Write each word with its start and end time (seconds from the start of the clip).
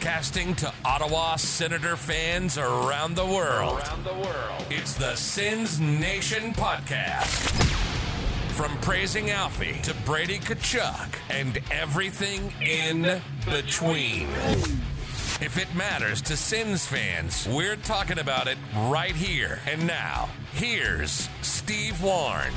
Broadcasting 0.00 0.54
to 0.56 0.72
Ottawa 0.84 1.34
Senator 1.34 1.96
fans 1.96 2.56
around 2.56 3.16
the 3.16 3.26
world. 3.26 3.80
Around 3.80 4.04
the 4.04 4.14
world. 4.14 4.64
It's 4.70 4.94
the 4.94 5.16
Sens 5.16 5.80
Nation 5.80 6.52
podcast. 6.52 7.64
From 8.52 8.78
praising 8.78 9.30
Alfie 9.30 9.80
to 9.82 9.94
Brady 10.04 10.38
Tkachuk 10.38 11.16
and 11.30 11.58
everything 11.72 12.52
in 12.60 13.20
between. 13.46 14.28
If 15.40 15.58
it 15.58 15.74
matters 15.74 16.22
to 16.22 16.36
Sens 16.36 16.86
fans, 16.86 17.48
we're 17.48 17.74
talking 17.74 18.20
about 18.20 18.46
it 18.46 18.58
right 18.76 19.16
here 19.16 19.58
and 19.66 19.84
now. 19.84 20.28
Here's 20.52 21.28
Steve 21.42 22.00
Warren. 22.00 22.54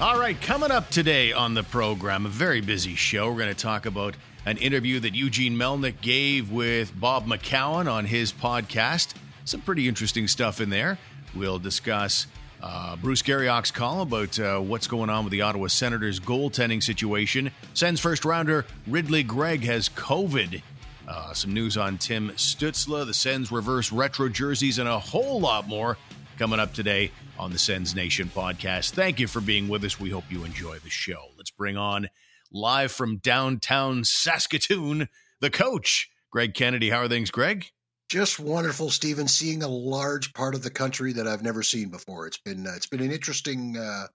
All 0.00 0.18
right, 0.18 0.40
coming 0.40 0.70
up 0.70 0.90
today 0.90 1.32
on 1.32 1.54
the 1.54 1.64
program, 1.64 2.24
a 2.24 2.30
very 2.30 2.60
busy 2.60 2.94
show. 2.94 3.28
We're 3.30 3.38
going 3.38 3.54
to 3.54 3.62
talk 3.62 3.84
about 3.84 4.14
an 4.46 4.56
interview 4.56 5.00
that 5.00 5.14
Eugene 5.14 5.56
Melnyk 5.56 6.00
gave 6.00 6.50
with 6.50 6.98
Bob 6.98 7.26
McCown 7.26 7.90
on 7.90 8.04
his 8.04 8.32
podcast. 8.32 9.14
Some 9.44 9.60
pretty 9.60 9.88
interesting 9.88 10.28
stuff 10.28 10.60
in 10.60 10.70
there. 10.70 10.98
We'll 11.34 11.58
discuss 11.58 12.26
uh, 12.62 12.96
Bruce 12.96 13.22
Garrioch's 13.22 13.70
call 13.70 14.02
about 14.02 14.38
uh, 14.38 14.58
what's 14.60 14.86
going 14.86 15.10
on 15.10 15.24
with 15.24 15.32
the 15.32 15.42
Ottawa 15.42 15.68
Senators 15.68 16.20
goaltending 16.20 16.82
situation. 16.82 17.50
Sens 17.74 18.00
first 18.00 18.24
rounder 18.24 18.66
Ridley 18.86 19.22
Greig 19.22 19.64
has 19.64 19.88
COVID. 19.90 20.62
Uh, 21.08 21.32
some 21.32 21.52
news 21.52 21.76
on 21.76 21.98
Tim 21.98 22.30
Stützle, 22.30 23.04
the 23.04 23.14
Sens 23.14 23.50
reverse 23.50 23.90
retro 23.90 24.28
jerseys, 24.28 24.78
and 24.78 24.88
a 24.88 24.98
whole 24.98 25.40
lot 25.40 25.66
more 25.66 25.96
coming 26.38 26.60
up 26.60 26.72
today 26.72 27.10
on 27.38 27.52
the 27.52 27.58
Sens 27.58 27.94
Nation 27.94 28.30
podcast. 28.34 28.90
Thank 28.90 29.18
you 29.18 29.26
for 29.26 29.40
being 29.40 29.68
with 29.68 29.82
us. 29.84 29.98
We 29.98 30.10
hope 30.10 30.24
you 30.30 30.44
enjoy 30.44 30.78
the 30.78 30.90
show. 30.90 31.28
Let's 31.36 31.50
bring 31.50 31.76
on 31.76 32.08
live 32.52 32.92
from 32.92 33.18
downtown 33.18 34.04
Saskatoon, 34.04 35.08
the 35.40 35.50
coach, 35.50 36.10
Greg 36.30 36.54
Kennedy. 36.54 36.90
How 36.90 37.00
are 37.00 37.08
things, 37.08 37.30
Greg? 37.30 37.66
Just 38.08 38.40
wonderful, 38.40 38.90
Stephen. 38.90 39.28
Seeing 39.28 39.62
a 39.62 39.68
large 39.68 40.32
part 40.32 40.54
of 40.54 40.62
the 40.62 40.70
country 40.70 41.12
that 41.12 41.26
I've 41.26 41.42
never 41.42 41.62
seen 41.62 41.90
before. 41.90 42.26
It's 42.26 42.38
been 42.38 42.66
uh, 42.66 42.72
it's 42.74 42.88
been 42.88 43.02
an 43.02 43.12
interesting 43.12 43.76
uh, 43.76 44.06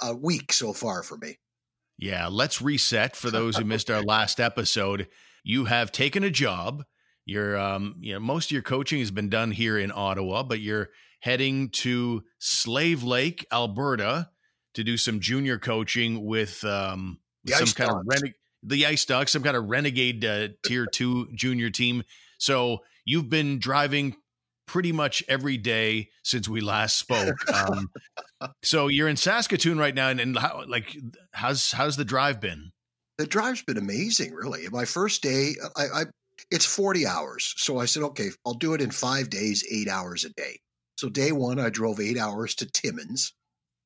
uh, 0.00 0.14
week 0.20 0.52
so 0.52 0.72
far 0.72 1.02
for 1.02 1.16
me. 1.16 1.38
Yeah, 1.96 2.28
let's 2.28 2.60
reset 2.60 3.14
for 3.14 3.30
those 3.32 3.56
who 3.56 3.64
missed 3.64 3.90
our 3.90 4.02
last 4.02 4.40
episode. 4.40 5.08
You 5.44 5.66
have 5.66 5.92
taken 5.92 6.24
a 6.24 6.30
job. 6.30 6.84
Your 7.24 7.56
um, 7.56 7.96
you 8.00 8.14
know, 8.14 8.20
most 8.20 8.46
of 8.46 8.50
your 8.52 8.62
coaching 8.62 8.98
has 8.98 9.10
been 9.10 9.28
done 9.28 9.50
here 9.50 9.78
in 9.78 9.92
Ottawa, 9.94 10.42
but 10.42 10.60
you're 10.60 10.90
heading 11.20 11.70
to 11.70 12.22
Slave 12.38 13.02
Lake, 13.02 13.46
Alberta, 13.50 14.28
to 14.74 14.84
do 14.84 14.98
some 14.98 15.20
junior 15.20 15.58
coaching 15.58 16.22
with, 16.26 16.62
um, 16.64 17.18
with 17.44 17.54
some 17.54 17.68
kind 17.68 17.90
dogs. 17.90 18.00
of 18.00 18.06
renegade, 18.06 18.34
the 18.62 18.86
Ice 18.86 19.04
Dogs, 19.04 19.32
some 19.32 19.42
kind 19.42 19.56
of 19.56 19.68
renegade 19.68 20.24
uh, 20.24 20.48
tier 20.64 20.86
two 20.86 21.28
junior 21.34 21.70
team. 21.70 22.02
So 22.38 22.78
you've 23.04 23.28
been 23.28 23.58
driving 23.58 24.16
pretty 24.66 24.92
much 24.92 25.22
every 25.28 25.56
day 25.56 26.08
since 26.22 26.48
we 26.48 26.60
last 26.60 26.96
spoke. 26.96 27.36
Um, 27.52 27.90
so 28.62 28.88
you're 28.88 29.08
in 29.08 29.16
Saskatoon 29.16 29.78
right 29.78 29.94
now, 29.94 30.08
and, 30.08 30.20
and 30.20 30.38
how, 30.38 30.64
like, 30.66 30.96
how's 31.32 31.72
how's 31.72 31.96
the 31.96 32.04
drive 32.04 32.40
been? 32.40 32.72
The 33.18 33.26
drive's 33.26 33.62
been 33.62 33.78
amazing, 33.78 34.32
really. 34.32 34.66
My 34.70 34.84
first 34.84 35.22
day, 35.22 35.54
I, 35.76 35.84
I 35.94 36.04
it's 36.50 36.66
40 36.66 37.06
hours. 37.06 37.54
So 37.56 37.78
I 37.78 37.86
said, 37.86 38.02
okay, 38.02 38.30
I'll 38.44 38.54
do 38.54 38.74
it 38.74 38.80
in 38.80 38.90
five 38.90 39.30
days, 39.30 39.64
eight 39.70 39.88
hours 39.88 40.24
a 40.24 40.30
day. 40.30 40.58
So 40.96 41.08
day 41.08 41.32
one, 41.32 41.58
I 41.58 41.70
drove 41.70 42.00
eight 42.00 42.18
hours 42.18 42.54
to 42.56 42.66
Timmins. 42.66 43.32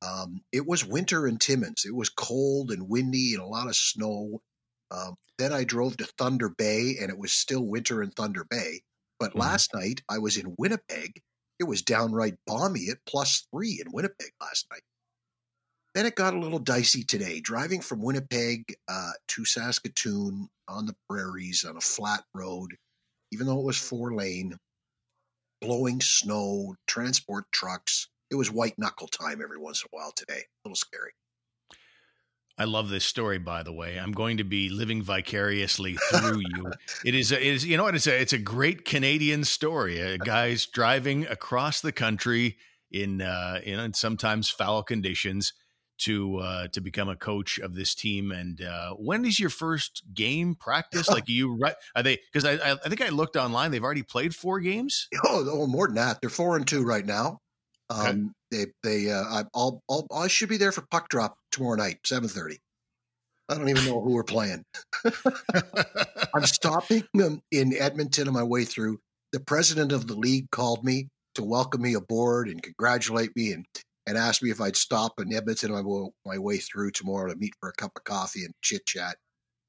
Um, 0.01 0.41
it 0.51 0.65
was 0.65 0.85
winter 0.85 1.27
in 1.27 1.37
Timmins. 1.37 1.83
It 1.85 1.95
was 1.95 2.09
cold 2.09 2.71
and 2.71 2.89
windy 2.89 3.33
and 3.33 3.43
a 3.43 3.47
lot 3.47 3.67
of 3.67 3.75
snow. 3.75 4.41
Um, 4.91 5.15
then 5.37 5.53
I 5.53 5.63
drove 5.63 5.97
to 5.97 6.05
Thunder 6.17 6.49
Bay, 6.49 6.97
and 6.99 7.09
it 7.09 7.17
was 7.17 7.31
still 7.31 7.65
winter 7.65 8.01
in 8.01 8.11
Thunder 8.11 8.45
Bay. 8.49 8.81
But 9.19 9.31
mm-hmm. 9.31 9.39
last 9.39 9.73
night 9.73 10.01
I 10.09 10.19
was 10.19 10.37
in 10.37 10.55
Winnipeg. 10.57 11.21
It 11.59 11.65
was 11.65 11.81
downright 11.81 12.35
balmy 12.47 12.87
at 12.89 12.97
plus 13.05 13.45
three 13.51 13.81
in 13.85 13.91
Winnipeg 13.91 14.31
last 14.41 14.67
night. 14.71 14.81
Then 15.95 16.05
it 16.05 16.15
got 16.15 16.33
a 16.33 16.39
little 16.39 16.59
dicey 16.59 17.03
today. 17.03 17.41
Driving 17.41 17.81
from 17.81 18.01
Winnipeg 18.01 18.75
uh, 18.87 19.11
to 19.29 19.43
Saskatoon 19.43 20.47
on 20.67 20.85
the 20.85 20.95
prairies 21.09 21.65
on 21.65 21.75
a 21.75 21.81
flat 21.81 22.23
road, 22.33 22.75
even 23.33 23.47
though 23.47 23.59
it 23.59 23.65
was 23.65 23.77
four 23.77 24.13
lane, 24.13 24.55
blowing 25.59 25.99
snow, 25.99 26.75
transport 26.87 27.45
trucks. 27.51 28.07
It 28.31 28.35
was 28.35 28.51
white 28.51 28.77
knuckle 28.77 29.07
time 29.07 29.41
every 29.43 29.57
once 29.57 29.83
in 29.83 29.87
a 29.91 29.97
while 29.97 30.11
today. 30.15 30.41
A 30.41 30.67
little 30.67 30.75
scary. 30.75 31.11
I 32.57 32.65
love 32.65 32.89
this 32.89 33.05
story, 33.05 33.37
by 33.37 33.63
the 33.63 33.71
way. 33.71 33.97
I'm 33.97 34.11
going 34.11 34.37
to 34.37 34.43
be 34.43 34.69
living 34.69 35.01
vicariously 35.01 35.95
through 36.11 36.39
you. 36.39 36.71
It 37.05 37.15
is, 37.15 37.31
a, 37.31 37.39
it 37.39 37.53
is, 37.53 37.65
you 37.65 37.77
know 37.77 37.83
what? 37.83 37.95
It's 37.95 38.07
a, 38.07 38.21
it's 38.21 38.33
a 38.33 38.37
great 38.37 38.83
Canadian 38.83 39.45
story. 39.45 39.99
A 39.99 40.17
guy's 40.17 40.65
driving 40.65 41.25
across 41.27 41.79
the 41.79 41.93
country 41.93 42.57
in, 42.91 43.21
uh, 43.21 43.61
you 43.65 43.77
know 43.77 43.83
in 43.83 43.93
sometimes 43.93 44.49
foul 44.49 44.83
conditions 44.83 45.53
to 45.99 46.37
uh, 46.37 46.67
to 46.69 46.81
become 46.81 47.07
a 47.07 47.15
coach 47.15 47.59
of 47.59 47.75
this 47.75 47.93
team. 47.93 48.31
And 48.31 48.61
uh, 48.61 48.93
when 48.95 49.25
is 49.25 49.39
your 49.39 49.49
first 49.49 50.03
game 50.13 50.55
practice? 50.55 51.07
Like 51.19 51.27
you, 51.27 51.57
right? 51.57 51.75
are 51.95 52.03
they? 52.03 52.19
Because 52.31 52.45
I, 52.45 52.73
I 52.73 52.75
think 52.87 53.01
I 53.01 53.09
looked 53.09 53.35
online. 53.35 53.71
They've 53.71 53.83
already 53.83 54.03
played 54.03 54.35
four 54.35 54.59
games. 54.59 55.07
Oh, 55.25 55.45
oh 55.51 55.67
more 55.67 55.87
than 55.87 55.95
that. 55.95 56.21
They're 56.21 56.29
four 56.29 56.55
and 56.55 56.67
two 56.67 56.83
right 56.83 57.05
now. 57.05 57.41
Um, 57.89 57.99
okay. 57.99 58.17
They 58.51 58.65
they 59.05 59.11
uh, 59.11 59.43
I'll, 59.55 59.81
I'll 59.89 60.07
I 60.13 60.27
should 60.27 60.49
be 60.49 60.57
there 60.57 60.71
for 60.71 60.83
puck 60.89 61.09
drop 61.09 61.37
tomorrow 61.51 61.75
night, 61.75 61.99
seven 62.05 62.29
thirty. 62.29 62.59
I 63.49 63.55
don't 63.55 63.69
even 63.69 63.85
know 63.85 63.99
who 64.01 64.11
we're 64.11 64.23
playing. 64.23 64.63
I'm 66.35 66.45
stopping 66.45 67.03
in 67.13 67.73
Edmonton 67.73 68.27
on 68.27 68.33
my 68.33 68.43
way 68.43 68.63
through. 68.63 68.99
The 69.33 69.39
president 69.39 69.91
of 69.91 70.07
the 70.07 70.15
league 70.15 70.51
called 70.51 70.83
me 70.83 71.09
to 71.35 71.43
welcome 71.43 71.81
me 71.81 71.95
aboard 71.95 72.47
and 72.47 72.61
congratulate 72.61 73.35
me 73.35 73.53
and 73.53 73.65
and 74.05 74.17
asked 74.17 74.41
me 74.41 74.49
if 74.49 74.59
I'd 74.59 74.75
stop 74.75 75.19
in 75.19 75.31
Edmonton 75.33 75.71
on 75.71 75.85
my, 75.85 76.33
my 76.33 76.37
way 76.39 76.57
through 76.57 76.91
tomorrow 76.91 77.31
to 77.31 77.37
meet 77.37 77.53
for 77.59 77.69
a 77.69 77.73
cup 77.73 77.91
of 77.95 78.03
coffee 78.03 78.43
and 78.43 78.53
chit 78.61 78.85
chat. 78.87 79.17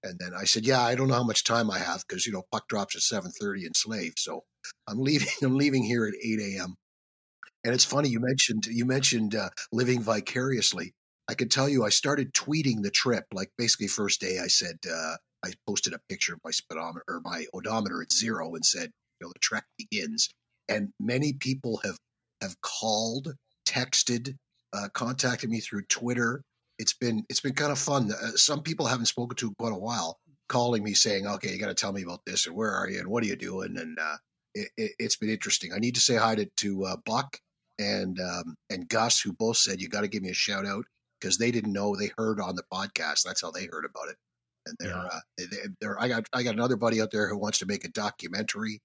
And 0.03 0.19
then 0.19 0.33
I 0.35 0.45
said, 0.45 0.65
"Yeah, 0.65 0.81
I 0.81 0.95
don't 0.95 1.09
know 1.09 1.15
how 1.15 1.25
much 1.25 1.45
time 1.45 1.71
I 1.71 1.79
have 1.79 2.05
because 2.09 2.27
you 2.27 2.33
know 2.33 2.45
puck 2.51 2.67
drops 2.69 2.97
at 2.97 3.03
seven 3.03 3.31
thirty 3.31 3.67
in 3.67 3.75
Slave, 3.75 4.15
so 4.17 4.45
I'm 4.89 4.99
leaving. 4.99 5.29
I'm 5.43 5.57
leaving 5.57 5.85
here 5.85 6.07
at 6.07 6.15
eight 6.23 6.41
a.m." 6.41 6.77
And 7.65 7.75
it's 7.75 7.84
funny 7.84 8.09
you 8.09 8.21
mentioned 8.21 8.66
you 8.66 8.84
mentioned 8.84 9.34
uh, 9.34 9.50
living 9.72 10.03
vicariously. 10.03 10.93
I 11.28 11.34
can 11.34 11.48
tell 11.48 11.69
you, 11.69 11.84
I 11.84 11.91
started 11.91 12.32
tweeting 12.32 12.82
the 12.82 12.91
trip. 12.91 13.25
Like 13.32 13.50
basically, 13.56 13.87
first 13.87 14.21
day, 14.21 14.38
I 14.43 14.48
said 14.48 14.78
uh, 14.91 15.16
I 15.44 15.53
posted 15.66 15.93
a 15.93 16.00
picture 16.09 16.34
of 16.34 16.41
my 16.44 16.50
speedometer 16.50 17.04
or 17.06 17.21
my 17.22 17.47
odometer 17.54 18.03
at 18.03 18.12
zero 18.12 18.54
and 18.54 18.65
said, 18.65 18.91
"You 19.21 19.26
know, 19.26 19.32
the 19.32 19.38
trek 19.41 19.65
begins." 19.78 20.31
And 20.69 20.93
many 20.98 21.34
people 21.34 21.81
have 21.84 21.98
have 22.41 22.60
called 22.62 23.34
texted, 23.66 24.37
uh, 24.72 24.88
contacted 24.94 25.50
me 25.50 25.60
through 25.60 25.82
Twitter. 25.82 26.42
It's 26.78 26.94
been 26.94 27.25
it's 27.28 27.41
been 27.41 27.54
kind 27.54 27.72
of 27.72 27.78
fun. 27.78 28.10
Uh, 28.10 28.31
some 28.37 28.62
people 28.62 28.87
I 28.87 28.91
haven't 28.91 29.06
spoken 29.06 29.37
to 29.37 29.48
in 29.48 29.54
quite 29.59 29.72
a 29.72 29.78
while, 29.78 30.19
calling 30.48 30.82
me 30.82 30.94
saying, 30.94 31.27
"Okay, 31.27 31.53
you 31.53 31.59
got 31.59 31.69
to 31.69 31.75
tell 31.75 31.92
me 31.92 32.03
about 32.03 32.25
this 32.25 32.47
and 32.47 32.56
where 32.56 32.71
are 32.72 32.88
you 32.88 33.00
and 33.00 33.09
what 33.09 33.22
are 33.22 33.27
you 33.27 33.37
doing?" 33.37 33.77
And 33.77 33.98
uh, 33.98 34.16
it, 34.54 34.92
has 35.00 35.16
been 35.16 35.31
interesting. 35.31 35.72
I 35.72 35.78
need 35.78 35.94
to 35.97 36.00
say 36.00 36.16
hi 36.16 36.34
to, 36.37 36.47
to 36.56 36.84
uh, 36.87 36.97
Buck 37.04 37.38
and 37.81 38.21
um, 38.21 38.55
and 38.69 38.89
Gus, 38.89 39.21
who 39.21 39.33
both 39.33 39.57
said 39.57 39.81
you 39.81 39.89
got 39.89 40.03
to 40.03 40.09
give 40.09 40.23
me 40.23 40.31
a 40.31 40.35
shout 40.35 40.67
out 40.67 40.85
because 41.19 41.39
they 41.39 41.51
didn't 41.51 41.73
know 41.73 41.97
they 41.97 42.11
heard 42.17 42.41
on 42.41 42.55
the 42.55 42.63
podcast. 42.73 43.23
That's 43.25 43.41
how 43.41 43.51
they 43.51 43.65
heard 43.65 43.85
about 43.85 44.11
it. 44.11 44.17
And 44.67 44.77
they're, 44.79 44.91
yeah. 44.91 45.05
uh, 45.05 45.21
they, 45.39 45.45
they're 45.81 46.01
I 46.01 46.09
got 46.09 46.25
I 46.33 46.43
got 46.43 46.55
another 46.55 46.77
buddy 46.77 47.01
out 47.01 47.11
there 47.11 47.29
who 47.29 47.39
wants 47.39 47.59
to 47.61 47.67
make 47.67 47.85
a 47.85 47.89
documentary. 47.89 48.81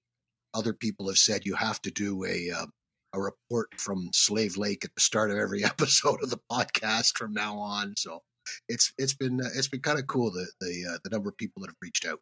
Other 0.54 0.72
people 0.72 1.08
have 1.08 1.18
said 1.18 1.44
you 1.44 1.54
have 1.54 1.80
to 1.82 1.90
do 1.90 2.24
a 2.24 2.50
uh, 2.50 2.66
a 3.12 3.20
report 3.20 3.68
from 3.78 4.08
Slave 4.14 4.56
Lake 4.56 4.84
at 4.84 4.94
the 4.94 5.00
start 5.00 5.30
of 5.30 5.36
every 5.36 5.62
episode 5.72 6.22
of 6.22 6.30
the 6.30 6.40
podcast 6.50 7.18
from 7.18 7.34
now 7.34 7.58
on. 7.58 7.94
So 7.98 8.22
it's 8.68 8.94
it's 8.96 9.14
been 9.14 9.42
uh, 9.42 9.50
it's 9.54 9.68
been 9.68 9.82
kind 9.82 9.98
of 9.98 10.06
cool 10.06 10.30
the 10.30 10.46
the 10.60 10.94
uh, 10.94 10.98
the 11.04 11.10
number 11.10 11.28
of 11.28 11.36
people 11.36 11.60
that 11.60 11.68
have 11.68 11.76
reached 11.82 12.06
out. 12.06 12.20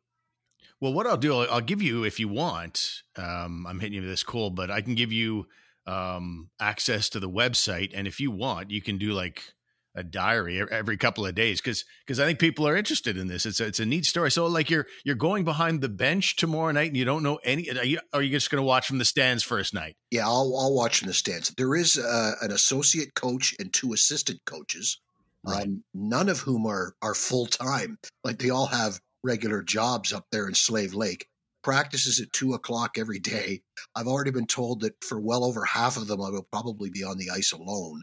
Well, 0.81 0.93
what 0.93 1.06
I'll 1.06 1.16
do, 1.16 1.34
I'll, 1.34 1.50
I'll 1.50 1.60
give 1.60 1.82
you 1.82 2.02
if 2.02 2.19
you 2.19 2.26
want. 2.26 3.02
Um, 3.16 3.64
I'm 3.64 3.78
hitting 3.78 3.94
you 3.94 4.00
with 4.00 4.10
this 4.10 4.25
cool, 4.25 4.50
but 4.50 4.72
I 4.72 4.81
can 4.81 4.96
give 4.96 5.12
you 5.12 5.46
um, 5.86 6.50
access 6.60 7.08
to 7.10 7.20
the 7.20 7.31
website, 7.31 7.92
and 7.94 8.06
if 8.06 8.20
you 8.20 8.31
want, 8.31 8.70
you 8.70 8.82
can 8.82 8.98
do 8.98 9.12
like 9.12 9.54
a 9.96 10.02
diary 10.02 10.60
every 10.70 10.96
couple 10.96 11.25
of 11.25 11.34
days 11.34 11.60
because 11.60 11.84
because 12.04 12.19
I 12.19 12.26
think 12.26 12.38
people 12.40 12.66
are 12.66 12.76
interested 12.76 13.16
in 13.16 13.28
this. 13.28 13.46
It's 13.46 13.60
a, 13.60 13.66
it's 13.66 13.81
a 13.81 13.86
neat 13.86 14.04
story. 14.04 14.31
So 14.31 14.46
like 14.46 14.69
you're 14.69 14.86
you're 15.04 15.14
going 15.14 15.44
behind 15.44 15.81
the 15.81 15.88
bench 15.88 16.36
tomorrow 16.36 16.72
night 16.72 16.88
and 16.88 16.96
you 16.96 17.04
don't 17.04 17.22
know 17.22 17.38
any. 17.44 17.70
Are 17.70 17.84
you, 17.84 18.00
are 18.12 18.22
you 18.22 18.31
just 18.31 18.50
going 18.50 18.60
to 18.60 18.66
watch 18.66 18.86
from 18.86 18.98
the 18.98 19.04
stands 19.04 19.42
first 19.42 19.72
night? 19.72 19.96
Yeah, 20.10 20.26
I'll 20.26 20.56
I'll 20.58 20.75
watch 20.75 20.98
from 20.98 21.08
the 21.08 21.14
stands. 21.14 21.50
There 21.56 21.75
is 21.76 21.96
uh, 21.96 22.32
an 22.42 22.50
associate 22.50 23.14
coach 23.14 23.54
and 23.58 23.72
two 23.72 23.92
assistant 23.92 24.40
coaches, 24.46 25.00
right. 25.46 25.62
um, 25.62 25.84
none 25.94 26.28
of 26.28 26.40
whom 26.40 26.66
are 26.66 26.94
are 27.00 27.14
full 27.14 27.46
time. 27.46 27.98
Like 28.25 28.38
they 28.38 28.50
all 28.50 28.66
have 28.66 29.00
regular 29.22 29.62
jobs 29.62 30.12
up 30.12 30.26
there 30.32 30.48
in 30.48 30.54
Slave 30.54 30.94
Lake. 30.94 31.28
Practices 31.64 32.20
at 32.20 32.32
two 32.32 32.52
o'clock 32.52 32.99
every 32.99 33.19
day. 33.19 33.62
I've 33.96 34.06
already 34.06 34.31
been 34.31 34.46
told 34.46 34.82
that 34.82 35.02
for 35.02 35.19
well 35.19 35.44
over 35.44 35.64
half 35.64 35.96
of 35.96 36.06
them, 36.06 36.20
I 36.20 36.31
will 36.31 36.46
probably 36.52 36.90
be 36.90 37.02
on 37.02 37.19
the 37.19 37.31
ice 37.31 37.52
alone. 37.52 38.02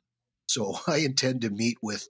So 0.50 0.78
I 0.88 0.98
intend 0.98 1.42
to 1.42 1.50
meet 1.50 1.78
with 1.82 2.08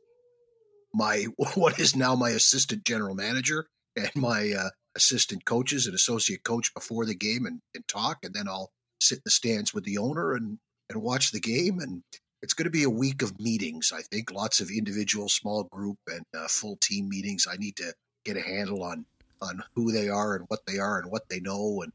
my 0.94 1.25
what 1.56 1.80
is 1.80 1.95
now 1.95 2.15
my 2.15 2.30
assistant 2.30 2.86
general 2.86 3.15
manager 3.15 3.68
and 3.95 4.09
my 4.15 4.53
uh, 4.57 4.69
assistant 4.95 5.45
coaches 5.45 5.86
and 5.86 5.95
associate 5.95 6.44
coach 6.44 6.74
before 6.74 7.06
the 7.06 7.15
game 7.15 7.45
and, 7.45 7.59
and 7.75 7.88
talk, 7.88 8.19
and 8.24 8.33
then 8.33 8.47
I'll 8.47 8.71
sit 9.01 9.18
in 9.18 9.24
the 9.25 9.31
stands 9.31 9.74
with 9.74 9.83
the 9.83 9.97
owner 9.97 10.33
and 10.33 10.57
and 10.89 11.01
watch 11.01 11.31
the 11.31 11.39
game. 11.39 11.80
And 11.80 12.04
it's 12.42 12.54
going 12.54 12.65
to 12.65 12.71
be 12.71 12.83
a 12.83 12.89
week 12.89 13.21
of 13.21 13.39
meetings. 13.39 13.92
I 13.94 14.01
think 14.01 14.31
lots 14.31 14.59
of 14.62 14.69
individual, 14.69 15.30
small 15.30 15.65
group, 15.65 15.97
and 16.07 16.24
uh, 16.36 16.47
full 16.47 16.77
team 16.81 17.09
meetings. 17.09 17.47
I 17.50 17.57
need 17.57 17.75
to 17.77 17.94
get 18.25 18.38
a 18.38 18.42
handle 18.42 18.83
on 18.83 19.06
on 19.41 19.63
who 19.75 19.91
they 19.91 20.09
are 20.09 20.35
and 20.35 20.45
what 20.47 20.65
they 20.65 20.77
are 20.77 20.99
and 20.99 21.11
what 21.11 21.29
they 21.29 21.39
know, 21.39 21.81
and 21.81 21.91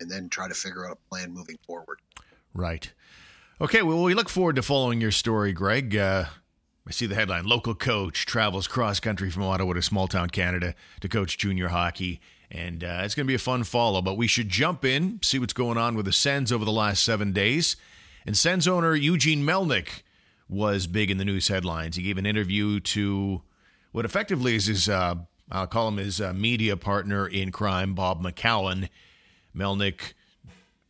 and 0.00 0.10
then 0.10 0.28
try 0.28 0.48
to 0.48 0.54
figure 0.54 0.86
out 0.86 0.98
a 0.98 1.08
plan 1.08 1.32
moving 1.32 1.58
forward. 1.66 2.00
Right. 2.54 2.92
Okay. 3.60 3.82
Well, 3.82 4.02
we 4.02 4.14
look 4.14 4.28
forward 4.28 4.56
to 4.56 4.62
following 4.62 5.00
your 5.00 5.12
story, 5.12 5.52
Greg. 5.52 5.96
Uh, 5.96 6.26
I 6.86 6.90
see 6.90 7.06
the 7.06 7.14
headline 7.14 7.44
Local 7.44 7.74
coach 7.74 8.26
travels 8.26 8.66
cross 8.66 8.98
country 8.98 9.30
from 9.30 9.44
Ottawa 9.44 9.74
to 9.74 9.82
small 9.82 10.08
town 10.08 10.30
Canada 10.30 10.74
to 11.00 11.08
coach 11.08 11.38
junior 11.38 11.68
hockey. 11.68 12.20
And 12.50 12.82
uh, 12.84 13.00
it's 13.02 13.14
going 13.14 13.24
to 13.24 13.30
be 13.30 13.36
a 13.36 13.38
fun 13.38 13.64
follow, 13.64 14.02
but 14.02 14.16
we 14.16 14.26
should 14.26 14.48
jump 14.48 14.84
in, 14.84 15.20
see 15.22 15.38
what's 15.38 15.54
going 15.54 15.78
on 15.78 15.94
with 15.94 16.04
the 16.04 16.12
Sens 16.12 16.52
over 16.52 16.64
the 16.64 16.72
last 16.72 17.02
seven 17.02 17.32
days. 17.32 17.76
And 18.26 18.36
Sens 18.36 18.68
owner 18.68 18.94
Eugene 18.94 19.42
Melnyk 19.42 20.02
was 20.48 20.86
big 20.86 21.10
in 21.10 21.16
the 21.16 21.24
news 21.24 21.48
headlines. 21.48 21.96
He 21.96 22.02
gave 22.02 22.18
an 22.18 22.26
interview 22.26 22.78
to 22.80 23.42
what 23.92 24.04
effectively 24.04 24.54
is 24.54 24.66
his, 24.66 24.88
uh, 24.88 25.14
I'll 25.52 25.66
call 25.66 25.88
him 25.88 25.98
his 25.98 26.20
uh, 26.20 26.32
media 26.32 26.78
partner 26.78 27.26
in 27.28 27.52
crime, 27.52 27.94
Bob 27.94 28.22
McCown. 28.22 28.88
Melnyk 29.54 30.14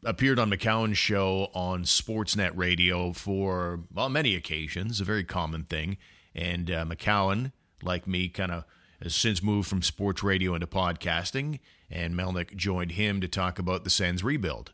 appeared 0.04 0.38
on 0.38 0.50
McCown's 0.50 0.98
show 0.98 1.50
on 1.52 1.82
Sportsnet 1.82 2.52
Radio 2.54 3.12
for 3.12 3.80
well 3.92 4.08
many 4.08 4.36
occasions, 4.36 5.00
a 5.00 5.04
very 5.04 5.24
common 5.24 5.64
thing. 5.64 5.96
And 6.32 6.70
uh, 6.70 6.84
McCown, 6.84 7.50
like 7.82 8.06
me, 8.06 8.28
kind 8.28 8.52
of 8.52 8.64
has 9.02 9.16
since 9.16 9.42
moved 9.42 9.68
from 9.68 9.82
sports 9.82 10.22
radio 10.22 10.54
into 10.54 10.68
podcasting, 10.68 11.58
and 11.90 12.14
Melnyk 12.14 12.54
joined 12.54 12.92
him 12.92 13.20
to 13.20 13.26
talk 13.26 13.58
about 13.58 13.82
the 13.82 13.90
Sens 13.90 14.22
rebuild. 14.22 14.72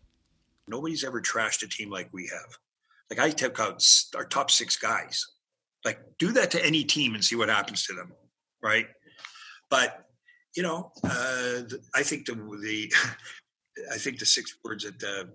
Nobody's 0.68 1.02
ever 1.02 1.22
trashed 1.22 1.62
a 1.62 1.68
team 1.68 1.90
like 1.90 2.10
we 2.12 2.26
have. 2.26 2.58
Like 3.08 3.20
I 3.20 3.30
took 3.30 3.58
out 3.58 3.82
our 4.14 4.26
top 4.26 4.50
six 4.50 4.76
guys. 4.76 5.24
Like 5.82 5.98
do 6.18 6.32
that 6.32 6.50
to 6.50 6.64
any 6.64 6.84
team 6.84 7.14
and 7.14 7.24
see 7.24 7.36
what 7.36 7.48
happens 7.48 7.84
to 7.86 7.94
them, 7.94 8.12
right? 8.62 8.86
But 9.70 10.04
you 10.56 10.62
know, 10.62 10.90
uh, 11.04 11.62
I 11.94 12.02
think 12.02 12.26
the 12.26 12.34
the 12.34 12.92
I 13.92 13.98
think 13.98 14.18
the 14.18 14.26
six 14.26 14.56
words 14.64 14.84
that 14.84 14.98
the 14.98 15.28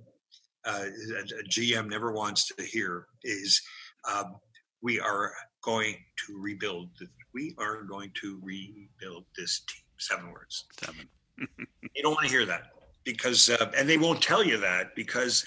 uh, 0.65 0.85
a 0.85 1.43
GM 1.49 1.89
never 1.89 2.11
wants 2.11 2.47
to 2.47 2.63
hear 2.63 3.07
is 3.23 3.61
um, 4.09 4.35
we 4.81 4.99
are 4.99 5.33
going 5.63 5.95
to 6.27 6.39
rebuild. 6.39 6.89
We 7.33 7.55
are 7.57 7.83
going 7.83 8.11
to 8.21 8.39
rebuild 8.43 9.25
this 9.37 9.61
team. 9.61 9.83
Seven 9.97 10.31
words. 10.31 10.65
Seven. 10.83 11.07
you 11.37 12.03
don't 12.03 12.13
want 12.13 12.27
to 12.27 12.31
hear 12.31 12.45
that 12.45 12.73
because, 13.03 13.49
uh, 13.49 13.71
and 13.77 13.89
they 13.89 13.97
won't 13.97 14.21
tell 14.21 14.43
you 14.43 14.57
that 14.57 14.95
because 14.95 15.45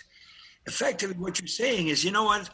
effectively 0.67 1.17
what 1.17 1.41
you're 1.41 1.47
saying 1.47 1.89
is, 1.89 2.05
you 2.05 2.11
know 2.11 2.25
what? 2.25 2.51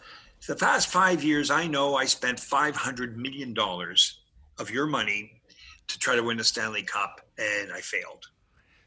The 0.46 0.56
past 0.56 0.88
five 0.88 1.22
years, 1.22 1.50
I 1.50 1.66
know 1.68 1.94
I 1.94 2.04
spent 2.04 2.38
$500 2.38 3.16
million 3.16 3.54
of 4.58 4.70
your 4.70 4.86
money 4.86 5.41
to 5.88 5.98
try 5.98 6.16
to 6.16 6.22
win 6.22 6.36
the 6.36 6.44
Stanley 6.44 6.82
Cup 6.82 7.20
and 7.38 7.72
I 7.72 7.80
failed. 7.80 8.26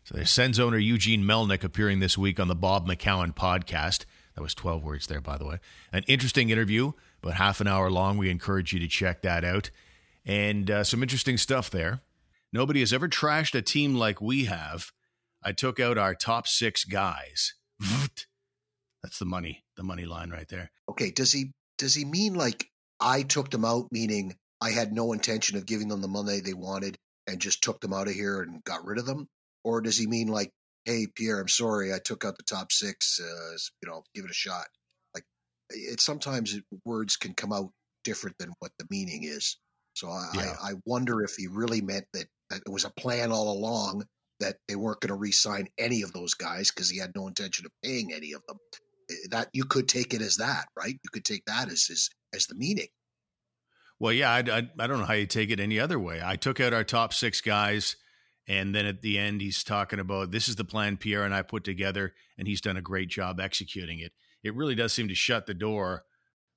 So 0.04 0.16
there's 0.16 0.32
Sens 0.32 0.60
owner 0.60 0.78
Eugene 0.78 1.24
Melnyk 1.24 1.64
appearing 1.64 2.00
this 2.00 2.18
week 2.18 2.40
on 2.40 2.48
the 2.48 2.56
Bob 2.56 2.88
McCown 2.88 3.34
podcast. 3.34 4.06
That 4.36 4.42
was 4.42 4.54
12 4.54 4.84
words 4.84 5.08
there, 5.08 5.22
by 5.22 5.38
the 5.38 5.46
way. 5.46 5.60
An 5.92 6.04
interesting 6.08 6.50
interview, 6.50 6.92
about 7.24 7.36
half 7.36 7.62
an 7.62 7.68
hour 7.68 7.90
long. 7.90 8.18
We 8.18 8.30
encourage 8.30 8.72
you 8.72 8.80
to 8.80 8.88
check 8.88 9.22
that 9.24 9.44
out. 9.44 9.72
And 10.26 10.70
uh, 10.70 10.84
some 10.84 11.02
interesting 11.02 11.38
stuff 11.38 11.70
there. 11.70 12.02
Nobody 12.52 12.82
has 12.82 12.94
ever 12.94 13.08
trashed 13.08 13.56
a 13.56 13.62
team 13.62 13.96
like 13.96 14.22
we 14.22 14.46
have. 14.46 14.92
I 15.44 15.52
took 15.52 15.80
out 15.80 15.98
our 15.98 16.16
top 16.16 16.48
six 16.48 16.84
guys. 16.84 17.54
That's 19.04 19.20
the 19.20 19.26
money, 19.26 19.64
the 19.78 19.84
money 19.84 20.06
line 20.06 20.30
right 20.30 20.48
there. 20.48 20.72
Okay, 20.90 21.12
does 21.12 21.32
he 21.32 21.52
does 21.78 21.94
he 21.94 22.06
mean 22.06 22.34
like 22.34 22.70
I 23.00 23.22
took 23.24 23.52
them 23.52 23.66
out, 23.66 23.88
meaning 23.92 24.36
I 24.62 24.72
had 24.72 24.94
no 24.94 25.14
intention 25.14 25.58
of 25.58 25.66
giving 25.66 25.88
them 25.88 26.02
the 26.02 26.08
money 26.08 26.40
they 26.40 26.54
wanted 26.54 26.98
and 27.28 27.42
just 27.42 27.64
took 27.64 27.82
them 27.82 27.94
out 27.94 28.08
of 28.08 28.14
here 28.14 28.42
and 28.42 28.64
got 28.64 28.86
rid 28.86 29.00
of 29.00 29.06
them? 29.06 29.28
or 29.66 29.82
does 29.82 29.98
he 29.98 30.08
mean 30.08 30.28
like, 30.28 30.52
hey 30.86 31.08
Pierre, 31.14 31.42
I'm 31.42 31.50
sorry, 31.50 31.92
I 31.92 31.98
took 32.00 32.24
out 32.24 32.38
the 32.38 32.44
top 32.44 32.72
six, 32.72 33.20
uh, 33.20 33.58
you 33.82 33.90
know, 33.90 34.04
give 34.14 34.24
it 34.24 34.32
a 34.32 34.36
shot? 34.36 34.68
Like, 35.14 35.26
it 35.72 36.00
sometimes 36.00 36.58
words 36.86 37.18
can 37.18 37.34
come 37.34 37.52
out 37.52 37.72
different 38.06 38.38
than 38.38 38.54
what 38.60 38.72
the 38.78 38.86
meaning 38.90 39.24
is. 39.24 39.58
So 39.96 40.08
I, 40.10 40.30
yeah. 40.36 40.56
I, 40.62 40.70
I 40.70 40.74
wonder 40.86 41.24
if 41.24 41.36
he 41.36 41.48
really 41.48 41.82
meant 41.82 42.06
that, 42.14 42.28
that 42.52 42.62
it 42.66 42.72
was 42.72 42.86
a 42.86 42.92
plan 42.92 43.32
all 43.32 43.52
along 43.52 44.06
that 44.40 44.58
they 44.68 44.76
weren't 44.76 45.00
going 45.02 45.10
to 45.10 45.16
re-sign 45.16 45.68
any 45.78 46.04
of 46.04 46.14
those 46.14 46.36
guys 46.36 46.70
because 46.70 46.90
he 46.90 47.00
had 47.00 47.14
no 47.16 47.28
intention 47.28 47.66
of 47.66 47.72
paying 47.84 48.14
any 48.14 48.34
of 48.34 48.44
them. 48.48 48.58
That 49.32 49.50
you 49.54 49.66
could 49.66 49.88
take 49.88 50.14
it 50.14 50.22
as 50.22 50.38
that, 50.38 50.66
right? 50.78 50.94
You 50.94 51.10
could 51.12 51.26
take 51.26 51.46
that 51.46 51.70
as 51.70 51.88
as, 51.92 52.10
as 52.34 52.48
the 52.48 52.56
meaning. 52.56 52.88
Well, 54.00 54.14
yeah, 54.14 54.32
I, 54.32 54.40
I, 54.40 54.70
I 54.80 54.88
don't 54.88 55.00
know 55.00 55.06
how 55.06 55.14
you 55.14 55.26
take 55.26 55.50
it 55.52 55.60
any 55.60 55.80
other 55.80 56.00
way. 56.00 56.22
I 56.24 56.36
took 56.36 56.60
out 56.60 56.74
our 56.74 56.84
top 56.84 57.14
six 57.14 57.42
guys 57.42 57.96
and 58.48 58.76
then 58.76 58.86
at 58.86 59.02
the 59.02 59.18
end, 59.18 59.42
he's 59.42 59.64
talking 59.64 60.00
about 60.00 60.32
this 60.32 60.48
is 60.48 60.56
the 60.56 60.64
plan 60.64 60.98
Pierre 60.98 61.24
and 61.24 61.34
I 61.34 61.42
put 61.42 61.64
together, 61.64 62.14
and 62.38 62.48
he's 62.48 62.62
done 62.62 62.78
a 62.78 62.82
great 62.82 63.10
job 63.10 63.40
executing 63.40 64.00
it. 64.00 64.12
It 64.44 64.56
really 64.56 64.76
does 64.76 64.94
seem 64.94 65.08
to 65.08 65.16
shut 65.16 65.48
the 65.48 65.56
door. 65.56 66.04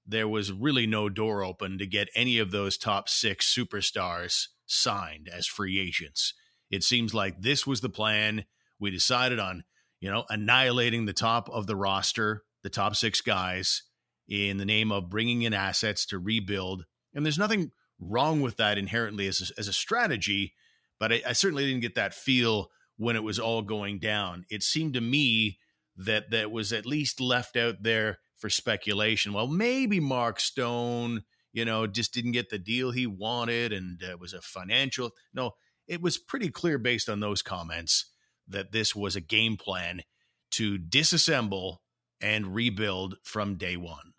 There 0.06 0.29
was 0.29 0.52
really 0.52 0.87
no 0.87 1.08
door 1.08 1.43
open 1.43 1.79
to 1.79 1.87
get 1.87 2.08
any 2.14 2.38
of 2.38 2.50
those 2.50 2.76
top 2.76 3.08
six 3.08 3.55
superstars 3.55 4.49
signed 4.67 5.29
as 5.32 5.46
free 5.46 5.79
agents. 5.79 6.35
It 6.70 6.85
seems 6.85 7.14
like 7.14 7.40
this 7.40 7.67
was 7.67 7.81
the 7.81 7.88
plan. 7.88 8.44
We 8.79 8.90
decided 8.90 9.38
on, 9.38 9.64
you 10.00 10.11
know, 10.11 10.25
annihilating 10.29 11.06
the 11.06 11.14
top 11.14 11.49
of 11.49 11.67
the 11.67 11.76
roster, 11.76 12.44
the 12.62 12.70
top 12.70 12.96
six 12.96 13.23
guys, 13.23 13.82
in 14.29 14.58
the 14.58 14.67
name 14.67 14.93
of 14.93 15.08
bringing 15.08 15.43
in 15.43 15.55
assets 15.55 16.05
to 16.06 16.19
rebuild. 16.19 16.85
And 17.14 17.25
there's 17.25 17.38
nothing 17.38 17.72
wrong 17.99 18.40
with 18.40 18.56
that 18.56 18.78
inherently 18.78 19.26
as 19.26 19.50
a, 19.50 19.58
as 19.58 19.69
a 19.69 19.72
strategy 19.72 20.55
but 20.99 21.12
I, 21.12 21.22
I 21.28 21.32
certainly 21.32 21.66
didn't 21.66 21.82
get 21.82 21.94
that 21.94 22.14
feel 22.14 22.70
when 22.96 23.16
it 23.16 23.22
was 23.22 23.38
all 23.38 23.62
going 23.62 23.99
down. 23.99 24.44
It 24.50 24.62
seemed 24.62 24.94
to 24.94 25.00
me 25.00 25.58
that 25.96 26.31
that 26.31 26.50
was 26.50 26.72
at 26.72 26.87
least 26.87 27.20
left 27.20 27.56
out 27.56 27.82
there 27.82 28.19
for 28.37 28.50
speculation. 28.50 29.32
Well, 29.32 29.46
maybe 29.46 30.00
Mark 30.00 30.40
Stone, 30.40 31.25
you 31.52 31.64
know, 31.64 31.87
just 31.87 32.12
didn't 32.14 32.32
get 32.32 32.50
the 32.50 32.59
deal 32.59 32.90
he 32.90 33.06
wanted, 33.06 33.73
and 33.73 34.00
it 34.02 34.21
was 34.21 34.32
a 34.32 34.40
financial. 34.40 35.11
No, 35.32 35.52
it 35.87 36.00
was 36.00 36.18
pretty 36.18 36.50
clear 36.50 36.78
based 36.78 37.09
on 37.09 37.21
those 37.21 37.42
comments 37.42 38.06
that 38.47 38.73
this 38.73 38.94
was 38.94 39.16
a 39.16 39.21
game 39.21 39.56
plan 39.56 40.02
to 40.50 40.78
disassemble 40.78 41.78
and 42.21 42.54
rebuild 42.54 43.16
from 43.23 43.56
day 43.56 43.76
one. 43.76 44.14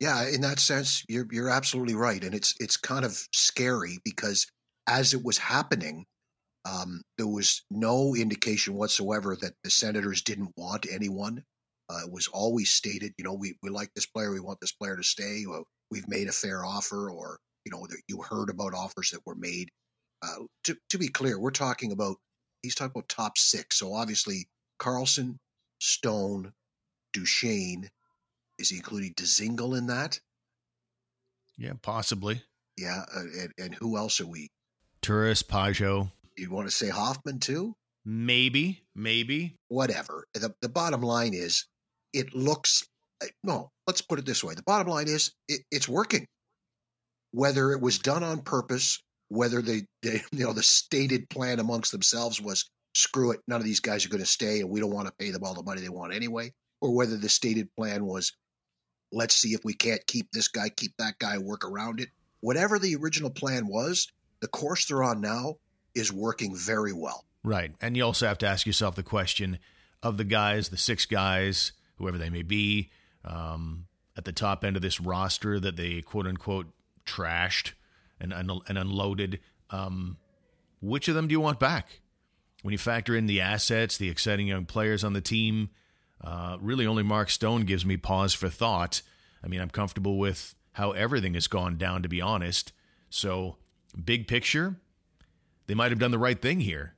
Yeah, 0.00 0.28
in 0.28 0.40
that 0.42 0.58
sense, 0.58 1.04
you're 1.08 1.26
you're 1.30 1.48
absolutely 1.50 1.94
right, 1.94 2.22
and 2.22 2.34
it's 2.34 2.54
it's 2.60 2.76
kind 2.76 3.04
of 3.04 3.16
scary 3.32 3.98
because 4.04 4.46
as 4.88 5.14
it 5.14 5.22
was 5.24 5.38
happening, 5.38 6.04
um, 6.64 7.02
there 7.18 7.26
was 7.28 7.62
no 7.70 8.14
indication 8.16 8.74
whatsoever 8.74 9.36
that 9.42 9.54
the 9.64 9.70
senators 9.70 10.22
didn't 10.22 10.52
want 10.56 10.86
anyone. 10.90 11.44
Uh, 11.90 12.00
it 12.06 12.12
was 12.12 12.28
always 12.28 12.70
stated, 12.70 13.12
you 13.18 13.24
know, 13.24 13.34
we, 13.34 13.56
we 13.62 13.70
like 13.70 13.90
this 13.94 14.06
player, 14.06 14.32
we 14.32 14.40
want 14.40 14.58
this 14.60 14.72
player 14.72 14.96
to 14.96 15.04
stay, 15.04 15.44
or 15.46 15.64
we've 15.90 16.08
made 16.08 16.28
a 16.28 16.32
fair 16.32 16.64
offer, 16.64 17.10
or, 17.10 17.38
you 17.66 17.72
know, 17.72 17.86
you 18.08 18.22
heard 18.22 18.50
about 18.50 18.74
offers 18.74 19.10
that 19.10 19.20
were 19.26 19.36
made. 19.36 19.68
Uh, 20.22 20.44
to, 20.64 20.76
to 20.90 20.98
be 20.98 21.08
clear, 21.08 21.38
we're 21.40 21.50
talking 21.50 21.92
about, 21.92 22.16
he's 22.62 22.74
talking 22.74 22.92
about 22.94 23.08
top 23.08 23.38
six. 23.38 23.78
So 23.78 23.92
obviously, 23.94 24.48
Karlsson, 24.80 25.36
Stone, 25.80 26.52
Duchene, 27.12 27.90
is 28.64 28.70
he 28.70 28.76
including 28.76 29.12
Dzingel 29.12 29.76
in 29.76 29.88
that? 29.88 30.18
Yeah, 31.58 31.74
possibly. 31.82 32.42
Yeah, 32.78 33.04
uh, 33.14 33.20
and, 33.20 33.52
and 33.58 33.74
who 33.74 33.96
else 33.98 34.20
are 34.20 34.26
we 34.26 34.48
Turris, 35.04 35.42
Pageau. 35.42 36.10
You 36.38 36.50
want 36.50 36.66
to 36.66 36.74
say 36.74 36.88
Hoffman 36.88 37.38
too? 37.38 37.76
Maybe, 38.06 38.82
maybe. 38.94 39.58
Whatever. 39.68 40.26
The, 40.32 40.54
the 40.62 40.70
bottom 40.70 41.02
line 41.02 41.34
is, 41.34 41.66
it 42.14 42.34
looks. 42.34 42.88
Eh, 43.22 43.26
no, 43.42 43.70
let's 43.86 44.00
put 44.00 44.18
it 44.18 44.24
this 44.24 44.42
way. 44.42 44.54
The 44.54 44.62
bottom 44.62 44.88
line 44.88 45.08
is, 45.08 45.30
it, 45.46 45.60
it's 45.70 45.86
working. 45.86 46.26
Whether 47.32 47.72
it 47.72 47.82
was 47.82 47.98
done 47.98 48.24
on 48.24 48.40
purpose, 48.40 49.02
whether 49.28 49.60
they, 49.60 49.82
they, 50.02 50.22
you 50.32 50.46
know, 50.46 50.54
the 50.54 50.62
stated 50.62 51.28
plan 51.28 51.60
amongst 51.60 51.92
themselves 51.92 52.40
was, 52.40 52.70
screw 52.94 53.32
it, 53.32 53.40
none 53.46 53.60
of 53.60 53.66
these 53.66 53.80
guys 53.80 54.06
are 54.06 54.10
going 54.10 54.22
to 54.22 54.26
stay, 54.26 54.60
and 54.60 54.70
we 54.70 54.80
don't 54.80 54.94
want 54.94 55.06
to 55.06 55.14
pay 55.18 55.32
them 55.32 55.44
all 55.44 55.54
the 55.54 55.62
money 55.62 55.82
they 55.82 55.90
want 55.90 56.14
anyway, 56.14 56.50
or 56.80 56.94
whether 56.94 57.18
the 57.18 57.28
stated 57.28 57.68
plan 57.76 58.06
was, 58.06 58.32
let's 59.12 59.34
see 59.34 59.54
if 59.54 59.64
we 59.64 59.74
can't 59.74 60.06
keep 60.06 60.30
this 60.32 60.48
guy, 60.48 60.68
keep 60.68 60.96
that 60.98 61.18
guy, 61.18 61.38
work 61.38 61.64
around 61.64 62.00
it. 62.00 62.08
Whatever 62.40 62.78
the 62.78 62.96
original 62.96 63.30
plan 63.30 63.66
was, 63.66 64.10
the 64.40 64.48
course 64.48 64.86
they're 64.86 65.02
on 65.02 65.20
now 65.20 65.56
is 65.94 66.12
working 66.12 66.54
very 66.56 66.92
well. 66.92 67.24
Right. 67.42 67.72
And 67.80 67.96
you 67.96 68.04
also 68.04 68.26
have 68.26 68.38
to 68.38 68.46
ask 68.46 68.66
yourself 68.66 68.96
the 68.96 69.02
question 69.02 69.58
of 70.02 70.16
the 70.16 70.24
guys, 70.24 70.68
the 70.68 70.76
six 70.76 71.06
guys, 71.06 71.72
whoever 71.96 72.18
they 72.18 72.30
may 72.30 72.42
be, 72.42 72.90
um, 73.24 73.86
at 74.16 74.24
the 74.24 74.32
top 74.32 74.64
end 74.64 74.76
of 74.76 74.82
this 74.82 75.00
roster 75.00 75.58
that 75.60 75.76
they 75.76 76.02
quote 76.02 76.26
unquote 76.26 76.66
trashed 77.06 77.72
and, 78.20 78.32
and, 78.32 78.50
and 78.68 78.78
unloaded. 78.78 79.40
Um, 79.70 80.18
which 80.80 81.08
of 81.08 81.14
them 81.14 81.28
do 81.28 81.32
you 81.32 81.40
want 81.40 81.58
back? 81.58 82.00
when 82.64 82.72
you 82.72 82.78
factor 82.78 83.14
in 83.14 83.26
the 83.26 83.42
assets, 83.42 83.98
the 83.98 84.08
exciting 84.08 84.46
young 84.48 84.64
players 84.64 85.04
on 85.04 85.12
the 85.12 85.20
team, 85.20 85.68
uh, 86.24 86.56
really 86.60 86.86
only 86.86 87.02
Mark 87.02 87.30
Stone 87.30 87.64
gives 87.64 87.84
me 87.84 87.96
pause 87.96 88.32
for 88.32 88.48
thought. 88.48 89.02
I 89.42 89.48
mean, 89.48 89.60
I'm 89.60 89.70
comfortable 89.70 90.18
with 90.18 90.54
how 90.72 90.92
everything 90.92 91.34
has 91.34 91.46
gone 91.46 91.76
down, 91.76 92.02
to 92.02 92.08
be 92.08 92.20
honest. 92.20 92.72
So, 93.10 93.56
big 94.02 94.26
picture, 94.26 94.76
they 95.66 95.74
might 95.74 95.92
have 95.92 95.98
done 95.98 96.10
the 96.10 96.18
right 96.18 96.40
thing 96.40 96.60
here. 96.60 96.94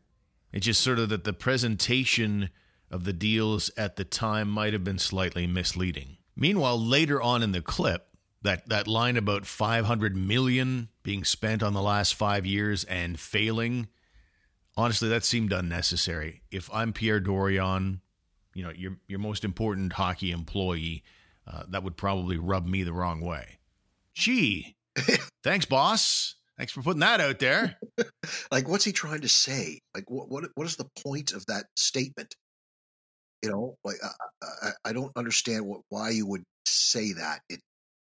It's 0.52 0.66
just 0.66 0.80
sort 0.80 0.98
of 0.98 1.08
that 1.10 1.24
the 1.24 1.32
presentation 1.32 2.50
of 2.90 3.04
the 3.04 3.12
deals 3.12 3.70
at 3.76 3.96
the 3.96 4.04
time 4.04 4.48
might 4.48 4.72
have 4.72 4.84
been 4.84 4.98
slightly 4.98 5.46
misleading. 5.46 6.16
Meanwhile, 6.36 6.80
later 6.80 7.20
on 7.20 7.42
in 7.42 7.52
the 7.52 7.60
clip, 7.60 8.06
that, 8.42 8.68
that 8.68 8.86
line 8.86 9.16
about 9.16 9.44
500 9.44 10.16
million 10.16 10.88
being 11.02 11.24
spent 11.24 11.62
on 11.62 11.72
the 11.72 11.82
last 11.82 12.14
five 12.14 12.46
years 12.46 12.84
and 12.84 13.18
failing 13.18 13.88
honestly, 14.76 15.08
that 15.08 15.24
seemed 15.24 15.52
unnecessary. 15.52 16.42
If 16.50 16.72
I'm 16.72 16.92
Pierre 16.92 17.20
Dorion, 17.20 18.00
you 18.56 18.64
know, 18.64 18.70
your 18.70 18.96
your 19.06 19.18
most 19.18 19.44
important 19.44 19.92
hockey 19.92 20.32
employee, 20.32 21.04
uh, 21.46 21.64
that 21.68 21.84
would 21.84 21.98
probably 21.98 22.38
rub 22.38 22.66
me 22.66 22.82
the 22.82 22.92
wrong 22.92 23.20
way. 23.20 23.58
Gee, 24.14 24.76
thanks, 25.44 25.66
boss. 25.66 26.36
Thanks 26.56 26.72
for 26.72 26.80
putting 26.80 27.00
that 27.00 27.20
out 27.20 27.38
there. 27.38 27.78
like, 28.50 28.66
what's 28.66 28.86
he 28.86 28.92
trying 28.92 29.20
to 29.20 29.28
say? 29.28 29.80
Like, 29.94 30.10
what 30.10 30.30
what 30.30 30.44
what 30.54 30.66
is 30.66 30.76
the 30.76 30.88
point 31.04 31.32
of 31.32 31.44
that 31.46 31.66
statement? 31.76 32.34
You 33.42 33.50
know, 33.50 33.76
like 33.84 33.98
I, 34.02 34.46
I, 34.62 34.70
I 34.86 34.92
don't 34.94 35.12
understand 35.16 35.66
what 35.66 35.82
why 35.90 36.10
you 36.10 36.26
would 36.26 36.44
say 36.64 37.12
that. 37.12 37.40
It 37.50 37.60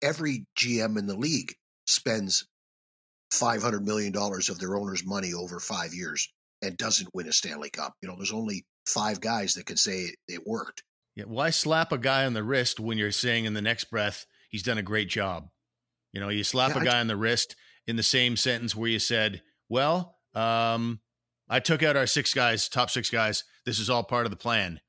every 0.03 0.45
GM 0.59 0.99
in 0.99 1.07
the 1.07 1.17
league 1.17 1.55
spends 1.87 2.47
five 3.33 3.63
hundred 3.63 3.87
million 3.87 4.13
dollars 4.13 4.51
of 4.51 4.59
their 4.59 4.77
owner's 4.77 5.07
money 5.07 5.33
over 5.33 5.59
five 5.59 5.95
years 5.95 6.29
and 6.61 6.77
doesn't 6.77 7.09
win 7.15 7.29
a 7.29 7.33
Stanley 7.33 7.71
Cup. 7.71 7.95
You 8.03 8.11
know, 8.11 8.17
there's 8.17 8.31
only 8.31 8.67
five 8.87 9.21
guys 9.21 9.55
that 9.55 9.67
could 9.67 9.79
say 9.79 10.01
it, 10.01 10.17
it 10.29 10.47
worked. 10.47 10.83
Yeah, 11.15 11.25
why 11.25 11.51
slap 11.51 11.93
a 11.93 11.99
guy 11.99 12.25
on 12.25 12.35
the 12.35 12.43
wrist 12.43 12.81
when 12.81 12.99
you're 12.99 13.13
saying 13.13 13.45
in 13.45 13.55
the 13.55 13.63
next 13.63 13.85
breath 13.85 14.27
he's 14.49 14.63
done 14.63 14.79
a 14.79 14.83
great 14.83 15.09
job? 15.09 15.49
You 16.13 16.21
know, 16.21 16.29
you 16.29 16.45
slap 16.45 16.75
yeah, 16.75 16.83
a 16.83 16.85
guy 16.85 16.97
I, 16.99 17.01
on 17.01 17.07
the 17.07 17.17
wrist 17.17 17.57
in 17.87 17.97
the 17.97 18.03
same 18.03 18.37
sentence 18.37 18.75
where 18.75 18.91
you 18.91 18.99
said, 18.99 19.43
"Well, 19.69 20.17
um, 20.35 21.01
I 21.49 21.61
took 21.61 21.83
out 21.83 21.97
our 21.97 22.07
six 22.07 22.35
guys, 22.35 22.69
top 22.69 22.91
six 22.91 23.11
guys. 23.11 23.45
This 23.65 23.79
is 23.79 23.91
all 23.91 24.05
part 24.05 24.27
of 24.27 24.31
the 24.31 24.37
plan." 24.37 24.81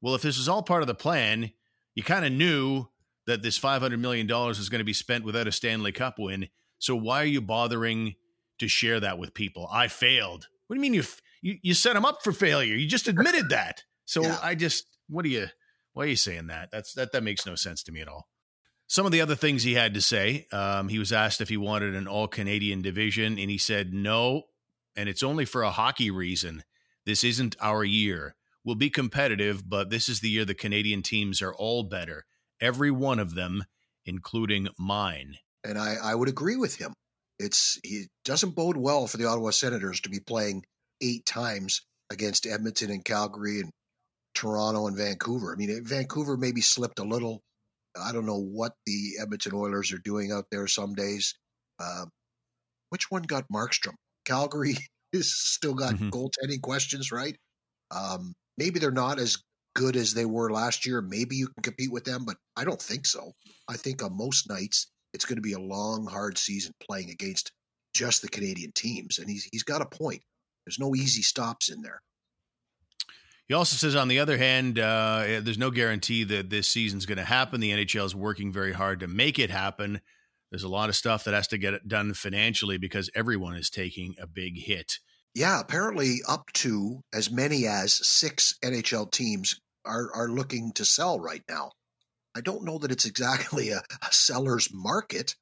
Well, 0.00 0.14
if 0.14 0.22
this 0.22 0.38
is 0.38 0.48
all 0.48 0.62
part 0.62 0.82
of 0.82 0.86
the 0.86 0.94
plan, 0.94 1.50
you 1.94 2.02
kind 2.02 2.24
of 2.24 2.32
knew 2.32 2.86
that 3.26 3.42
this 3.42 3.58
five 3.58 3.82
hundred 3.82 4.00
million 4.00 4.26
dollars 4.26 4.58
is 4.58 4.68
going 4.68 4.80
to 4.80 4.84
be 4.84 4.92
spent 4.92 5.24
without 5.24 5.48
a 5.48 5.52
Stanley 5.52 5.92
Cup 5.92 6.18
win. 6.18 6.48
So 6.78 6.94
why 6.94 7.22
are 7.22 7.26
you 7.26 7.40
bothering 7.40 8.14
to 8.58 8.68
share 8.68 9.00
that 9.00 9.18
with 9.18 9.34
people? 9.34 9.68
I 9.70 9.88
failed. 9.88 10.48
What 10.66 10.74
do 10.74 10.78
you 10.78 10.82
mean 10.82 10.94
you 10.94 11.04
you, 11.42 11.58
you 11.62 11.74
set 11.74 11.96
him 11.96 12.04
up 12.04 12.22
for 12.22 12.32
failure? 12.32 12.74
You 12.74 12.86
just 12.86 13.08
admitted 13.08 13.48
that. 13.50 13.84
So 14.04 14.22
yeah. 14.22 14.38
I 14.42 14.54
just 14.54 14.86
what 15.08 15.24
are 15.24 15.28
you 15.28 15.48
why 15.92 16.04
are 16.04 16.08
you 16.08 16.16
saying 16.16 16.46
that? 16.48 16.70
That's 16.70 16.94
that 16.94 17.12
that 17.12 17.22
makes 17.22 17.46
no 17.46 17.54
sense 17.54 17.82
to 17.84 17.92
me 17.92 18.00
at 18.00 18.08
all. 18.08 18.28
Some 18.86 19.04
of 19.04 19.12
the 19.12 19.20
other 19.20 19.34
things 19.34 19.62
he 19.62 19.74
had 19.74 19.92
to 19.94 20.00
say, 20.00 20.46
um, 20.50 20.88
he 20.88 20.98
was 20.98 21.12
asked 21.12 21.42
if 21.42 21.50
he 21.50 21.58
wanted 21.58 21.94
an 21.94 22.08
all 22.08 22.26
Canadian 22.26 22.80
division, 22.80 23.38
and 23.38 23.50
he 23.50 23.58
said 23.58 23.92
no, 23.92 24.44
and 24.96 25.08
it's 25.08 25.22
only 25.22 25.44
for 25.44 25.62
a 25.62 25.70
hockey 25.70 26.10
reason. 26.10 26.64
This 27.04 27.22
isn't 27.22 27.56
our 27.60 27.84
year. 27.84 28.34
We'll 28.64 28.76
be 28.76 28.90
competitive, 28.90 29.68
but 29.68 29.90
this 29.90 30.08
is 30.08 30.20
the 30.20 30.30
year 30.30 30.44
the 30.44 30.54
Canadian 30.54 31.02
teams 31.02 31.42
are 31.42 31.54
all 31.54 31.82
better. 31.82 32.24
Every 32.60 32.90
one 32.90 33.18
of 33.18 33.34
them, 33.34 33.64
including 34.04 34.68
mine. 34.78 35.36
And 35.64 35.78
I, 35.78 35.96
I 36.02 36.14
would 36.14 36.28
agree 36.28 36.56
with 36.56 36.76
him. 36.76 36.94
It's 37.38 37.78
it 37.84 38.08
doesn't 38.24 38.54
bode 38.54 38.76
well 38.76 39.06
for 39.06 39.16
the 39.16 39.26
Ottawa 39.26 39.50
Senators 39.50 40.00
to 40.00 40.10
be 40.10 40.20
playing 40.20 40.64
eight 41.00 41.26
times 41.26 41.82
against 42.10 42.46
Edmonton 42.46 42.90
and 42.90 43.04
Calgary 43.04 43.60
and 43.60 43.70
Toronto 44.34 44.86
and 44.86 44.96
Vancouver. 44.96 45.52
I 45.52 45.56
mean, 45.56 45.84
Vancouver 45.84 46.36
maybe 46.36 46.60
slipped 46.60 46.98
a 46.98 47.04
little. 47.04 47.42
I 48.00 48.12
don't 48.12 48.26
know 48.26 48.40
what 48.40 48.72
the 48.86 49.14
Edmonton 49.20 49.54
Oilers 49.54 49.92
are 49.92 49.98
doing 49.98 50.32
out 50.32 50.44
there 50.50 50.66
some 50.66 50.94
days. 50.94 51.34
Uh, 51.80 52.06
which 52.90 53.10
one 53.10 53.22
got 53.22 53.44
Markstrom? 53.52 53.94
Calgary 54.24 54.76
is 55.12 55.34
still 55.34 55.74
got 55.74 55.94
mm-hmm. 55.94 56.10
goaltending 56.10 56.60
questions, 56.62 57.10
right? 57.10 57.36
Um, 57.90 58.34
maybe 58.56 58.78
they're 58.78 58.90
not 58.90 59.18
as 59.18 59.38
good 59.74 59.96
as 59.96 60.14
they 60.14 60.24
were 60.24 60.50
last 60.50 60.86
year. 60.86 61.00
Maybe 61.00 61.36
you 61.36 61.46
can 61.48 61.62
compete 61.62 61.92
with 61.92 62.04
them, 62.04 62.24
but 62.24 62.36
I 62.56 62.64
don't 62.64 62.80
think 62.80 63.06
so. 63.06 63.32
I 63.68 63.76
think 63.76 64.02
on 64.02 64.16
most 64.16 64.48
nights 64.48 64.88
it's 65.14 65.24
going 65.24 65.36
to 65.36 65.42
be 65.42 65.52
a 65.52 65.60
long, 65.60 66.06
hard 66.06 66.36
season 66.38 66.72
playing 66.86 67.10
against 67.10 67.52
just 67.94 68.22
the 68.22 68.28
Canadian 68.28 68.72
teams. 68.72 69.18
And 69.18 69.28
he's 69.28 69.48
he's 69.50 69.62
got 69.62 69.82
a 69.82 69.86
point. 69.86 70.22
There's 70.68 70.78
no 70.78 70.94
easy 70.94 71.22
stops 71.22 71.70
in 71.70 71.80
there. 71.80 72.02
He 73.46 73.54
also 73.54 73.76
says, 73.76 73.96
on 73.96 74.08
the 74.08 74.18
other 74.18 74.36
hand, 74.36 74.78
uh, 74.78 75.22
eh, 75.24 75.40
there's 75.40 75.56
no 75.56 75.70
guarantee 75.70 76.24
that 76.24 76.50
this 76.50 76.68
season's 76.68 77.06
going 77.06 77.16
to 77.16 77.24
happen. 77.24 77.60
The 77.60 77.70
NHL 77.70 78.04
is 78.04 78.14
working 78.14 78.52
very 78.52 78.74
hard 78.74 79.00
to 79.00 79.08
make 79.08 79.38
it 79.38 79.48
happen. 79.48 80.02
There's 80.50 80.64
a 80.64 80.68
lot 80.68 80.90
of 80.90 80.96
stuff 80.96 81.24
that 81.24 81.32
has 81.32 81.48
to 81.48 81.58
get 81.58 81.88
done 81.88 82.12
financially 82.12 82.76
because 82.76 83.08
everyone 83.14 83.56
is 83.56 83.70
taking 83.70 84.14
a 84.20 84.26
big 84.26 84.58
hit. 84.58 84.98
Yeah, 85.34 85.58
apparently 85.58 86.18
up 86.28 86.52
to 86.54 87.00
as 87.14 87.30
many 87.30 87.66
as 87.66 87.94
six 88.06 88.54
NHL 88.62 89.10
teams 89.10 89.58
are 89.86 90.14
are 90.14 90.28
looking 90.28 90.72
to 90.72 90.84
sell 90.84 91.18
right 91.18 91.42
now. 91.48 91.72
I 92.36 92.42
don't 92.42 92.64
know 92.64 92.76
that 92.78 92.92
it's 92.92 93.06
exactly 93.06 93.70
a, 93.70 93.78
a 93.78 94.12
seller's 94.12 94.68
market, 94.70 95.34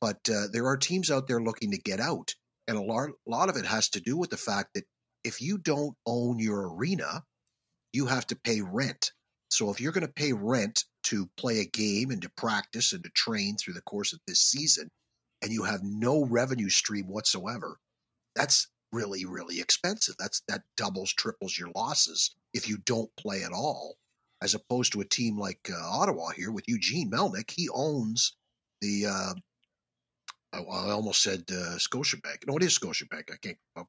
but 0.00 0.26
uh, 0.32 0.46
there 0.50 0.66
are 0.66 0.78
teams 0.78 1.10
out 1.10 1.28
there 1.28 1.42
looking 1.42 1.72
to 1.72 1.78
get 1.78 2.00
out. 2.00 2.34
And 2.68 2.76
a 2.76 2.82
lot, 2.82 3.08
a 3.08 3.30
lot 3.30 3.48
of 3.48 3.56
it 3.56 3.66
has 3.66 3.88
to 3.90 4.00
do 4.00 4.16
with 4.16 4.30
the 4.30 4.36
fact 4.36 4.74
that 4.74 4.84
if 5.24 5.40
you 5.40 5.58
don't 5.58 5.96
own 6.06 6.38
your 6.38 6.74
arena, 6.74 7.24
you 7.92 8.06
have 8.06 8.26
to 8.28 8.36
pay 8.36 8.60
rent. 8.60 9.12
So 9.50 9.70
if 9.70 9.80
you're 9.80 9.92
going 9.92 10.06
to 10.06 10.12
pay 10.12 10.32
rent 10.32 10.84
to 11.04 11.28
play 11.36 11.60
a 11.60 11.64
game 11.64 12.10
and 12.10 12.22
to 12.22 12.30
practice 12.36 12.92
and 12.92 13.02
to 13.02 13.10
train 13.10 13.56
through 13.56 13.74
the 13.74 13.82
course 13.82 14.12
of 14.12 14.20
this 14.26 14.40
season, 14.40 14.88
and 15.42 15.52
you 15.52 15.64
have 15.64 15.82
no 15.82 16.24
revenue 16.24 16.68
stream 16.68 17.06
whatsoever, 17.06 17.78
that's 18.36 18.68
really, 18.92 19.24
really 19.24 19.60
expensive. 19.60 20.14
That's 20.18 20.42
that 20.48 20.62
doubles, 20.76 21.12
triples 21.12 21.58
your 21.58 21.70
losses 21.74 22.34
if 22.52 22.68
you 22.68 22.78
don't 22.78 23.10
play 23.16 23.42
at 23.42 23.52
all 23.52 23.96
as 24.42 24.54
opposed 24.54 24.92
to 24.92 25.00
a 25.00 25.04
team 25.04 25.38
like 25.38 25.68
uh, 25.70 25.76
Ottawa 25.82 26.28
here 26.30 26.50
with 26.50 26.68
Eugene 26.68 27.10
Melnyk. 27.10 27.50
He 27.50 27.68
owns 27.68 28.36
the. 28.80 29.06
Uh, 29.06 29.34
I 30.52 30.90
almost 30.90 31.22
said 31.22 31.44
uh, 31.50 31.76
Scotiabank. 31.78 32.46
No, 32.46 32.56
it 32.56 32.62
is 32.62 32.78
Scotiabank. 32.78 33.32
I 33.32 33.36
can't. 33.40 33.58
Oh, 33.76 33.86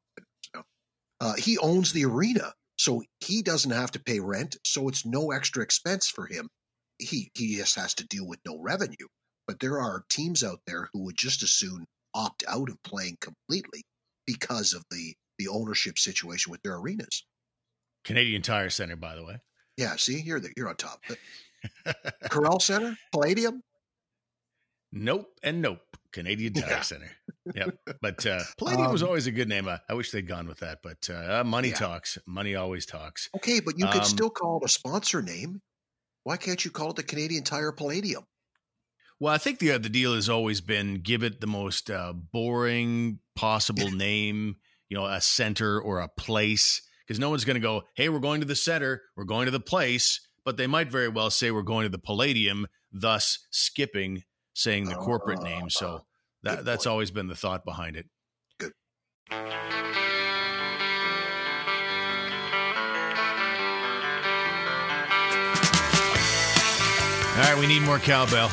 uh, 1.20 1.34
he 1.36 1.58
owns 1.58 1.94
the 1.94 2.06
arena, 2.06 2.54
so 2.78 3.04
he 3.20 3.42
doesn't 3.42 3.72
have 3.72 3.92
to 3.92 4.00
pay 4.00 4.20
rent. 4.20 4.58
So 4.66 4.88
it's 4.88 5.06
no 5.06 5.32
extra 5.32 5.64
expense 5.64 6.08
for 6.08 6.26
him. 6.26 6.50
He 6.98 7.32
he 7.34 7.56
just 7.56 7.76
has 7.76 7.96
to 7.96 8.08
deal 8.08 8.28
with 8.28 8.40
no 8.46 8.60
revenue. 8.60 9.08
But 9.48 9.60
there 9.60 9.80
are 9.80 10.06
teams 10.10 10.44
out 10.44 10.60
there 10.66 10.90
who 10.94 11.06
would 11.06 11.18
just 11.18 11.44
as 11.44 11.52
soon 11.52 11.86
opt 12.14 12.44
out 12.48 12.70
of 12.70 12.82
playing 12.84 13.18
completely 13.22 13.84
because 14.26 14.74
of 14.74 14.84
the 14.92 15.16
the 15.38 15.48
ownership 15.48 15.98
situation 15.98 16.52
with 16.52 16.62
their 16.62 16.76
arenas. 16.76 17.26
Canadian 18.04 18.42
Tire 18.42 18.70
Center, 18.70 18.96
by 18.96 19.16
the 19.16 19.24
way. 19.24 19.40
Yeah, 19.78 19.96
see, 19.96 20.22
you're 20.22 20.40
the, 20.40 20.52
you're 20.56 20.70
on 20.70 20.76
top. 20.76 21.04
Corel 22.26 22.62
Center, 22.62 22.98
Palladium. 23.12 23.64
Nope 24.92 25.28
and 25.44 25.62
nope. 25.62 25.80
Canadian 26.12 26.54
Tire 26.54 26.70
yeah. 26.70 26.82
Center. 26.82 27.12
Yep. 27.56 27.78
But 28.02 28.26
uh, 28.26 28.42
Palladium 28.58 28.88
um, 28.88 28.92
was 28.92 29.04
always 29.04 29.28
a 29.28 29.32
good 29.32 29.48
name. 29.48 29.68
I, 29.68 29.80
I, 29.90 29.94
wish 29.94 30.12
they'd 30.12 30.28
gone 30.28 30.48
with 30.48 30.60
that. 30.60 30.80
But 30.84 31.10
uh, 31.10 31.44
money 31.46 31.70
yeah. 31.70 31.76
talks. 31.76 32.18
Money 32.28 32.56
always 32.56 32.86
talks. 32.86 33.30
Okay, 33.38 33.62
but 33.62 33.80
you 33.80 33.86
um, 33.86 33.94
could 33.94 34.06
still 34.06 34.30
call 34.30 34.58
it 34.58 34.66
a 34.66 34.70
sponsor 34.70 35.22
name. 35.22 35.62
Why 36.24 36.38
can't 36.38 36.64
you 36.64 36.72
call 36.72 36.90
it 36.92 36.98
the 36.98 37.04
Canadian 37.04 37.44
Tire 37.44 37.72
Palladium? 37.72 38.24
Well, 39.20 39.34
I 39.34 39.38
think 39.38 39.60
the 39.60 39.72
uh, 39.72 39.78
the 39.78 39.90
deal 39.90 40.16
has 40.16 40.30
always 40.30 40.62
been 40.62 40.96
give 40.96 41.24
it 41.24 41.40
the 41.40 41.48
most 41.48 41.90
uh, 41.90 42.14
boring 42.14 43.20
possible 43.36 43.92
name. 43.92 44.58
You 44.90 44.98
know, 44.98 45.06
a 45.06 45.22
center 45.22 45.80
or 45.80 46.02
a 46.02 46.10
place 46.10 46.82
because 47.08 47.20
no 47.20 47.30
one's 47.30 47.46
going 47.46 47.56
to 47.56 47.62
go, 47.62 47.84
hey, 47.96 48.10
we're 48.10 48.20
going 48.20 48.42
to 48.42 48.48
the 48.48 48.56
center, 48.56 49.02
we're 49.16 49.24
going 49.24 49.46
to 49.46 49.52
the 49.52 49.60
place, 49.60 50.20
but 50.44 50.58
they 50.58 50.68
might 50.68 50.92
very 50.92 51.08
well 51.08 51.30
say 51.30 51.50
we're 51.50 51.62
going 51.62 51.84
to 51.84 51.90
the 51.90 51.98
Palladium, 51.98 52.68
thus 52.92 53.40
skipping 53.52 54.24
saying 54.54 54.86
the 54.86 54.96
corporate 54.96 55.42
name. 55.42 55.64
Oh, 55.66 55.70
so 55.70 56.06
that, 56.44 56.66
that's 56.66 56.86
always 56.86 57.12
been 57.12 57.28
the 57.28 57.36
thought 57.36 57.66
behind 57.66 57.96
it. 57.96 58.08
Good. 58.60 58.72
All 67.34 67.48
right, 67.48 67.58
we 67.60 67.68
need 67.68 67.82
more 67.82 68.00
cowbell. 68.00 68.52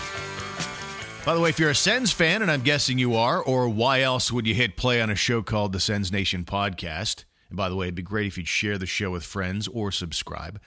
By 1.26 1.34
the 1.34 1.40
way, 1.40 1.50
if 1.50 1.58
you're 1.58 1.70
a 1.70 1.74
Sens 1.74 2.10
fan, 2.10 2.40
and 2.40 2.50
I'm 2.50 2.62
guessing 2.62 2.96
you 2.96 3.14
are, 3.16 3.42
or 3.42 3.68
why 3.68 4.00
else 4.00 4.32
would 4.32 4.46
you 4.46 4.54
hit 4.54 4.76
play 4.76 5.02
on 5.02 5.10
a 5.10 5.14
show 5.14 5.42
called 5.42 5.72
the 5.72 5.80
Sens 5.80 6.10
Nation 6.10 6.44
Podcast? 6.44 7.24
And 7.50 7.56
by 7.56 7.68
the 7.68 7.76
way, 7.76 7.86
it'd 7.86 7.96
be 7.96 8.02
great 8.02 8.28
if 8.28 8.38
you'd 8.38 8.48
share 8.48 8.78
the 8.78 8.86
show 8.86 9.10
with 9.10 9.24
friends 9.24 9.68
or 9.68 9.92
subscribe. 9.92 10.58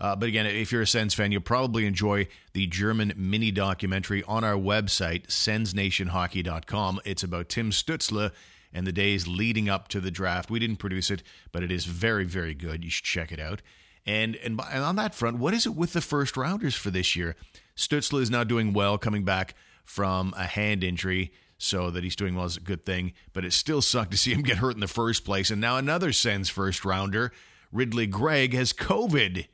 Uh, 0.00 0.16
but 0.16 0.28
again, 0.28 0.46
if 0.46 0.72
you're 0.72 0.82
a 0.82 0.86
Sens 0.86 1.12
fan, 1.12 1.30
you'll 1.30 1.42
probably 1.42 1.86
enjoy 1.86 2.26
the 2.54 2.66
German 2.66 3.12
mini 3.16 3.50
documentary 3.50 4.22
on 4.24 4.44
our 4.44 4.54
website, 4.54 5.26
sensnationhockey.com. 5.26 7.00
It's 7.04 7.22
about 7.22 7.50
Tim 7.50 7.70
Stützle 7.70 8.32
and 8.72 8.86
the 8.86 8.92
days 8.92 9.26
leading 9.28 9.68
up 9.68 9.88
to 9.88 10.00
the 10.00 10.10
draft. 10.10 10.50
We 10.50 10.58
didn't 10.58 10.76
produce 10.76 11.10
it, 11.10 11.22
but 11.52 11.62
it 11.62 11.70
is 11.70 11.84
very, 11.84 12.24
very 12.24 12.54
good. 12.54 12.82
You 12.82 12.90
should 12.90 13.04
check 13.04 13.30
it 13.30 13.40
out. 13.40 13.60
And 14.06 14.36
and 14.36 14.58
on 14.60 14.96
that 14.96 15.14
front, 15.14 15.38
what 15.38 15.52
is 15.52 15.66
it 15.66 15.74
with 15.74 15.92
the 15.92 16.00
first 16.00 16.36
rounders 16.36 16.74
for 16.74 16.90
this 16.90 17.14
year? 17.14 17.36
Stützle 17.76 18.22
is 18.22 18.30
now 18.30 18.44
doing 18.44 18.72
well, 18.72 18.96
coming 18.96 19.24
back 19.24 19.54
from 19.84 20.32
a 20.36 20.44
hand 20.44 20.82
injury, 20.82 21.32
so 21.58 21.90
that 21.90 22.02
he's 22.02 22.16
doing 22.16 22.34
well 22.34 22.46
is 22.46 22.56
a 22.56 22.60
good 22.60 22.86
thing. 22.86 23.12
But 23.34 23.44
it 23.44 23.52
still 23.52 23.82
sucked 23.82 24.12
to 24.12 24.16
see 24.16 24.32
him 24.32 24.42
get 24.42 24.58
hurt 24.58 24.74
in 24.74 24.80
the 24.80 24.88
first 24.88 25.26
place. 25.26 25.50
And 25.50 25.60
now 25.60 25.76
another 25.76 26.12
Sens 26.12 26.48
first 26.48 26.86
rounder, 26.86 27.32
Ridley 27.70 28.06
Greig, 28.06 28.54
has 28.54 28.72
COVID. 28.72 29.46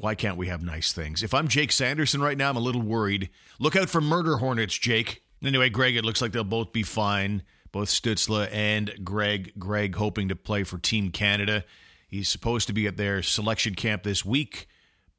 Why 0.00 0.14
can't 0.14 0.36
we 0.36 0.46
have 0.46 0.62
nice 0.62 0.92
things? 0.92 1.24
If 1.24 1.34
I'm 1.34 1.48
Jake 1.48 1.72
Sanderson 1.72 2.20
right 2.20 2.38
now, 2.38 2.50
I'm 2.50 2.56
a 2.56 2.60
little 2.60 2.82
worried. 2.82 3.30
Look 3.58 3.74
out 3.74 3.90
for 3.90 4.00
murder 4.00 4.36
hornets, 4.36 4.78
Jake. 4.78 5.24
Anyway, 5.42 5.70
Greg, 5.70 5.96
it 5.96 6.04
looks 6.04 6.22
like 6.22 6.30
they'll 6.30 6.44
both 6.44 6.72
be 6.72 6.84
fine. 6.84 7.42
Both 7.72 7.88
Stützle 7.88 8.48
and 8.52 8.92
Greig. 9.02 9.58
Greig 9.58 9.96
hoping 9.96 10.28
to 10.28 10.36
play 10.36 10.62
for 10.62 10.78
Team 10.78 11.10
Canada. 11.10 11.64
He's 12.06 12.28
supposed 12.28 12.68
to 12.68 12.72
be 12.72 12.86
at 12.86 12.96
their 12.96 13.24
selection 13.24 13.74
camp 13.74 14.04
this 14.04 14.24
week, 14.24 14.68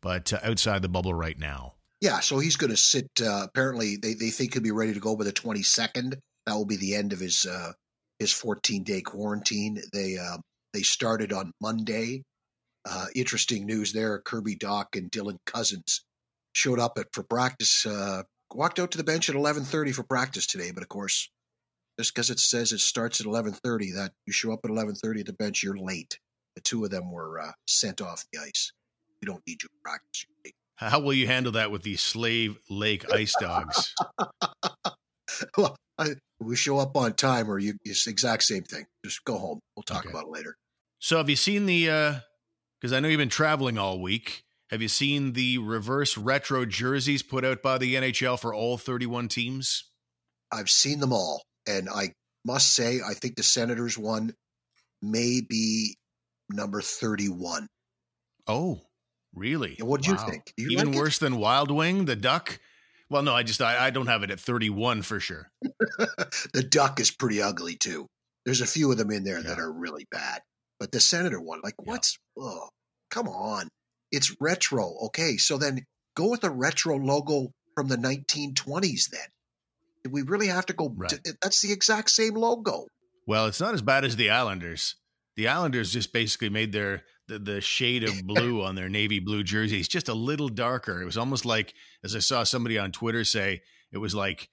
but 0.02 0.32
uh, 0.32 0.40
outside 0.44 0.82
the 0.82 0.88
bubble 0.88 1.14
right 1.14 1.38
now. 1.38 1.74
Yeah, 2.00 2.22
so 2.22 2.40
he's 2.40 2.56
going 2.56 2.72
to 2.72 2.78
sit. 2.78 3.10
Uh, 3.22 3.44
apparently, 3.44 3.98
they, 3.98 4.14
they 4.14 4.30
think 4.30 4.54
he'll 4.54 4.64
be 4.64 4.72
ready 4.72 4.94
to 4.94 5.00
go 5.02 5.18
by 5.18 5.26
the 5.26 5.34
22nd. 5.34 6.16
That 6.46 6.54
will 6.56 6.66
be 6.66 6.78
the 6.78 6.96
end 6.96 7.12
of 7.12 7.20
his 7.20 7.46
uh, 7.46 7.74
his 8.18 8.32
14 8.32 8.84
day 8.84 9.02
quarantine. 9.02 9.82
They 9.92 10.18
uh, 10.18 10.38
they 10.74 10.84
started 10.84 11.34
on 11.34 11.52
Monday. 11.62 12.24
Uh, 12.86 13.08
interesting 13.16 13.66
news 13.66 13.94
there. 13.94 14.20
Kirby 14.20 14.56
Dach 14.56 14.96
and 14.96 15.12
Dylan 15.12 15.38
Cozens 15.46 16.04
showed 16.54 16.80
up 16.80 16.98
at 16.98 17.08
for 17.14 17.24
practice. 17.24 17.86
Uh, 17.86 18.24
walked 18.54 18.80
out 18.80 18.92
to 18.92 18.98
the 18.98 19.04
bench 19.04 19.30
at 19.30 19.36
11:30 19.36 19.94
for 19.94 20.04
practice 20.04 20.48
today, 20.48 20.72
but 20.72 20.84
of 20.84 20.90
course, 20.90 21.30
just 22.00 22.14
because 22.14 22.30
it 22.30 22.40
says 22.40 22.72
it 22.72 22.80
starts 22.80 23.20
at 23.20 23.28
11:30, 23.28 23.96
that 23.96 24.14
you 24.26 24.34
show 24.34 24.52
up 24.52 24.62
at 24.64 24.72
11:30 24.72 25.22
at 25.22 25.26
the 25.26 25.34
bench, 25.34 25.64
you're 25.64 25.78
late. 25.78 26.20
The 26.56 26.62
two 26.62 26.84
of 26.84 26.92
them 26.92 27.12
were 27.12 27.40
uh, 27.40 27.52
sent 27.68 28.02
off 28.02 28.26
the 28.32 28.40
ice. 28.40 28.72
We 29.22 29.26
don't 29.26 29.46
need 29.46 29.62
you 29.62 29.70
to 29.70 29.76
practice. 29.84 30.26
How 30.76 31.02
will 31.02 31.14
you 31.14 31.28
handle 31.28 31.52
that 31.54 31.72
with 31.72 31.84
the 31.84 31.98
Slave 31.98 32.58
Lake 32.70 33.12
Ice 33.12 33.36
Dogs? 33.40 33.94
well, 35.58 35.76
I, 35.98 36.16
we 36.40 36.56
show 36.56 36.78
up 36.78 36.96
on 36.96 37.14
time, 37.14 37.52
or 37.52 37.60
you 37.60 37.74
it's 37.84 38.06
the 38.06 38.12
exact 38.12 38.44
same 38.44 38.64
thing. 38.64 38.86
Just 39.04 39.26
go 39.26 39.38
home. 39.38 39.60
We'll 39.76 39.84
talk 39.84 40.06
okay. 40.06 40.10
about 40.10 40.28
it 40.28 40.32
later. 40.32 40.56
So, 41.00 41.18
have 41.18 41.30
you 41.30 41.36
seen 41.36 41.66
the? 41.66 42.24
Because 42.80 42.94
I 42.94 43.00
know 43.00 43.08
you've 43.08 43.18
been 43.18 43.30
traveling 43.30 43.78
all 43.78 44.00
week. 44.00 44.44
Have 44.70 44.82
you 44.82 44.88
seen 44.88 45.34
the 45.34 45.58
reverse 45.58 46.18
retro 46.18 46.66
jerseys 46.66 47.24
put 47.24 47.44
out 47.44 47.62
by 47.62 47.78
the 47.78 47.96
NHL 47.96 48.40
for 48.40 48.54
all 48.54 48.78
31 48.78 49.28
teams? 49.28 49.84
I've 50.52 50.70
seen 50.70 51.00
them 51.00 51.12
all, 51.12 51.44
and 51.68 51.90
I 51.90 52.14
must 52.46 52.74
say, 52.76 53.02
I 53.06 53.14
think 53.14 53.36
the 53.36 53.44
Senators 53.44 53.98
one 53.98 54.34
may 55.02 55.42
be 55.42 55.96
number 56.50 56.82
31. 56.82 57.68
Oh, 58.48 58.82
really? 59.34 59.78
What 59.82 60.02
do 60.02 60.14
wow. 60.14 60.24
you 60.26 60.32
think? 60.32 60.54
You 60.58 60.70
Even 60.70 60.92
like 60.92 60.98
worse 60.98 61.18
it? 61.18 61.22
than 61.22 61.38
Wild 61.38 61.72
Wing, 61.72 62.06
the 62.06 62.16
duck? 62.16 62.60
Well, 63.10 63.24
no, 63.24 63.34
I 63.34 63.44
just 63.44 63.62
I, 63.62 63.88
I 63.88 63.90
don't 63.90 64.08
have 64.08 64.24
it 64.24 64.32
at 64.32 64.40
31 64.40 65.02
for 65.02 65.20
sure. 65.20 65.50
the 66.54 66.68
duck 66.68 67.00
is 67.00 67.12
pretty 67.12 67.42
ugly 67.42 67.76
too. 67.76 68.08
There's 68.46 68.62
a 68.62 68.68
few 68.68 68.92
of 68.92 68.98
them 68.98 69.12
in 69.12 69.24
there 69.24 69.38
yeah. 69.38 69.50
that 69.50 69.60
are 69.60 69.72
really 69.72 70.06
bad. 70.12 70.42
But 70.80 70.92
the 70.92 71.00
Senator 71.00 71.40
one, 71.42 71.60
like, 71.64 71.76
yeah. 71.80 71.92
what's 71.92 72.18
oh, 72.38 72.70
come 73.10 73.28
on. 73.28 73.68
It's 74.12 74.36
retro. 74.40 74.96
Okay, 75.08 75.38
so 75.38 75.58
then 75.58 75.86
go 76.16 76.30
with 76.30 76.44
a 76.44 76.50
retro 76.50 76.98
logo 76.98 77.52
from 77.76 77.88
the 77.88 77.98
1920s 77.98 79.10
then. 79.10 80.12
We 80.12 80.22
really 80.24 80.48
have 80.48 80.66
to 80.68 80.74
go 80.74 80.94
right. 80.96 81.10
to, 81.10 81.38
that's 81.42 81.62
the 81.62 81.72
exact 81.72 82.10
same 82.10 82.34
logo. 82.34 82.86
Well, 83.28 83.46
it's 83.46 83.60
not 83.60 83.74
as 83.74 83.82
bad 83.82 84.06
as 84.06 84.16
the 84.16 84.32
Islanders. 84.32 84.96
The 85.36 85.50
Islanders 85.50 85.94
just 85.94 86.12
basically 86.12 86.50
made 86.50 86.72
their 86.72 87.04
the, 87.28 87.38
the 87.38 87.62
shade 87.62 88.04
of 88.04 88.26
blue 88.26 88.64
on 88.64 88.76
their 88.76 88.90
navy 88.90 89.20
blue 89.20 89.44
jerseys 89.44 89.88
just 89.88 90.10
a 90.10 90.14
little 90.14 90.50
darker. 90.50 91.02
It 91.02 91.06
was 91.06 91.18
almost 91.18 91.46
like, 91.46 91.74
as 92.04 92.16
I 92.16 92.20
saw 92.20 92.44
somebody 92.44 92.80
on 92.80 92.92
Twitter 92.92 93.24
say, 93.24 93.62
it 93.92 94.00
was 94.00 94.16
like 94.16 94.50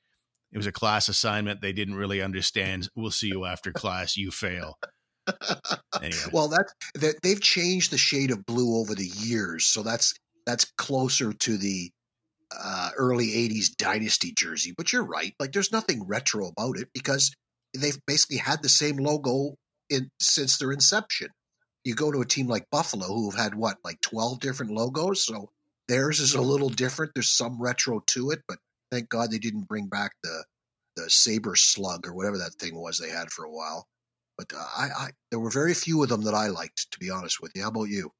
it 0.52 0.58
was 0.58 0.66
a 0.66 0.72
class 0.72 1.08
assignment 1.08 1.60
they 1.60 1.72
didn't 1.72 1.96
really 1.96 2.20
understand. 2.20 2.88
We'll 2.94 3.10
see 3.10 3.28
you 3.28 3.44
after 3.44 3.72
class. 3.72 4.16
You 4.16 4.30
fail. 4.30 4.78
Anyway. 6.02 6.22
well, 6.32 6.48
that's 6.48 6.72
that 6.96 7.14
they've 7.22 7.40
changed 7.40 7.90
the 7.90 7.98
shade 7.98 8.30
of 8.30 8.44
blue 8.44 8.78
over 8.78 8.94
the 8.94 9.06
years, 9.06 9.64
so 9.64 9.82
that's 9.82 10.14
that's 10.44 10.70
closer 10.76 11.32
to 11.32 11.56
the 11.56 11.90
uh, 12.52 12.90
early 12.96 13.28
'80s 13.28 13.74
dynasty 13.76 14.32
jersey. 14.32 14.74
But 14.76 14.92
you're 14.92 15.06
right; 15.06 15.34
like 15.40 15.52
there's 15.52 15.72
nothing 15.72 16.06
retro 16.06 16.48
about 16.48 16.78
it 16.78 16.88
because 16.92 17.34
they've 17.74 17.98
basically 18.06 18.36
had 18.36 18.62
the 18.62 18.68
same 18.68 18.96
logo 18.98 19.54
in 19.90 20.10
since 20.20 20.58
their 20.58 20.72
inception. 20.72 21.28
You 21.84 21.94
go 21.94 22.10
to 22.10 22.20
a 22.20 22.26
team 22.26 22.48
like 22.48 22.68
Buffalo, 22.70 23.06
who 23.06 23.30
have 23.30 23.40
had 23.40 23.54
what, 23.54 23.76
like 23.84 24.00
12 24.00 24.40
different 24.40 24.72
logos. 24.72 25.24
So 25.24 25.50
theirs 25.88 26.18
is 26.18 26.34
a 26.34 26.42
little 26.42 26.68
different. 26.68 27.12
There's 27.14 27.30
some 27.30 27.62
retro 27.62 28.02
to 28.08 28.30
it, 28.30 28.40
but 28.48 28.58
thank 28.90 29.08
God 29.08 29.30
they 29.30 29.38
didn't 29.38 29.68
bring 29.68 29.86
back 29.86 30.12
the 30.22 30.44
the 30.96 31.10
saber 31.10 31.54
slug 31.56 32.06
or 32.06 32.14
whatever 32.14 32.38
that 32.38 32.54
thing 32.54 32.74
was 32.74 32.98
they 32.98 33.10
had 33.10 33.30
for 33.30 33.44
a 33.44 33.50
while. 33.50 33.86
But 34.36 34.52
uh, 34.54 34.58
I, 34.58 34.88
I, 34.96 35.08
there 35.30 35.40
were 35.40 35.50
very 35.50 35.74
few 35.74 36.02
of 36.02 36.08
them 36.08 36.22
that 36.24 36.34
I 36.34 36.48
liked, 36.48 36.90
to 36.92 36.98
be 36.98 37.10
honest 37.10 37.40
with 37.40 37.52
you. 37.54 37.62
How 37.62 37.68
about 37.68 37.84
you? 37.84 38.12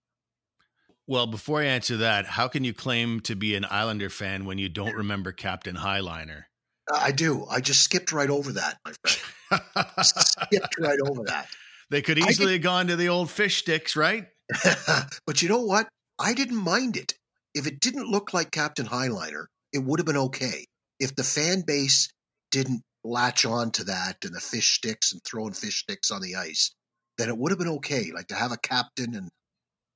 Well, 1.07 1.27
before 1.27 1.61
I 1.61 1.67
answer 1.67 1.99
that, 1.99 2.27
how 2.27 2.49
can 2.49 2.65
you 2.65 2.73
claim 2.73 3.21
to 3.21 3.37
be 3.37 3.55
an 3.55 3.65
Islander 3.65 4.11
fan 4.11 4.45
when 4.45 4.59
you 4.59 4.69
don't 4.69 4.95
remember 4.95 5.31
Captain 5.31 5.77
Highliner? 5.77 6.45
I 6.93 7.13
do. 7.13 7.47
I 7.49 7.61
just 7.61 7.83
skipped 7.83 8.13
right 8.13 8.31
over 8.31 8.53
that, 8.53 8.79
my 8.85 8.93
friend. 9.05 9.97
skipped 10.03 10.77
right 10.81 10.99
over 11.07 11.25
that. 11.27 11.49
They 11.89 12.03
could 12.03 12.19
easily 12.19 12.55
have 12.55 12.63
gone 12.63 12.89
to 12.89 12.97
the 12.97 13.11
old 13.11 13.31
fish 13.31 13.59
sticks, 13.59 13.95
right? 13.95 14.27
but 15.25 15.41
you 15.41 15.49
know 15.49 15.63
what? 15.63 15.89
I 16.19 16.35
didn't 16.35 16.57
mind 16.57 16.97
it. 16.97 17.15
If 17.55 17.69
it 17.69 17.79
didn't 17.79 18.11
look 18.11 18.35
like 18.35 18.51
Captain 18.51 18.87
Highliner, 18.87 19.45
it 19.73 19.79
would 19.79 20.01
have 20.01 20.07
been 20.07 20.17
okay. 20.17 20.67
If 20.99 21.15
the 21.15 21.23
fan 21.23 21.63
base 21.65 22.09
didn't 22.51 22.83
latch 23.07 23.45
on 23.45 23.71
to 23.73 23.85
that 23.85 24.25
and 24.25 24.35
the 24.35 24.41
fish 24.41 24.75
sticks 24.75 25.13
and 25.13 25.23
throwing 25.25 25.53
fish 25.53 25.81
sticks 25.81 26.11
on 26.11 26.21
the 26.21 26.37
ice, 26.37 26.75
then 27.19 27.29
it 27.29 27.37
would 27.39 27.53
have 27.53 27.59
been 27.59 27.69
okay. 27.69 28.11
Like 28.15 28.29
to 28.29 28.35
have 28.35 28.53
a 28.53 28.59
captain 28.59 29.15
and 29.15 29.31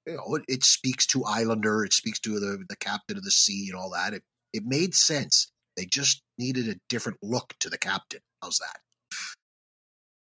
you 0.06 0.14
know, 0.14 0.36
it, 0.36 0.42
it 0.48 0.64
speaks 0.64 1.06
to 1.08 1.24
Islander, 1.24 1.84
it 1.84 1.92
speaks 1.92 2.20
to 2.20 2.40
the 2.40 2.64
the 2.68 2.76
captain 2.76 3.16
of 3.16 3.24
the 3.24 3.30
sea 3.30 3.68
and 3.70 3.78
all 3.78 3.90
that. 3.90 4.14
It 4.14 4.22
it 4.52 4.62
made 4.64 4.94
sense. 4.94 5.50
They 5.76 5.86
just 5.86 6.22
needed 6.38 6.68
a 6.68 6.76
different 6.88 7.18
look 7.22 7.54
to 7.60 7.70
the 7.70 7.78
captain. 7.78 8.20
How's 8.42 8.58
that? 8.58 8.80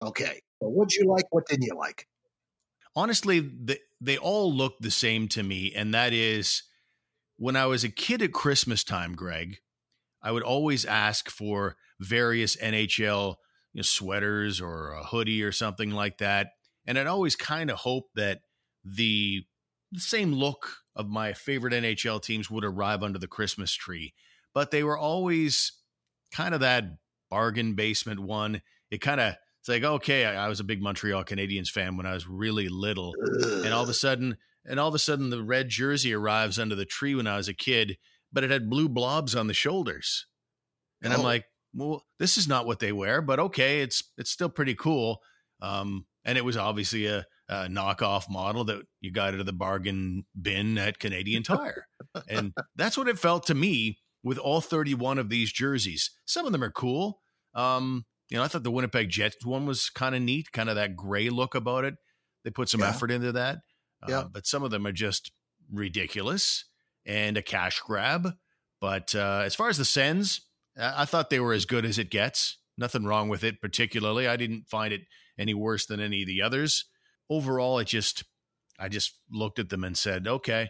Okay. 0.08 0.42
So 0.62 0.70
what'd 0.70 0.94
you 0.94 1.08
like? 1.08 1.26
What 1.32 1.48
didn't 1.48 1.66
you 1.66 1.76
like? 1.76 2.08
Honestly, 2.96 3.40
they, 3.40 3.80
they 4.00 4.18
all 4.18 4.54
look 4.54 4.76
the 4.80 4.92
same 4.92 5.28
to 5.30 5.44
me. 5.44 5.74
And 5.76 5.94
that 5.94 6.14
is 6.14 6.64
when 7.38 7.56
I 7.56 7.66
was 7.66 7.84
a 7.84 7.90
kid 7.90 8.22
at 8.22 8.34
Christmas 8.34 8.84
time, 8.84 9.16
Greg, 9.16 9.58
I 10.22 10.32
would 10.32 10.44
always 10.44 10.86
ask 10.86 11.30
for 11.30 11.76
various 12.04 12.56
NHL 12.58 13.36
you 13.74 13.80
know, 13.80 13.82
sweaters 13.82 14.62
or 14.62 14.92
a 14.92 15.04
hoodie 15.04 15.44
or 15.44 15.52
something 15.52 15.92
like 15.92 16.20
that. 16.20 16.50
And 16.86 17.00
I'd 17.00 17.08
always 17.08 17.36
kind 17.36 17.72
of 17.72 17.78
hope 17.78 18.06
that 18.16 18.42
the, 18.84 19.44
the 19.92 20.00
same 20.00 20.34
look 20.34 20.78
of 20.96 21.08
my 21.08 21.34
favorite 21.34 21.74
NHL 21.74 22.22
teams 22.22 22.52
would 22.52 22.66
arrive 22.66 23.04
under 23.04 23.20
the 23.20 23.28
Christmas 23.28 23.74
tree 23.74 24.14
but 24.54 24.72
they 24.72 24.84
were 24.84 24.98
always 24.98 25.74
kind 26.32 26.54
of 26.54 26.62
that 26.62 26.86
bargain 27.30 27.74
basement 27.74 28.20
one. 28.20 28.62
It 28.92 29.02
kind 29.02 29.20
of 29.20 29.36
it's 29.60 29.70
like 29.70 29.84
okay, 29.84 30.26
I, 30.26 30.46
I, 30.46 30.50
was 30.50 30.60
a 30.60 30.66
big 30.66 30.82
Montreal 30.82 31.24
Canadiens 31.24 31.70
fan 31.70 31.98
when 31.98 32.06
I 32.06 32.14
was 32.14 32.28
really 32.28 32.68
little, 32.70 33.14
and 33.42 33.74
all 33.74 33.84
of 33.84 33.90
a 33.90 33.94
sudden, 33.94 34.38
and 34.66 34.80
all 34.80 34.90
of 34.90 34.96
a 34.96 35.00
sudden, 35.00 35.30
the 35.30 35.42
red 35.42 35.70
jersey 35.70 36.14
arrives 36.14 36.60
under 36.60 36.76
the 36.76 36.86
tree 36.86 37.16
when 37.16 37.28
I 37.28 37.38
was 37.38 37.48
a 37.48 37.54
kid, 37.54 37.98
but 38.32 38.44
it 38.44 38.52
had 38.52 38.70
blue 38.70 38.90
blobs 38.90 39.36
on 39.36 39.48
the 39.48 39.54
shoulders, 39.54 40.28
and 41.02 41.14
oh. 41.14 41.18
I'm 41.18 41.24
like, 41.24 41.46
well, 41.74 42.04
this 42.20 42.38
is 42.38 42.48
not 42.48 42.66
what 42.66 42.80
they 42.80 42.92
wear, 42.92 43.22
but 43.22 43.40
okay, 43.40 43.82
it's 43.82 44.04
it's 44.18 44.32
still 44.32 44.50
pretty 44.50 44.76
cool. 44.76 45.22
Um, 45.62 46.06
and 46.26 46.38
it 46.38 46.46
was 46.46 46.58
obviously 46.58 47.06
a, 47.08 47.26
a 47.50 47.68
knockoff 47.68 48.30
model 48.30 48.66
that 48.66 48.82
you 49.02 49.12
got 49.12 49.34
out 49.34 49.40
of 49.40 49.46
the 49.46 49.54
bargain 49.54 50.26
bin 50.40 50.78
at 50.78 51.00
Canadian 51.00 51.44
Tire, 51.44 51.88
and 52.30 52.54
that's 52.76 52.98
what 52.98 53.08
it 53.08 53.20
felt 53.20 53.48
to 53.48 53.56
me 53.56 53.98
with 54.24 54.38
all 54.38 54.62
31 54.62 55.18
of 55.18 55.30
these 55.30 55.52
jerseys. 55.52 56.12
Some 56.26 56.46
of 56.46 56.52
them 56.52 56.64
are 56.64 56.72
cool. 56.72 57.22
Um, 57.54 58.06
you 58.30 58.38
know, 58.38 58.44
I 58.44 58.48
thought 58.48 58.64
the 58.64 58.72
Winnipeg 58.72 59.10
Jets 59.10 59.46
one 59.46 59.66
was 59.66 59.90
kind 59.90 60.16
of 60.16 60.22
neat, 60.22 60.52
kind 60.52 60.70
of 60.70 60.76
that 60.76 60.96
gray 60.96 61.30
look 61.30 61.56
about 61.56 61.86
it. 61.86 61.96
They 62.44 62.50
put 62.50 62.70
some 62.70 62.82
yeah. 62.82 62.90
effort 62.90 63.12
into 63.12 63.32
that. 63.34 63.60
Uh, 64.02 64.08
yeah. 64.10 64.24
But 64.32 64.48
some 64.48 64.64
of 64.64 64.72
them 64.72 64.86
are 64.88 64.92
just 64.92 65.32
ridiculous 65.72 66.66
and 67.06 67.38
a 67.38 67.42
cash 67.42 67.80
grab. 67.80 68.34
But 68.82 69.14
uh, 69.16 69.44
as 69.46 69.56
far 69.56 69.70
as 69.70 69.78
the 69.78 69.86
Sens, 69.86 70.42
I 70.78 71.06
thought 71.06 71.30
they 71.30 71.40
were 71.40 71.54
as 71.54 71.66
good 71.66 71.86
as 71.86 72.00
it 72.00 72.10
gets. 72.10 72.58
Nothing 72.78 73.06
wrong 73.06 73.30
with 73.30 73.44
it, 73.44 73.62
particularly. 73.62 74.28
I 74.28 74.36
didn't 74.36 74.70
find 74.70 74.94
it 74.94 75.02
any 75.38 75.54
worse 75.54 75.86
than 75.86 76.00
any 76.00 76.22
of 76.22 76.28
the 76.28 76.42
others. 76.42 76.86
Overall, 77.30 77.80
it 77.80 77.88
just, 77.88 78.24
I 78.80 78.90
just 78.90 79.14
looked 79.32 79.60
at 79.60 79.70
them 79.70 79.84
and 79.84 79.98
said, 79.98 80.28
okay, 80.28 80.70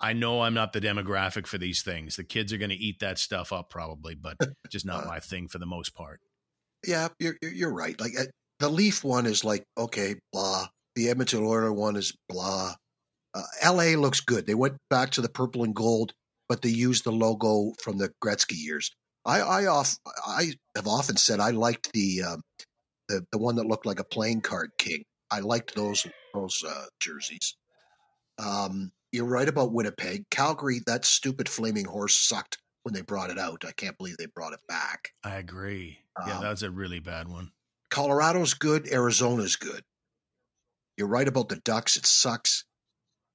I 0.00 0.14
know 0.14 0.40
I'm 0.40 0.54
not 0.54 0.72
the 0.72 0.80
demographic 0.80 1.46
for 1.46 1.58
these 1.58 1.82
things. 1.82 2.16
The 2.16 2.24
kids 2.24 2.52
are 2.52 2.58
going 2.58 2.70
to 2.70 2.76
eat 2.76 3.00
that 3.00 3.18
stuff 3.18 3.52
up 3.52 3.68
probably, 3.68 4.14
but 4.14 4.36
just 4.70 4.86
not 4.86 5.04
uh, 5.04 5.08
my 5.08 5.20
thing 5.20 5.48
for 5.48 5.58
the 5.58 5.66
most 5.66 5.94
part. 5.94 6.20
Yeah, 6.86 7.08
you're 7.18 7.36
you're 7.42 7.72
right. 7.72 8.00
Like 8.00 8.12
the 8.58 8.70
Leaf 8.70 9.04
one 9.04 9.26
is 9.26 9.44
like 9.44 9.64
okay, 9.76 10.14
blah. 10.32 10.66
The 10.96 11.10
Edmonton 11.10 11.44
Oilers 11.44 11.72
one 11.72 11.96
is 11.96 12.16
blah. 12.28 12.74
Uh, 13.34 13.42
L.A. 13.60 13.96
looks 13.96 14.20
good. 14.20 14.46
They 14.46 14.54
went 14.54 14.76
back 14.88 15.10
to 15.10 15.20
the 15.20 15.28
purple 15.28 15.62
and 15.62 15.74
gold, 15.74 16.12
but 16.48 16.62
they 16.62 16.70
used 16.70 17.04
the 17.04 17.12
logo 17.12 17.74
from 17.82 17.98
the 17.98 18.10
Gretzky 18.24 18.56
years. 18.56 18.90
I 19.24 19.40
I 19.40 19.66
off 19.66 19.96
I 20.26 20.52
have 20.76 20.86
often 20.86 21.16
said 21.16 21.40
I 21.40 21.50
liked 21.50 21.92
the 21.92 22.22
um, 22.22 22.42
the 23.08 23.24
the 23.32 23.38
one 23.38 23.56
that 23.56 23.66
looked 23.66 23.86
like 23.86 24.00
a 24.00 24.04
playing 24.04 24.40
card 24.40 24.70
king. 24.78 25.04
I 25.30 25.40
liked 25.40 25.74
those 25.74 26.06
those 26.34 26.62
uh, 26.66 26.84
jerseys. 27.00 27.56
Um, 28.38 28.90
you're 29.12 29.26
right 29.26 29.48
about 29.48 29.72
Winnipeg, 29.72 30.24
Calgary. 30.30 30.80
That 30.86 31.04
stupid 31.04 31.48
flaming 31.48 31.84
horse 31.84 32.14
sucked 32.14 32.58
when 32.84 32.94
they 32.94 33.02
brought 33.02 33.30
it 33.30 33.38
out. 33.38 33.64
I 33.66 33.72
can't 33.72 33.98
believe 33.98 34.16
they 34.16 34.26
brought 34.34 34.52
it 34.52 34.60
back. 34.68 35.10
I 35.24 35.36
agree. 35.36 35.98
Yeah, 36.26 36.36
Um, 36.38 36.42
that's 36.42 36.62
a 36.62 36.70
really 36.70 37.00
bad 37.00 37.28
one. 37.28 37.50
Colorado's 37.90 38.54
good. 38.54 38.88
Arizona's 38.92 39.56
good. 39.56 39.82
You're 40.96 41.08
right 41.08 41.26
about 41.28 41.48
the 41.48 41.56
Ducks. 41.56 41.96
It 41.96 42.06
sucks. 42.06 42.64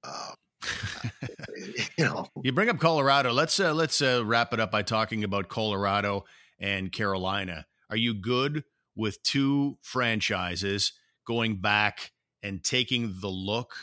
Uh, 0.03 0.31
you 1.97 2.05
know, 2.05 2.27
You 2.43 2.51
bring 2.51 2.69
up 2.69 2.79
Colorado. 2.79 3.31
Let's 3.31 3.59
uh, 3.59 3.73
let's 3.73 4.01
uh, 4.01 4.23
wrap 4.25 4.53
it 4.53 4.59
up 4.59 4.71
by 4.71 4.81
talking 4.81 5.23
about 5.23 5.49
Colorado 5.49 6.25
and 6.59 6.91
Carolina. 6.91 7.65
Are 7.89 7.97
you 7.97 8.13
good 8.13 8.63
with 8.95 9.21
two 9.23 9.77
franchises 9.81 10.93
going 11.25 11.57
back 11.57 12.11
and 12.41 12.63
taking 12.63 13.15
the 13.19 13.27
look 13.27 13.73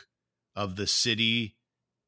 of 0.54 0.76
the 0.76 0.86
city 0.86 1.56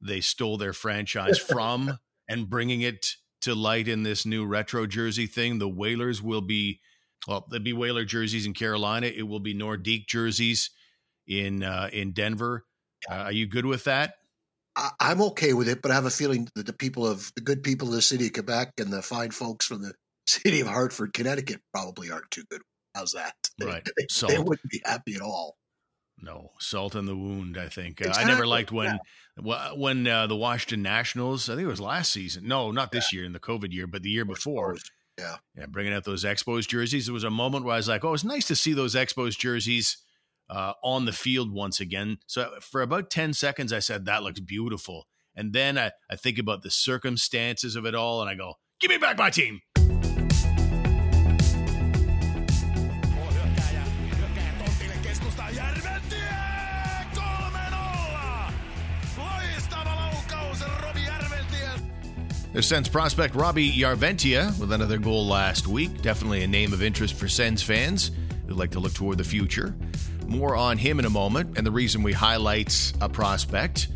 they 0.01 0.21
stole 0.21 0.57
their 0.57 0.73
franchise 0.73 1.39
from 1.49 1.99
and 2.29 2.49
bringing 2.49 2.81
it 2.81 3.17
to 3.43 3.55
light 3.55 3.89
in 3.89 4.03
this 4.03 4.27
new 4.27 4.45
retro 4.45 4.87
jersey 4.87 5.27
thing? 5.27 5.59
The 5.59 5.69
Whalers 5.69 6.23
will 6.23 6.43
be 6.43 6.81
well, 7.27 7.47
there'll 7.49 7.65
be 7.65 7.73
Whaler 7.73 8.05
jerseys 8.05 8.47
in 8.47 8.53
Carolina. 8.53 9.07
It 9.07 9.23
will 9.23 9.41
be 9.41 9.55
Nordique 9.55 10.07
jerseys 10.07 10.71
in 11.27 11.63
uh, 11.63 11.89
in 11.93 12.13
Denver. 12.13 12.67
Uh, 13.11 13.15
are 13.15 13.33
you 13.33 13.47
good 13.47 13.67
with 13.67 13.85
that? 13.85 14.15
I, 14.77 14.91
I'm 15.01 15.21
okay 15.23 15.53
with 15.53 15.69
it, 15.69 15.83
but 15.83 15.91
I 15.91 15.95
have 15.95 16.07
a 16.07 16.11
feeling 16.11 16.49
that 16.55 16.67
the 16.67 16.73
people 16.73 17.07
of 17.07 17.31
the 17.37 17.43
good 17.43 17.63
people 17.63 17.89
of 17.89 17.95
the 17.95 18.03
city 18.03 18.27
of 18.27 18.33
Quebec 18.33 18.73
and 18.79 18.93
the 18.93 19.03
fine 19.03 19.31
folks 19.31 19.67
from 19.67 19.83
the 19.83 19.95
city 20.27 20.61
of 20.61 20.67
Hartford, 20.67 21.13
Connecticut, 21.13 21.61
probably 21.73 22.11
aren't 22.11 22.31
too 22.31 22.45
good. 22.51 22.63
How's 22.95 23.13
that? 23.13 23.35
Right. 23.63 23.89
They, 23.97 24.27
they 24.27 24.39
wouldn't 24.39 24.69
be 24.69 24.83
happy 24.85 25.15
at 25.15 25.21
all. 25.21 25.57
No, 26.21 26.51
salt 26.59 26.97
in 26.97 27.07
the 27.07 27.17
wound. 27.17 27.57
I 27.57 27.69
think 27.69 28.05
uh, 28.05 28.13
I 28.13 28.25
never 28.25 28.47
liked 28.47 28.73
when 28.73 28.99
wh- 29.37 29.77
when 29.77 30.07
uh, 30.07 30.27
the 30.27 30.37
Washington 30.37 30.83
Nationals. 30.83 31.49
I 31.49 31.55
think 31.55 31.67
it 31.67 31.69
was 31.69 31.81
last 31.81 32.11
season. 32.13 32.49
No, 32.49 32.73
not 32.73 32.91
this 32.91 33.13
year 33.13 33.25
in 33.25 33.33
the 33.33 33.39
COVID 33.39 33.73
year, 33.73 33.87
but 33.87 34.03
the 34.03 34.11
year 34.11 34.25
before. 34.25 34.77
Yeah. 35.19 35.37
Yeah, 35.57 35.67
bringing 35.67 35.93
out 35.93 36.05
those 36.05 36.25
Expos 36.25 36.67
jerseys. 36.67 37.07
There 37.07 37.15
was 37.15 37.25
a 37.25 37.31
moment 37.31 37.65
where 37.65 37.75
I 37.75 37.77
was 37.77 37.89
like, 37.89 38.05
"Oh, 38.05 38.15
it's 38.15 38.25
nice 38.25 38.47
to 38.49 38.57
see 38.57 38.73
those 38.73 38.95
Expos 38.97 39.39
jerseys 39.39 39.99
uh, 40.49 40.73
on 40.83 41.05
the 41.07 41.13
field 41.13 41.53
once 41.53 41.81
again." 41.81 42.19
So 42.27 42.51
for 42.61 42.83
about 42.83 43.11
ten 43.11 43.33
seconds, 43.35 43.73
I 43.73 43.81
said, 43.81 44.05
"That 44.07 44.23
looks 44.23 44.41
beautiful," 44.41 45.07
and 45.35 45.53
then 45.53 45.79
I, 45.79 45.93
I 46.11 46.17
think 46.17 46.39
about 46.39 46.63
the 46.63 46.71
circumstances 46.71 47.77
of 47.77 47.87
it 47.87 47.95
all, 47.95 48.21
and 48.21 48.31
I 48.31 48.35
go, 48.35 48.55
"Give 48.81 48.91
me 48.91 48.99
back 48.99 49.19
my 49.19 49.31
team." 49.31 49.61
Hyökkääjä, 53.33 53.83
hyökkääjä 54.19 54.53
tontille 54.65 54.95
keskustaa 55.03 55.51
Järventie! 55.51 56.29
3-0! 57.15 57.21
Loistava 59.17 59.97
laukaus 59.97 60.59
Roby 60.83 61.01
Järventie. 61.01 61.69
Their 62.53 62.63
Sens 62.63 62.89
prospect 62.91 63.35
Roby 63.35 63.71
Järventie 63.81 64.45
with 64.61 64.73
another 64.73 64.99
goal 64.99 65.29
last 65.29 65.67
week. 65.67 66.03
Definitely 66.03 66.45
a 66.45 66.47
name 66.47 66.75
of 66.75 66.83
interest 66.83 67.17
for 67.17 67.29
Sens 67.29 67.63
fans 67.67 68.13
who'd 68.47 68.61
like 68.61 68.73
to 68.73 68.81
look 68.81 68.95
toward 68.95 69.19
the 69.19 69.25
future. 69.25 69.75
More 70.27 70.57
on 70.57 70.79
him 70.79 70.99
in 70.99 71.05
a 71.05 71.11
moment, 71.11 71.57
and 71.57 71.67
the 71.67 71.71
reason 71.71 72.03
we 72.03 72.13
highlight 72.13 72.93
a 73.01 73.09
prospect. 73.09 73.89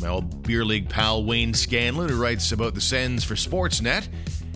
My 0.00 0.08
old 0.08 0.42
beer 0.42 0.64
league 0.64 0.88
pal 0.88 1.24
Wayne 1.24 1.54
Scanlon, 1.54 2.08
who 2.08 2.20
writes 2.20 2.52
about 2.52 2.74
the 2.74 2.80
Sens 2.80 3.22
for 3.24 3.34
Sportsnet, 3.34 4.08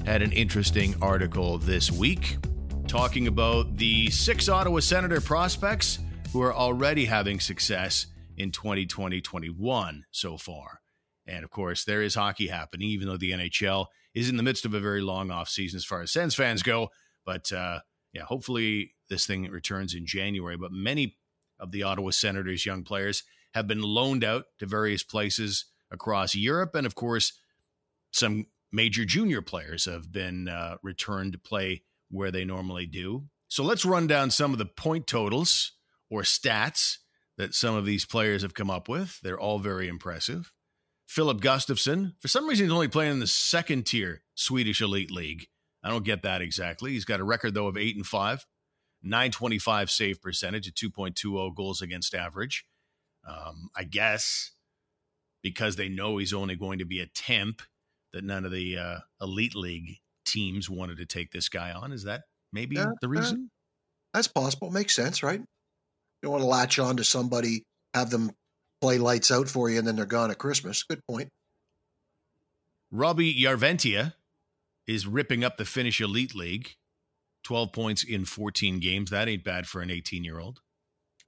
had 0.04 0.22
an 0.22 0.32
interesting 0.32 0.94
article 1.00 1.58
this 1.58 1.92
week 1.92 2.38
talking 2.88 3.26
about 3.26 3.76
the 3.76 4.10
six 4.10 4.48
Ottawa 4.48 4.80
Senator 4.80 5.20
prospects 5.20 5.98
who 6.32 6.42
are 6.42 6.54
already 6.54 7.04
having 7.04 7.38
success 7.38 8.06
in 8.36 8.50
2020 8.50 9.20
21 9.20 10.04
so 10.10 10.38
far. 10.38 10.80
And 11.26 11.44
of 11.44 11.50
course, 11.50 11.84
there 11.84 12.02
is 12.02 12.14
hockey 12.14 12.48
happening, 12.48 12.88
even 12.88 13.06
though 13.06 13.18
the 13.18 13.32
NHL 13.32 13.86
is 14.14 14.30
in 14.30 14.38
the 14.38 14.42
midst 14.42 14.64
of 14.64 14.72
a 14.72 14.80
very 14.80 15.02
long 15.02 15.30
off 15.30 15.48
season 15.48 15.76
as 15.76 15.84
far 15.84 16.00
as 16.00 16.10
Sens 16.10 16.34
fans 16.34 16.62
go. 16.62 16.88
But 17.26 17.52
uh, 17.52 17.80
yeah, 18.12 18.22
hopefully 18.22 18.94
this 19.08 19.26
thing 19.26 19.44
returns 19.50 19.94
in 19.94 20.06
January. 20.06 20.56
But 20.56 20.72
many 20.72 21.16
of 21.58 21.72
the 21.72 21.82
Ottawa 21.82 22.10
Senators' 22.10 22.66
young 22.66 22.84
players 22.84 23.24
have 23.54 23.66
been 23.66 23.82
loaned 23.82 24.24
out 24.24 24.46
to 24.58 24.66
various 24.66 25.02
places 25.02 25.66
across 25.90 26.34
Europe. 26.34 26.74
And 26.74 26.86
of 26.86 26.94
course, 26.94 27.32
some 28.12 28.46
major 28.72 29.04
junior 29.04 29.42
players 29.42 29.86
have 29.86 30.12
been 30.12 30.48
uh, 30.48 30.76
returned 30.82 31.32
to 31.32 31.38
play 31.38 31.82
where 32.10 32.30
they 32.30 32.44
normally 32.44 32.86
do. 32.86 33.24
So 33.48 33.64
let's 33.64 33.84
run 33.84 34.06
down 34.06 34.30
some 34.30 34.52
of 34.52 34.58
the 34.58 34.66
point 34.66 35.06
totals 35.06 35.72
or 36.10 36.22
stats 36.22 36.98
that 37.38 37.54
some 37.54 37.74
of 37.74 37.86
these 37.86 38.04
players 38.04 38.42
have 38.42 38.54
come 38.54 38.70
up 38.70 38.88
with. 38.88 39.20
They're 39.22 39.38
all 39.38 39.58
very 39.58 39.88
impressive. 39.88 40.52
Filip 41.06 41.40
Gustavsson, 41.40 42.12
for 42.20 42.28
some 42.28 42.46
reason, 42.46 42.66
he's 42.66 42.72
only 42.72 42.88
playing 42.88 43.12
in 43.12 43.20
the 43.20 43.26
second 43.26 43.86
tier 43.86 44.22
Swedish 44.34 44.82
Elite 44.82 45.10
League. 45.10 45.46
I 45.82 45.88
don't 45.88 46.04
get 46.04 46.22
that 46.22 46.42
exactly. 46.42 46.92
He's 46.92 47.06
got 47.06 47.20
a 47.20 47.24
record, 47.24 47.54
though, 47.54 47.68
of 47.68 47.78
8 47.78 47.96
and 47.96 48.06
5, 48.06 48.44
925 49.02 49.90
save 49.90 50.20
percentage, 50.20 50.66
a 50.68 50.72
2.20 50.72 51.54
goals 51.54 51.82
against 51.82 52.14
average. 52.14 52.64
Um, 53.26 53.68
I 53.76 53.84
guess 53.84 54.52
because 55.42 55.76
they 55.76 55.88
know 55.88 56.18
he's 56.18 56.32
only 56.32 56.56
going 56.56 56.78
to 56.78 56.84
be 56.84 57.00
a 57.00 57.06
temp, 57.06 57.62
that 58.12 58.24
none 58.24 58.44
of 58.44 58.52
the 58.52 58.78
uh, 58.78 58.98
Elite 59.20 59.54
League 59.54 59.98
teams 60.24 60.68
wanted 60.68 60.98
to 60.98 61.06
take 61.06 61.30
this 61.30 61.48
guy 61.48 61.72
on. 61.72 61.92
Is 61.92 62.04
that 62.04 62.22
maybe 62.52 62.76
the 63.00 63.08
reason? 63.08 63.50
That's 64.14 64.28
possible. 64.28 64.70
Makes 64.70 64.96
sense, 64.96 65.22
right? 65.22 65.40
You 65.40 65.46
don't 66.22 66.32
want 66.32 66.42
to 66.42 66.48
latch 66.48 66.78
on 66.78 66.96
to 66.96 67.04
somebody, 67.04 67.64
have 67.94 68.10
them 68.10 68.32
play 68.80 68.98
lights 68.98 69.30
out 69.30 69.48
for 69.48 69.70
you, 69.70 69.78
and 69.78 69.86
then 69.86 69.96
they're 69.96 70.06
gone 70.06 70.30
at 70.30 70.38
Christmas. 70.38 70.82
Good 70.82 71.00
point. 71.08 71.28
Roby 72.90 73.34
Järventie 73.34 74.12
is 74.86 75.06
ripping 75.06 75.44
up 75.44 75.58
the 75.58 75.64
Finnish 75.64 76.00
Elite 76.00 76.34
League. 76.34 76.76
12 77.44 77.72
points 77.72 78.04
in 78.04 78.24
14 78.24 78.80
games. 78.80 79.10
That 79.10 79.28
ain't 79.28 79.44
bad 79.44 79.66
for 79.66 79.80
an 79.80 79.90
18 79.90 80.24
year 80.24 80.38
old. 80.38 80.60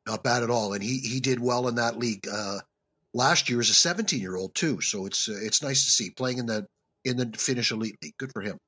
Not 0.07 0.25
bad 0.25 0.43
at 0.43 0.51
all. 0.51 0.73
And 0.73 0.83
he 0.83 0.99
he 0.99 1.21
did 1.21 1.41
well 1.41 1.69
in 1.69 1.77
that 1.77 1.99
league 1.99 2.27
uh, 2.31 2.59
last 3.15 3.49
year 3.49 3.61
as 3.61 3.71
a 3.71 3.75
17 3.75 4.21
year 4.21 4.37
old 4.37 4.55
too. 4.55 4.81
So 4.81 5.07
it's 5.07 5.29
uh, 5.29 5.39
it's 5.41 5.63
nice 5.63 5.85
to 5.85 5.91
see 5.91 6.11
playing 6.11 6.39
in 6.39 6.47
the 6.47 6.67
in 7.05 7.17
the 7.17 7.31
Finnish 7.37 7.71
elite 7.71 7.97
league. 8.03 8.17
Good 8.19 8.33
for 8.33 8.43
him. 8.43 8.59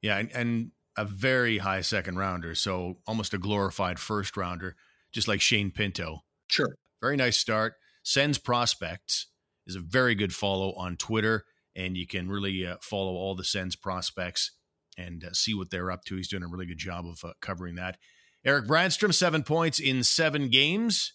Yeah, 0.00 0.18
and, 0.18 0.32
and 0.32 0.70
a 0.96 1.04
very 1.04 1.58
high 1.58 1.80
second 1.80 2.16
rounder. 2.16 2.54
So 2.54 2.98
almost 3.06 3.34
a 3.34 3.38
glorified 3.38 3.98
first 3.98 4.36
rounder, 4.36 4.76
just 5.12 5.28
like 5.28 5.40
Shane 5.40 5.70
Pinto. 5.70 6.20
Sure. 6.48 6.74
Very 7.00 7.16
nice 7.16 7.36
start. 7.36 7.74
Sens 8.02 8.38
Prospects 8.38 9.28
is 9.66 9.76
a 9.76 9.80
very 9.80 10.14
good 10.14 10.34
follow 10.34 10.72
on 10.74 10.96
Twitter, 10.96 11.44
and 11.76 11.96
you 11.96 12.06
can 12.06 12.28
really 12.28 12.66
uh, 12.66 12.76
follow 12.80 13.12
all 13.12 13.34
the 13.34 13.44
Sens 13.44 13.76
prospects 13.76 14.52
and 14.96 15.24
uh, 15.24 15.32
see 15.32 15.54
what 15.54 15.70
they're 15.70 15.90
up 15.90 16.04
to. 16.04 16.16
He's 16.16 16.28
doing 16.28 16.42
a 16.42 16.48
really 16.48 16.66
good 16.66 16.78
job 16.78 17.06
of 17.06 17.24
uh, 17.24 17.32
covering 17.40 17.76
that. 17.76 17.98
Erik 18.44 18.66
Brännström, 18.66 19.14
seven 19.14 19.42
points 19.42 19.78
in 19.78 20.02
seven 20.02 20.48
games. 20.48 21.14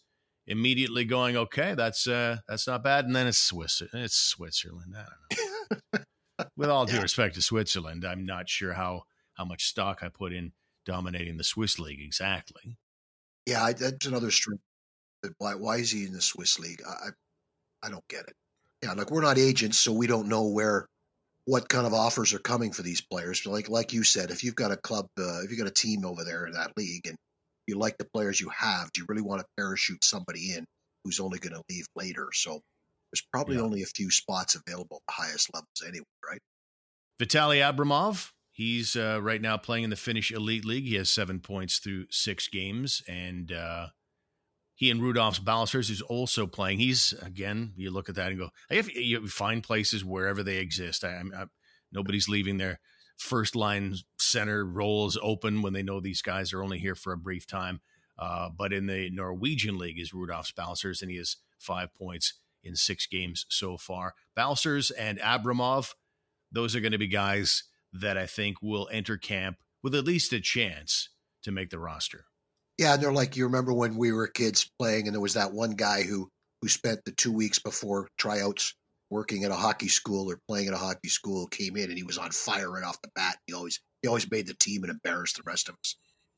Immediately 0.49 1.03
going, 1.03 1.35
okay, 1.35 1.75
that's 1.75 2.07
uh, 2.07 2.37
that's 2.47 2.67
not 2.67 2.83
bad. 2.83 3.05
And 3.05 3.15
then 3.15 3.27
it's 3.27 3.37
Swiss, 3.37 3.81
it's 3.93 4.15
Switzerland. 4.15 4.95
I 4.95 5.03
don't 5.03 5.81
know. 5.93 6.45
With 6.55 6.69
all 6.69 6.85
due 6.85 7.01
respect 7.01 7.35
to 7.35 7.41
Switzerland, 7.41 8.05
I'm 8.05 8.25
not 8.25 8.47
sure 8.47 8.73
how 8.73 9.03
how 9.33 9.43
much 9.43 9.65
stock 9.65 9.99
I 10.01 10.07
put 10.07 10.31
in 10.31 10.53
dominating 10.85 11.37
the 11.37 11.43
Swiss 11.43 11.77
league 11.79 11.99
exactly. 11.99 12.77
Yeah, 13.45 13.73
that's 13.73 14.05
another 14.05 14.31
strength. 14.31 14.63
But 15.21 15.33
Why 15.37 15.55
why 15.55 15.77
is 15.77 15.91
he 15.91 16.05
in 16.05 16.13
the 16.13 16.21
Swiss 16.21 16.59
league? 16.59 16.81
I 16.87 17.09
I 17.83 17.89
don't 17.89 18.07
get 18.07 18.21
it. 18.21 18.35
Yeah, 18.83 18.93
like 18.93 19.11
we're 19.11 19.21
not 19.21 19.37
agents, 19.37 19.77
so 19.77 19.91
we 19.91 20.07
don't 20.07 20.29
know 20.29 20.47
where 20.47 20.87
what 21.47 21.69
kind 21.69 21.87
of 21.87 21.93
offers 21.93 22.33
are 22.33 22.39
coming 22.39 22.73
for 22.73 22.81
these 22.81 22.99
players. 22.99 23.41
But 23.43 23.51
like 23.51 23.69
like 23.69 23.93
you 23.93 24.03
said, 24.03 24.31
if 24.31 24.43
you've 24.43 24.55
got 24.55 24.73
a 24.73 24.77
club, 24.77 25.05
uh, 25.17 25.39
if 25.43 25.49
you've 25.49 25.57
got 25.57 25.67
a 25.67 25.71
team 25.71 26.05
over 26.05 26.25
there 26.25 26.45
in 26.45 26.51
that 26.53 26.73
league, 26.75 27.07
and 27.07 27.15
you 27.67 27.77
like 27.77 27.97
the 27.97 28.07
players 28.13 28.39
you 28.39 28.49
have, 28.49 28.91
do 28.91 29.01
you 29.01 29.05
really 29.07 29.21
want 29.21 29.39
to 29.39 29.47
parachute 29.57 30.03
somebody 30.03 30.53
in 30.53 30.65
who's 31.03 31.21
only 31.21 31.39
going 31.39 31.53
to 31.53 31.63
leave 31.69 31.85
later? 31.95 32.27
So 32.33 32.59
there's 33.11 33.25
probably 33.31 33.55
Yeah. 33.55 33.61
only 33.61 33.81
a 33.81 33.85
few 33.85 34.11
spots 34.11 34.55
available 34.55 34.97
at 34.97 35.15
the 35.15 35.23
highest 35.23 35.49
levels 35.53 35.83
anyway, 35.87 36.05
right? 36.29 36.41
Vitaly 37.17 37.61
Abramov, 37.61 38.31
he's 38.51 38.97
uh, 38.97 39.19
right 39.21 39.41
now 39.41 39.55
playing 39.55 39.85
in 39.85 39.89
the 39.89 39.95
Finnish 39.95 40.31
Elite 40.31 40.65
League. 40.65 40.85
He 40.85 40.95
has 40.95 41.09
seven 41.09 41.39
points 41.39 41.79
through 41.79 42.07
six 42.11 42.49
games, 42.49 43.01
and 43.07 43.53
uh, 43.53 43.87
he 44.77 44.91
and 44.91 45.01
Rudolfs 45.01 45.43
Balcers 45.43 45.89
is 45.89 46.03
also 46.03 46.45
playing. 46.45 46.77
He's 46.77 47.13
again, 47.23 47.73
you 47.75 47.89
look 47.89 48.09
at 48.09 48.15
that 48.15 48.29
and 48.29 48.37
go, 48.37 48.49
I 48.69 48.75
guess 48.75 48.95
you 48.95 49.27
find 49.27 49.63
places 49.63 50.05
wherever 50.05 50.43
they 50.43 50.57
exist. 50.57 51.03
I, 51.03 51.19
I, 51.35 51.45
nobody's 51.91 52.29
leaving 52.29 52.57
their 52.57 52.79
first 53.17 53.55
line 53.55 53.95
center 54.19 54.63
roles 54.63 55.17
open 55.19 55.63
when 55.63 55.73
they 55.73 55.81
know 55.81 55.99
these 55.99 56.21
guys 56.21 56.53
are 56.53 56.61
only 56.61 56.77
here 56.77 56.93
for 56.93 57.11
a 57.11 57.17
brief 57.17 57.47
time. 57.47 57.81
Uh, 58.19 58.49
but 58.55 58.71
in 58.71 58.85
the 58.85 59.09
Norwegian 59.09 59.79
League 59.79 59.99
is 59.99 60.13
Rudolf 60.13 60.53
Balcers, 60.55 61.01
and 61.01 61.09
he 61.09 61.17
has 61.17 61.37
five 61.57 61.93
points 61.95 62.35
in 62.63 62.75
six 62.75 63.07
games 63.07 63.47
so 63.49 63.77
far. 63.77 64.13
Balcers 64.35 64.91
and 64.91 65.17
Abramov, 65.19 65.95
those 66.51 66.75
are 66.75 66.81
going 66.81 66.91
to 66.91 66.99
be 66.99 67.07
guys 67.07 67.63
that 67.91 68.15
I 68.15 68.27
think 68.27 68.61
will 68.61 68.87
enter 68.91 69.17
camp 69.17 69.57
with 69.81 69.95
at 69.95 70.05
least 70.05 70.33
a 70.33 70.39
chance 70.39 71.09
to 71.41 71.51
make 71.51 71.71
the 71.71 71.79
roster. 71.79 72.25
Yeah, 72.77 72.93
and 72.93 73.01
they're 73.01 73.11
like 73.11 73.35
you 73.35 73.45
remember 73.45 73.73
when 73.73 73.97
we 73.97 74.11
were 74.11 74.27
kids 74.27 74.69
playing, 74.79 75.07
and 75.07 75.13
there 75.13 75.21
was 75.21 75.33
that 75.33 75.53
one 75.53 75.71
guy 75.71 76.03
who 76.03 76.29
who 76.61 76.67
spent 76.67 77.05
the 77.05 77.11
two 77.11 77.31
weeks 77.31 77.59
before 77.59 78.07
tryouts 78.17 78.73
working 79.09 79.43
at 79.43 79.51
a 79.51 79.55
hockey 79.55 79.87
school 79.87 80.29
or 80.29 80.39
playing 80.47 80.67
at 80.67 80.73
a 80.73 80.77
hockey 80.77 81.07
school 81.07 81.47
came 81.47 81.77
in 81.77 81.85
and 81.85 81.97
he 81.97 82.03
was 82.03 82.17
on 82.17 82.31
fire 82.31 82.69
right 82.71 82.83
off 82.83 83.01
the 83.01 83.09
bat. 83.15 83.37
He 83.45 83.53
always 83.53 83.79
he 84.01 84.07
always 84.07 84.29
made 84.29 84.47
the 84.47 84.53
team 84.53 84.83
and 84.83 84.91
embarrassed 84.91 85.37
the 85.37 85.43
rest 85.45 85.69
of 85.69 85.75
us. 85.75 85.95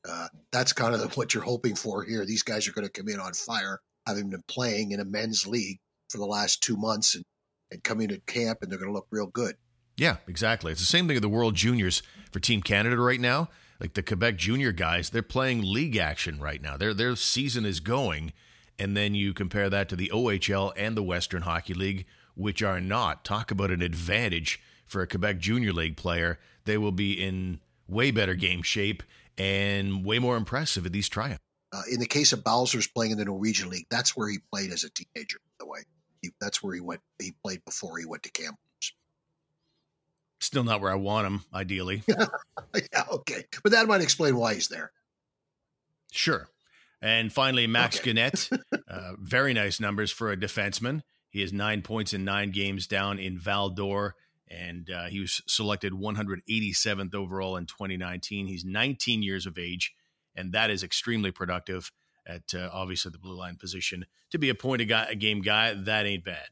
Uh, 0.08 0.28
that's 0.52 0.72
kind 0.72 0.94
of 0.94 1.16
what 1.16 1.34
you're 1.34 1.42
hoping 1.42 1.74
for 1.74 2.02
here. 2.02 2.24
These 2.24 2.42
guys 2.42 2.68
are 2.68 2.72
going 2.72 2.86
to 2.86 2.92
come 2.92 3.08
in 3.08 3.20
on 3.20 3.32
fire, 3.32 3.80
having 4.06 4.30
been 4.30 4.42
playing 4.48 4.92
in 4.92 5.00
a 5.00 5.04
men's 5.04 5.46
league 5.46 5.78
for 6.08 6.18
the 6.18 6.26
last 6.26 6.62
two 6.62 6.76
months 6.76 7.14
and, 7.14 7.24
and 7.70 7.82
come 7.82 8.00
into 8.00 8.20
camp 8.26 8.58
and 8.62 8.70
they're 8.70 8.78
going 8.78 8.90
to 8.90 8.94
look 8.94 9.06
real 9.10 9.26
good. 9.26 9.56
Yeah, 9.96 10.16
exactly. 10.26 10.72
It's 10.72 10.80
the 10.80 10.86
same 10.86 11.06
thing 11.06 11.16
with 11.16 11.22
the 11.22 11.28
World 11.28 11.54
Juniors 11.54 12.02
for 12.32 12.40
Team 12.40 12.62
Canada 12.62 12.96
right 12.96 13.20
now. 13.20 13.50
Like 13.80 13.94
the 13.94 14.02
Quebec 14.02 14.36
Junior 14.36 14.72
guys, 14.72 15.10
they're 15.10 15.22
playing 15.22 15.62
league 15.62 15.96
action 15.96 16.38
right 16.38 16.60
now. 16.60 16.76
Their 16.76 16.92
their 16.92 17.16
season 17.16 17.64
is 17.64 17.80
going, 17.80 18.32
and 18.78 18.96
then 18.96 19.14
you 19.14 19.32
compare 19.32 19.70
that 19.70 19.88
to 19.88 19.96
the 19.96 20.10
OHL 20.12 20.72
and 20.76 20.96
the 20.96 21.02
Western 21.02 21.42
Hockey 21.42 21.72
League, 21.72 22.06
which 22.34 22.62
are 22.62 22.80
not. 22.80 23.24
Talk 23.24 23.50
about 23.50 23.70
an 23.70 23.80
advantage 23.80 24.60
for 24.84 25.00
a 25.00 25.06
Quebec 25.06 25.38
Junior 25.38 25.72
League 25.72 25.96
player. 25.96 26.38
They 26.64 26.76
will 26.76 26.92
be 26.92 27.12
in 27.12 27.60
way 27.88 28.10
better 28.10 28.34
game 28.34 28.62
shape 28.62 29.02
and 29.38 30.04
way 30.04 30.18
more 30.18 30.36
impressive 30.36 30.84
at 30.84 30.92
these 30.92 31.08
tryouts. 31.08 31.40
Uh, 31.72 31.82
in 31.90 32.00
the 32.00 32.06
case 32.06 32.32
of 32.32 32.44
Balcers 32.44 32.88
playing 32.88 33.12
in 33.12 33.18
the 33.18 33.24
Norwegian 33.24 33.70
League, 33.70 33.86
that's 33.90 34.16
where 34.16 34.28
he 34.28 34.38
played 34.52 34.72
as 34.72 34.84
a 34.84 34.90
teenager. 34.90 35.38
By 35.58 35.64
the 35.64 35.70
way, 35.70 35.80
he, 36.20 36.30
that's 36.40 36.62
where 36.62 36.74
he 36.74 36.80
went. 36.80 37.00
He 37.18 37.32
played 37.42 37.64
before 37.64 37.98
he 37.98 38.04
went 38.04 38.24
to 38.24 38.30
camp. 38.30 38.56
Still 40.40 40.64
not 40.64 40.80
where 40.80 40.90
I 40.90 40.96
want 40.96 41.26
him, 41.26 41.44
ideally. 41.52 42.02
yeah, 42.08 43.04
okay, 43.12 43.44
but 43.62 43.72
that 43.72 43.86
might 43.86 44.00
explain 44.00 44.36
why 44.36 44.54
he's 44.54 44.68
there. 44.68 44.90
Sure. 46.10 46.48
And 47.02 47.32
finally, 47.32 47.66
Max 47.66 47.98
okay. 48.00 48.12
Guenette, 48.12 48.58
uh, 48.88 49.12
very 49.18 49.52
nice 49.52 49.80
numbers 49.80 50.10
for 50.10 50.32
a 50.32 50.36
defenseman. 50.36 51.02
He 51.28 51.42
has 51.42 51.52
nine 51.52 51.82
points 51.82 52.12
in 52.12 52.24
nine 52.24 52.50
games 52.50 52.86
down 52.86 53.18
in 53.18 53.38
Val 53.38 53.70
d'Or, 53.70 54.16
and 54.48 54.90
uh, 54.90 55.06
he 55.06 55.20
was 55.20 55.42
selected 55.46 55.92
187th 55.92 57.14
overall 57.14 57.56
in 57.56 57.66
2019. 57.66 58.46
He's 58.46 58.64
19 58.64 59.22
years 59.22 59.46
of 59.46 59.58
age, 59.58 59.94
and 60.34 60.52
that 60.52 60.70
is 60.70 60.82
extremely 60.82 61.30
productive 61.30 61.92
at 62.26 62.54
uh, 62.54 62.68
obviously 62.72 63.12
the 63.12 63.18
blue 63.18 63.36
line 63.36 63.56
position. 63.56 64.06
To 64.30 64.38
be 64.38 64.48
a 64.48 64.54
point 64.54 64.82
a, 64.82 64.84
guy, 64.84 65.06
a 65.10 65.14
game 65.14 65.40
guy, 65.42 65.74
that 65.74 66.06
ain't 66.06 66.24
bad. 66.24 66.48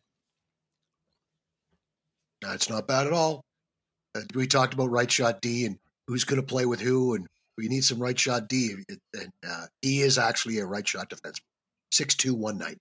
That's 2.41 2.71
not 2.71 2.87
bad 2.87 3.07
at 3.07 3.13
all. 3.13 3.45
We 4.35 4.47
talked 4.47 4.75
about 4.75 4.91
right 4.91 5.11
shot 5.11 5.41
D 5.41 5.67
and 5.67 5.79
who's 6.07 6.25
going 6.25 6.41
to 6.41 6.47
play 6.47 6.67
with 6.67 6.81
who, 6.81 7.15
and 7.15 7.27
we 7.57 7.69
need 7.69 7.85
some 7.85 7.99
right 7.99 8.19
shot 8.19 8.49
D. 8.49 8.77
And 9.15 9.33
uh, 9.47 9.67
he 9.83 10.01
is 10.01 10.19
actually 10.19 10.59
a 10.59 10.67
right 10.67 10.87
shot 10.87 11.11
defenseman, 11.11 11.41
six 11.93 12.15
two 12.15 12.35
one 12.35 12.59
nine. 12.59 12.79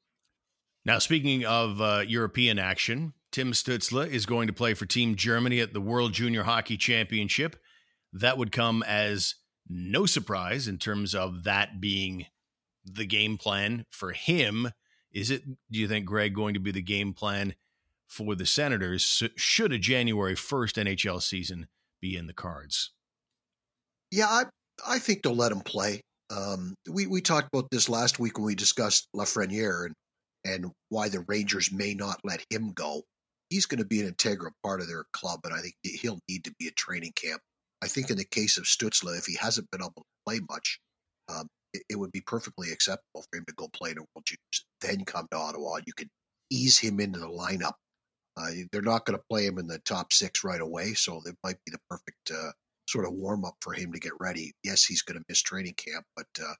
Now, 0.86 1.00
speaking 1.00 1.46
of 1.46 1.82
uh, 1.82 2.04
European 2.08 2.60
action, 2.60 3.14
Tim 3.32 3.52
Stützle 3.52 4.08
is 4.08 4.26
going 4.26 4.48
to 4.48 4.54
play 4.54 4.74
for 4.74 4.86
Team 4.86 5.16
Germany 5.16 5.60
at 5.60 5.74
the 5.74 5.82
World 5.82 6.14
Junior 6.14 6.44
Hockey 6.44 6.78
Championship. 6.78 7.58
That 8.14 8.38
would 8.38 8.54
come 8.54 8.84
as 8.84 9.36
no 9.68 10.06
surprise 10.06 10.68
in 10.68 10.78
terms 10.78 11.14
of 11.14 11.44
that 11.44 11.82
being 11.82 12.28
the 12.86 13.06
game 13.06 13.38
plan 13.38 13.86
for 13.90 14.14
him. 14.14 14.72
Is 15.12 15.30
it, 15.30 15.44
do 15.70 15.80
you 15.80 15.90
think, 15.90 16.06
Greg, 16.06 16.34
going 16.34 16.54
to 16.54 16.60
be 16.62 16.72
the 16.72 16.82
game 16.82 17.14
plan 17.14 17.54
for 18.08 18.36
the 18.36 18.46
Senators 18.46 19.24
should 19.36 19.74
a 19.74 19.78
January 19.78 20.36
1st 20.36 20.86
NHL 20.86 21.22
season 21.22 21.68
be 22.02 22.16
in 22.16 22.28
the 22.28 22.34
cards? 22.34 22.92
Yeah, 24.12 24.28
I, 24.28 24.44
I 24.86 25.00
think 25.00 25.24
they'll 25.24 25.36
let 25.36 25.52
him 25.52 25.62
play. 25.62 26.02
Um, 26.30 26.76
we, 26.90 27.08
we 27.08 27.22
talked 27.22 27.50
about 27.54 27.70
this 27.72 27.90
last 27.90 28.20
week 28.20 28.38
when 28.38 28.46
we 28.46 28.56
discussed 28.56 29.08
Lafreniere 29.16 29.86
and, 29.86 29.96
and 30.46 30.72
why 30.90 31.10
the 31.10 31.26
Rangers 31.28 31.72
may 31.72 31.94
not 31.94 32.20
let 32.24 32.44
him 32.50 32.72
go. 32.74 33.04
He's 33.50 33.66
going 33.66 33.80
to 33.80 33.86
be 33.86 34.02
an 34.02 34.08
integral 34.08 34.52
part 34.64 34.82
of 34.82 34.88
their 34.88 35.06
club, 35.14 35.40
and 35.46 35.54
I 35.54 35.60
think 35.60 35.74
he'll 35.84 36.20
need 36.30 36.44
to 36.46 36.54
be 36.60 36.68
at 36.68 36.76
training 36.76 37.14
camp. 37.16 37.42
I 37.82 37.88
think 37.88 38.10
in 38.10 38.18
the 38.18 38.26
case 38.26 38.58
of 38.58 38.66
Stützle, 38.66 39.18
if 39.18 39.26
he 39.26 39.36
hasn't 39.36 39.70
been 39.72 39.82
able 39.82 39.94
to 39.96 40.04
play 40.26 40.40
much, 40.50 40.80
um, 41.30 41.48
it, 41.74 41.84
it, 41.90 41.96
would 41.96 42.12
be 42.12 42.22
perfectly 42.22 42.72
acceptable 42.72 43.24
for 43.30 43.38
him 43.38 43.46
to 43.48 43.54
go 43.56 43.68
play 43.74 43.92
in 43.92 43.98
a 43.98 44.02
World 44.02 44.26
Juniors, 44.26 44.66
then 44.82 45.06
come 45.06 45.28
to 45.32 45.38
Ottawa. 45.38 45.80
You 45.86 45.94
could 45.94 46.10
ease 46.50 46.78
him 46.78 47.00
into 47.00 47.20
the 47.20 47.28
lineup 47.28 47.74
uh, 48.38 48.52
they're 48.72 48.82
not 48.82 49.06
going 49.06 49.18
to 49.18 49.26
play 49.30 49.46
him 49.46 49.58
in 49.58 49.68
the 49.68 49.80
top 49.80 50.14
six 50.14 50.44
right 50.44 50.62
away, 50.62 50.94
so 50.94 51.22
it 51.26 51.36
might 51.44 51.58
be 51.66 51.72
the 51.72 51.80
perfect 51.90 52.32
uh, 52.32 52.52
sort 52.88 53.06
of 53.06 53.14
warm 53.14 53.44
up 53.44 53.56
for 53.62 53.74
him 53.74 53.92
to 53.92 54.00
get 54.00 54.14
ready. 54.20 54.54
Yes, 54.64 54.84
he's 54.84 55.02
going 55.02 55.18
to 55.18 55.26
miss 55.28 55.42
training 55.42 55.74
camp, 55.76 56.06
but 56.16 56.28
uh, 56.42 56.54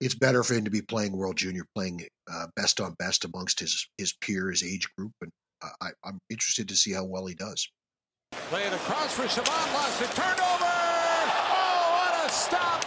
it's 0.00 0.14
better 0.14 0.42
for 0.42 0.54
him 0.54 0.64
to 0.64 0.70
be 0.70 0.82
playing 0.82 1.12
World 1.12 1.36
Junior, 1.36 1.64
playing 1.74 2.06
uh, 2.32 2.46
best 2.56 2.80
on 2.80 2.94
best 2.98 3.24
amongst 3.24 3.60
his 3.60 3.88
his 3.98 4.14
peers, 4.14 4.62
his 4.62 4.72
age 4.72 4.88
group, 4.96 5.12
and 5.20 5.30
uh, 5.62 5.68
I, 5.80 5.90
I'm 6.04 6.18
interested 6.30 6.68
to 6.68 6.76
see 6.76 6.92
how 6.92 7.04
well 7.04 7.26
he 7.26 7.34
does. 7.34 7.68
Play 8.32 8.64
it 8.64 8.72
across 8.72 9.14
for 9.14 9.22
Siobhan, 9.22 9.74
lost 9.74 10.02
it, 10.02 10.10
turnover! 10.10 10.64
Oh, 11.50 12.20
what 12.20 12.30
a 12.30 12.32
stop 12.32 12.82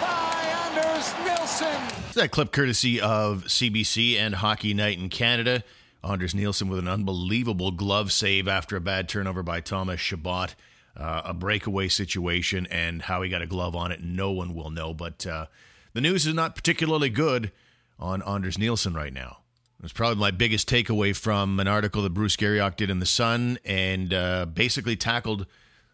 by 0.00 0.80
Anders 0.80 1.12
Nilsson! 1.24 2.12
That 2.14 2.30
clip 2.30 2.52
courtesy 2.52 3.00
of 3.00 3.44
CBC 3.44 4.18
and 4.18 4.36
Hockey 4.36 4.74
Night 4.74 4.98
in 4.98 5.08
Canada. 5.08 5.64
Anders 6.06 6.34
Nilsson 6.34 6.68
with 6.68 6.78
an 6.78 6.88
unbelievable 6.88 7.72
glove 7.72 8.12
save 8.12 8.46
after 8.46 8.76
a 8.76 8.80
bad 8.80 9.08
turnover 9.08 9.42
by 9.42 9.60
Thomas 9.60 10.00
Chabot. 10.00 10.54
Uh, 10.96 11.20
a 11.26 11.34
breakaway 11.34 11.88
situation 11.88 12.66
and 12.70 13.02
how 13.02 13.20
he 13.20 13.28
got 13.28 13.42
a 13.42 13.46
glove 13.46 13.76
on 13.76 13.92
it, 13.92 14.02
no 14.02 14.30
one 14.30 14.54
will 14.54 14.70
know. 14.70 14.94
But 14.94 15.26
uh, 15.26 15.46
the 15.92 16.00
news 16.00 16.26
is 16.26 16.32
not 16.32 16.54
particularly 16.54 17.10
good 17.10 17.52
on 17.98 18.22
Anders 18.22 18.56
Nilsson 18.56 18.94
right 18.94 19.12
now. 19.12 19.38
It's 19.82 19.92
probably 19.92 20.16
my 20.16 20.30
biggest 20.30 20.70
takeaway 20.70 21.14
from 21.14 21.60
an 21.60 21.68
article 21.68 22.02
that 22.02 22.14
Bruce 22.14 22.36
Garrioch 22.36 22.76
did 22.76 22.88
in 22.88 22.98
The 22.98 23.04
Sun 23.04 23.58
and 23.62 24.14
uh, 24.14 24.46
basically 24.46 24.96
tackled 24.96 25.46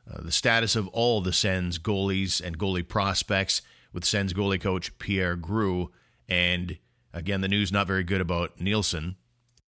uh, 0.08 0.20
the 0.22 0.30
status 0.30 0.76
of 0.76 0.86
all 0.88 1.20
the 1.20 1.32
Sens 1.32 1.80
goalies 1.80 2.40
and 2.40 2.56
goalie 2.56 2.86
prospects 2.86 3.60
with 3.92 4.04
Sens 4.04 4.32
goalie 4.32 4.60
coach 4.60 4.96
Pierre 4.98 5.36
Groulx. 5.36 5.88
And 6.28 6.78
again, 7.12 7.40
the 7.40 7.48
news 7.48 7.72
not 7.72 7.88
very 7.88 8.04
good 8.04 8.20
about 8.20 8.60
Nilsson 8.60 9.16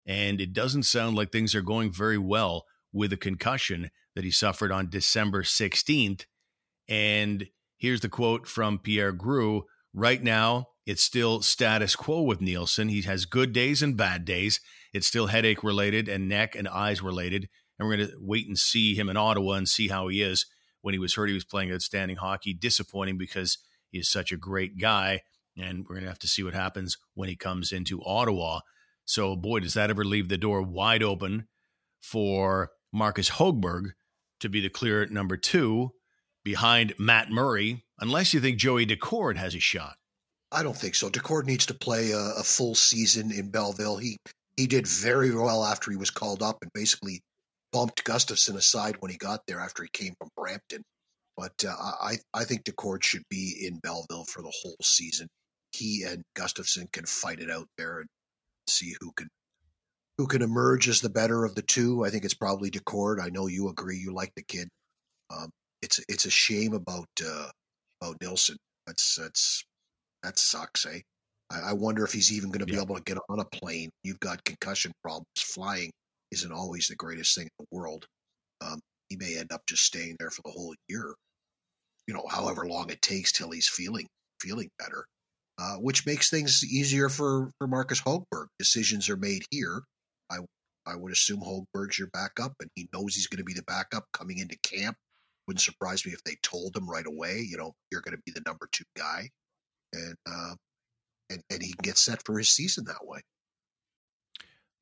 and 0.06 0.40
it 0.40 0.52
doesn't 0.52 0.84
sound 0.84 1.16
like 1.16 1.30
things 1.30 1.54
are 1.54 1.62
going 1.62 1.92
very 1.92 2.18
well 2.18 2.64
with 2.92 3.12
a 3.12 3.16
concussion 3.16 3.90
that 4.14 4.24
he 4.24 4.30
suffered 4.30 4.72
on 4.72 4.90
December 4.90 5.42
16th. 5.42 6.24
And 6.88 7.48
here's 7.76 8.00
the 8.00 8.08
quote 8.08 8.46
from 8.46 8.78
Pierre 8.78 9.12
Groulx 9.12 9.62
Right 9.92 10.22
now, 10.22 10.68
it's 10.86 11.02
still 11.02 11.42
status 11.42 11.96
quo 11.96 12.22
with 12.22 12.40
Nilsson. 12.40 12.88
He 12.88 13.02
has 13.02 13.24
good 13.24 13.52
days 13.52 13.82
and 13.82 13.96
bad 13.96 14.24
days. 14.24 14.60
It's 14.92 15.06
still 15.06 15.26
headache 15.26 15.64
related 15.64 16.08
and 16.08 16.28
neck 16.28 16.54
and 16.54 16.68
eyes 16.68 17.02
related. 17.02 17.48
And 17.78 17.88
we're 17.88 17.96
going 17.96 18.08
to 18.08 18.16
wait 18.20 18.46
and 18.46 18.58
see 18.58 18.94
him 18.94 19.08
in 19.08 19.16
Ottawa 19.16 19.54
and 19.54 19.68
see 19.68 19.88
how 19.88 20.08
he 20.08 20.22
is. 20.22 20.46
When 20.80 20.94
he 20.94 20.98
was 20.98 21.14
hurt, 21.14 21.28
he 21.28 21.34
was 21.34 21.44
playing 21.44 21.72
outstanding 21.72 22.18
hockey. 22.18 22.54
Disappointing 22.54 23.18
because 23.18 23.58
he 23.90 23.98
is 23.98 24.08
such 24.08 24.30
a 24.30 24.36
great 24.36 24.78
guy. 24.78 25.22
And 25.56 25.80
we're 25.80 25.96
going 25.96 26.04
to 26.04 26.10
have 26.10 26.18
to 26.20 26.28
see 26.28 26.42
what 26.42 26.54
happens 26.54 26.96
when 27.14 27.28
he 27.28 27.36
comes 27.36 27.72
into 27.72 28.00
Ottawa. 28.04 28.60
So, 29.04 29.36
boy, 29.36 29.60
does 29.60 29.74
that 29.74 29.90
ever 29.90 30.04
leave 30.04 30.28
the 30.28 30.38
door 30.38 30.62
wide 30.62 31.02
open 31.02 31.48
for 32.02 32.70
Marcus 32.92 33.30
Hogberg 33.30 33.92
to 34.40 34.48
be 34.48 34.60
the 34.60 34.70
clear 34.70 35.06
number 35.06 35.36
two 35.36 35.92
behind 36.44 36.94
Matt 36.98 37.30
Murray, 37.30 37.84
unless 37.98 38.32
you 38.32 38.40
think 38.40 38.58
Joey 38.58 38.86
Daccord 38.86 39.36
has 39.36 39.54
a 39.54 39.60
shot. 39.60 39.96
I 40.52 40.62
don't 40.62 40.76
think 40.76 40.94
so. 40.94 41.08
Daccord 41.08 41.44
needs 41.44 41.66
to 41.66 41.74
play 41.74 42.10
a, 42.10 42.32
a, 42.38 42.42
full 42.42 42.74
season 42.74 43.30
in 43.30 43.50
Belleville. 43.50 43.98
He 43.98 44.16
he 44.56 44.66
did 44.66 44.86
very 44.86 45.34
well 45.34 45.64
after 45.64 45.90
he 45.90 45.96
was 45.96 46.10
called 46.10 46.42
up 46.42 46.58
and 46.60 46.70
basically 46.74 47.20
bumped 47.72 48.04
Gustavsson 48.04 48.56
aside 48.56 48.96
when 48.98 49.10
he 49.10 49.16
got 49.16 49.40
there 49.46 49.60
after 49.60 49.84
he 49.84 49.88
came 49.92 50.14
from 50.18 50.28
Brampton. 50.36 50.82
But 51.36 51.64
uh, 51.64 51.74
I 51.78 52.16
I 52.34 52.44
think 52.44 52.64
Daccord 52.64 53.04
should 53.04 53.22
be 53.30 53.64
in 53.66 53.78
Belleville 53.78 54.24
for 54.24 54.42
the 54.42 54.52
whole 54.62 54.76
season. 54.82 55.28
He 55.72 56.02
and 56.02 56.22
Gustavsson 56.36 56.90
can 56.90 57.06
fight 57.06 57.38
it 57.38 57.50
out 57.50 57.68
there, 57.78 58.00
and 58.00 58.08
see 58.70 58.94
who 59.00 59.12
can 59.12 59.28
who 60.18 60.26
can 60.26 60.42
emerge 60.42 60.88
as 60.88 61.00
the 61.00 61.08
better 61.08 61.44
of 61.44 61.54
the 61.54 61.62
two. 61.62 62.04
I 62.04 62.10
think 62.10 62.24
it's 62.24 62.34
probably 62.34 62.70
Daccord. 62.70 63.22
I 63.22 63.30
know 63.30 63.46
you 63.46 63.68
agree. 63.68 63.96
You 63.96 64.12
like 64.12 64.32
the 64.36 64.42
kid. 64.42 64.68
Um, 65.30 65.50
it's 65.82 66.00
it's 66.08 66.26
a 66.26 66.30
shame 66.30 66.74
about 66.74 67.08
uh, 67.24 67.48
about 68.00 68.16
Nilsson. 68.20 68.56
That's 68.86 69.16
that's 69.16 69.64
that 70.22 70.38
sucks, 70.38 70.86
eh? 70.86 71.00
I, 71.50 71.70
I 71.70 71.72
wonder 71.72 72.04
if 72.04 72.12
he's 72.12 72.32
even 72.32 72.50
going 72.50 72.64
to 72.64 72.72
yeah. 72.72 72.80
be 72.80 72.82
able 72.82 72.96
to 72.96 73.02
get 73.02 73.18
on 73.28 73.40
a 73.40 73.44
plane. 73.46 73.90
You've 74.04 74.20
got 74.20 74.44
concussion 74.44 74.92
problems. 75.02 75.26
Flying 75.38 75.90
isn't 76.30 76.52
always 76.52 76.86
the 76.86 76.96
greatest 76.96 77.34
thing 77.34 77.44
in 77.46 77.64
the 77.64 77.76
world. 77.76 78.06
Um, 78.60 78.80
he 79.08 79.16
may 79.16 79.38
end 79.38 79.52
up 79.52 79.62
just 79.66 79.84
staying 79.84 80.16
there 80.18 80.30
for 80.30 80.42
the 80.44 80.50
whole 80.50 80.74
year. 80.88 81.14
You 82.06 82.14
know, 82.14 82.24
however 82.28 82.66
long 82.66 82.90
it 82.90 83.02
takes 83.02 83.32
till 83.32 83.50
he's 83.50 83.68
feeling 83.68 84.06
feeling 84.40 84.68
better. 84.78 85.04
Uh, 85.60 85.76
which 85.76 86.06
makes 86.06 86.30
things 86.30 86.64
easier 86.64 87.10
for 87.10 87.50
for 87.58 87.66
Marcus 87.66 88.00
Hogberg. 88.00 88.46
Decisions 88.58 89.10
are 89.10 89.16
made 89.16 89.42
here. 89.50 89.82
I 90.30 90.38
I 90.86 90.96
would 90.96 91.12
assume 91.12 91.40
Hogberg's 91.40 91.98
your 91.98 92.08
backup, 92.14 92.54
and 92.60 92.70
he 92.74 92.88
knows 92.94 93.14
he's 93.14 93.26
going 93.26 93.38
to 93.38 93.44
be 93.44 93.52
the 93.52 93.62
backup 93.64 94.06
coming 94.14 94.38
into 94.38 94.56
camp. 94.62 94.96
Wouldn't 95.46 95.60
surprise 95.60 96.06
me 96.06 96.12
if 96.12 96.24
they 96.24 96.36
told 96.42 96.74
him 96.74 96.88
right 96.88 97.06
away, 97.06 97.44
you 97.46 97.58
know, 97.58 97.74
you're 97.92 98.00
going 98.00 98.16
to 98.16 98.22
be 98.24 98.32
the 98.32 98.42
number 98.46 98.68
two 98.72 98.84
guy, 98.96 99.28
and 99.92 100.14
uh, 100.26 100.54
and 101.28 101.42
and 101.50 101.62
he 101.62 101.72
can 101.72 101.82
get 101.82 101.98
set 101.98 102.24
for 102.24 102.38
his 102.38 102.48
season 102.48 102.84
that 102.86 103.06
way. 103.06 103.20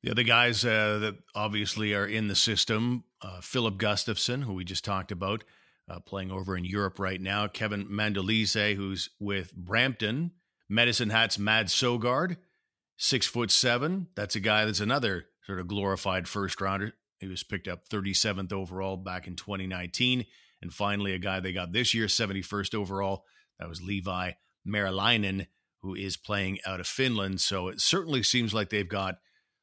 The 0.03 0.11
other 0.11 0.23
guys 0.23 0.63
uh, 0.63 0.99
that 0.99 1.17
obviously 1.35 1.93
are 1.93 2.05
in 2.05 2.29
the 2.29 2.35
system, 2.35 3.03
uh, 3.21 3.41
Filip 3.41 3.77
Gustavsson, 3.77 4.43
who 4.43 4.53
we 4.53 4.63
just 4.63 4.85
talked 4.85 5.11
about, 5.11 5.43
uh, 5.89 5.99
playing 5.99 6.31
over 6.31 6.55
in 6.55 6.63
Europe 6.63 6.99
right 6.99 7.19
now. 7.19 7.47
Kevin 7.47 7.85
Mandolese, 7.87 8.77
who's 8.77 9.09
with 9.19 9.53
Brampton. 9.53 10.31
Medicine 10.69 11.09
Hat's 11.09 11.39
Mads 11.39 11.73
Søgaard, 11.73 12.37
six 12.97 13.25
foot 13.25 13.51
seven. 13.51 14.07
That's 14.15 14.35
a 14.35 14.39
guy 14.39 14.65
that's 14.65 14.79
another 14.79 15.25
sort 15.45 15.59
of 15.59 15.67
glorified 15.67 16.27
first 16.27 16.61
rounder. 16.61 16.93
He 17.19 17.27
was 17.27 17.43
picked 17.43 17.67
up 17.67 17.89
37th 17.89 18.53
overall 18.53 18.95
back 18.95 19.27
in 19.27 19.35
2019. 19.35 20.25
And 20.61 20.73
finally, 20.73 21.13
a 21.13 21.19
guy 21.19 21.39
they 21.39 21.53
got 21.53 21.73
this 21.73 21.93
year, 21.93 22.05
71st 22.05 22.75
overall. 22.75 23.23
That 23.59 23.69
was 23.69 23.81
Levi 23.81 24.31
Meriläinen, 24.67 25.47
who 25.81 25.95
is 25.95 26.17
playing 26.17 26.59
out 26.65 26.79
of 26.79 26.87
Finland. 26.87 27.41
So 27.41 27.67
it 27.67 27.81
certainly 27.81 28.23
seems 28.23 28.53
like 28.53 28.69
they've 28.69 28.87
got 28.87 29.15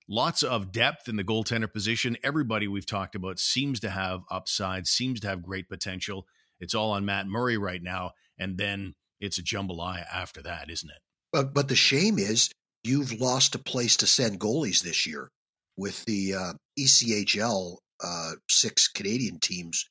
lots 0.08 0.42
of 0.42 0.72
depth 0.72 1.08
in 1.08 1.16
the 1.16 1.24
goaltender 1.24 1.72
position. 1.72 2.16
Everybody 2.22 2.68
we've 2.68 2.86
talked 2.86 3.14
about 3.14 3.38
seems 3.38 3.80
to 3.80 3.90
have 3.90 4.22
upside, 4.30 4.86
seems 4.86 5.20
to 5.20 5.28
have 5.28 5.42
great 5.42 5.68
potential. 5.68 6.26
It's 6.60 6.74
all 6.74 6.92
on 6.92 7.04
Matt 7.04 7.26
Murray 7.26 7.58
right 7.58 7.82
now. 7.82 8.12
And 8.38 8.58
then 8.58 8.94
it's 9.20 9.38
a 9.38 9.42
jambalaya 9.42 10.04
after 10.12 10.42
that, 10.42 10.70
isn't 10.70 10.90
it? 10.90 10.98
But 11.32 11.54
but 11.54 11.68
the 11.68 11.76
shame 11.76 12.18
is 12.18 12.50
you've 12.84 13.20
lost 13.20 13.54
a 13.54 13.58
place 13.58 13.96
to 13.98 14.06
send 14.06 14.40
goalies 14.40 14.82
this 14.82 15.06
year 15.06 15.30
with 15.76 16.04
the 16.04 16.34
uh, 16.34 16.52
ECHL 16.78 17.76
uh, 18.02 18.32
six 18.48 18.88
Canadian 18.88 19.38
teams 19.40 19.86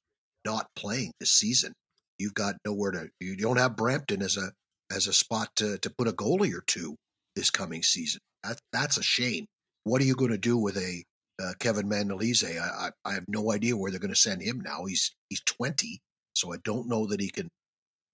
not 0.45 0.67
playing 0.75 1.11
this 1.19 1.33
season. 1.33 1.73
You've 2.17 2.33
got 2.33 2.55
nowhere 2.65 2.91
to. 2.91 3.09
You 3.19 3.35
don't 3.35 3.57
have 3.57 3.75
Brampton 3.75 4.21
as 4.21 4.37
a 4.37 4.51
as 4.91 5.07
a 5.07 5.13
spot 5.13 5.49
to 5.57 5.77
to 5.79 5.89
put 5.89 6.07
a 6.07 6.13
goalie 6.13 6.53
or 6.53 6.63
two 6.65 6.95
this 7.35 7.49
coming 7.49 7.83
season. 7.83 8.21
That 8.43 8.59
that's 8.71 8.97
a 8.97 9.03
shame. 9.03 9.45
What 9.83 10.01
are 10.01 10.05
you 10.05 10.15
going 10.15 10.31
to 10.31 10.37
do 10.37 10.57
with 10.57 10.77
a 10.77 11.03
uh, 11.41 11.51
Kevin 11.59 11.89
Mandolese? 11.89 12.59
I, 12.59 12.87
I, 12.87 12.89
I 13.03 13.13
have 13.13 13.25
no 13.27 13.51
idea 13.51 13.75
where 13.75 13.91
they're 13.91 13.99
going 13.99 14.13
to 14.13 14.19
send 14.19 14.41
him 14.41 14.61
now. 14.61 14.85
He's 14.85 15.13
he's 15.29 15.41
twenty, 15.41 15.99
so 16.33 16.53
I 16.53 16.57
don't 16.63 16.87
know 16.87 17.07
that 17.07 17.19
he 17.19 17.29
can. 17.29 17.49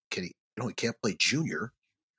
Can 0.10 0.24
he? 0.24 0.32
You 0.58 0.64
know, 0.64 0.68
he 0.68 0.74
can't 0.74 0.96
play 1.02 1.16
junior. 1.18 1.72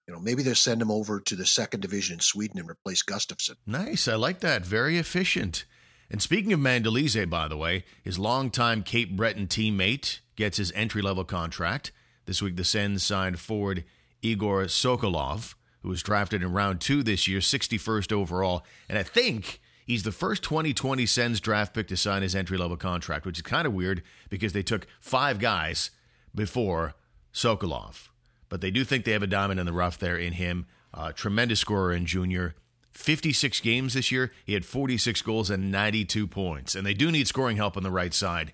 You 0.06 0.14
know, 0.14 0.20
maybe 0.20 0.42
they'll 0.42 0.54
send 0.54 0.82
him 0.82 0.90
over 0.90 1.20
to 1.20 1.36
the 1.36 1.46
second 1.46 1.80
division 1.80 2.14
in 2.14 2.20
Sweden 2.20 2.58
and 2.58 2.68
replace 2.68 3.02
Gustavsson. 3.02 3.56
Nice. 3.66 4.08
I 4.08 4.14
like 4.14 4.40
that. 4.40 4.66
Very 4.66 4.98
efficient. 4.98 5.64
And 6.10 6.20
speaking 6.20 6.52
of 6.52 6.60
Mandolese, 6.60 7.28
by 7.30 7.48
the 7.48 7.56
way, 7.56 7.84
his 8.02 8.18
longtime 8.18 8.82
Cape 8.82 9.16
Breton 9.16 9.46
teammate 9.46 10.20
gets 10.36 10.58
his 10.58 10.72
entry 10.72 11.00
level 11.00 11.24
contract. 11.24 11.92
This 12.26 12.42
week, 12.42 12.56
the 12.56 12.64
Sens 12.64 13.02
signed 13.02 13.38
forward 13.38 13.84
Igor 14.20 14.64
Sokolov, 14.64 15.54
who 15.80 15.88
was 15.88 16.02
drafted 16.02 16.42
in 16.42 16.52
round 16.52 16.80
two 16.80 17.02
this 17.02 17.26
year, 17.26 17.40
61st 17.40 18.12
overall. 18.12 18.64
And 18.88 18.98
I 18.98 19.02
think 19.02 19.60
he's 19.86 20.02
the 20.02 20.12
first 20.12 20.42
2020 20.42 21.06
Sens 21.06 21.40
draft 21.40 21.74
pick 21.74 21.88
to 21.88 21.96
sign 21.96 22.22
his 22.22 22.34
entry 22.34 22.58
level 22.58 22.76
contract, 22.76 23.24
which 23.24 23.38
is 23.38 23.42
kind 23.42 23.66
of 23.66 23.72
weird 23.72 24.02
because 24.28 24.52
they 24.52 24.62
took 24.62 24.86
five 25.00 25.38
guys 25.38 25.90
before 26.34 26.94
Sokolov. 27.32 28.08
But 28.52 28.60
they 28.60 28.70
do 28.70 28.84
think 28.84 29.06
they 29.06 29.12
have 29.12 29.22
a 29.22 29.26
diamond 29.26 29.60
in 29.60 29.64
the 29.64 29.72
rough 29.72 29.98
there 29.98 30.18
in 30.18 30.34
him. 30.34 30.66
Uh, 30.92 31.10
tremendous 31.10 31.60
scorer 31.60 31.90
in 31.90 32.04
junior. 32.04 32.54
56 32.90 33.60
games 33.60 33.94
this 33.94 34.12
year. 34.12 34.30
He 34.44 34.52
had 34.52 34.66
46 34.66 35.22
goals 35.22 35.48
and 35.48 35.72
92 35.72 36.26
points. 36.26 36.74
And 36.74 36.84
they 36.84 36.92
do 36.92 37.10
need 37.10 37.26
scoring 37.26 37.56
help 37.56 37.78
on 37.78 37.82
the 37.82 37.90
right 37.90 38.12
side. 38.12 38.52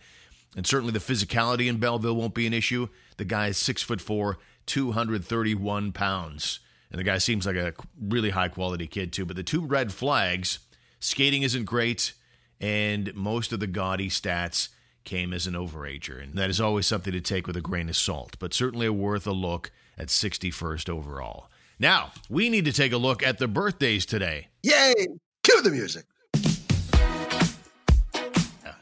And 0.57 0.65
certainly 0.65 0.93
the 0.93 1.01
physicality 1.01 1.67
in 1.67 1.79
Belleville 1.79 2.15
won't 2.15 2.37
be 2.37 2.47
an 2.47 2.55
issue. 2.55 2.87
The 3.17 3.25
guy 3.25 3.49
is 3.49 3.57
six 3.57 3.83
foot 3.83 4.01
four, 4.01 4.39
231 4.67 5.91
pounds. 5.91 6.61
And 6.93 7.01
the 7.01 7.05
guy 7.05 7.19
seems 7.19 7.45
like 7.45 7.57
a 7.57 7.75
really 8.01 8.31
high 8.31 8.51
quality 8.51 8.87
kid, 8.87 9.13
too. 9.13 9.27
But 9.27 9.35
the 9.35 9.43
two 9.43 9.67
red 9.67 9.93
flags 9.93 10.61
skating 11.01 11.43
isn't 11.43 11.65
great, 11.65 12.13
and 12.61 13.13
most 13.17 13.53
of 13.53 13.59
the 13.59 13.67
gaudy 13.67 14.11
stats 14.11 14.69
came 15.03 15.33
as 15.33 15.49
an 15.49 15.55
overager. 15.55 16.23
And 16.23 16.35
that 16.35 16.51
is 16.51 16.61
always 16.61 16.87
something 16.87 17.13
to 17.13 17.21
take 17.21 17.49
with 17.49 17.57
a 17.57 17.61
grain 17.61 17.89
of 17.89 17.97
salt, 17.97 18.37
but 18.39 18.55
certainly 18.55 18.89
worth 18.89 19.27
a 19.27 19.33
look 19.33 19.73
at 19.99 20.09
61st 20.09 20.89
overall. 20.89 21.51
Now, 21.79 22.13
we 22.29 22.49
need 22.49 22.65
to 22.65 22.73
take 22.73 22.93
a 22.93 22.97
look 22.97 23.23
at 23.23 23.39
the 23.39 23.49
birthdays 23.49 24.07
today. 24.07 24.49
Yay! 24.63 24.95
Cue 25.43 25.63
the 25.63 25.71
music. 25.71 26.05
Yeah, 26.35 26.41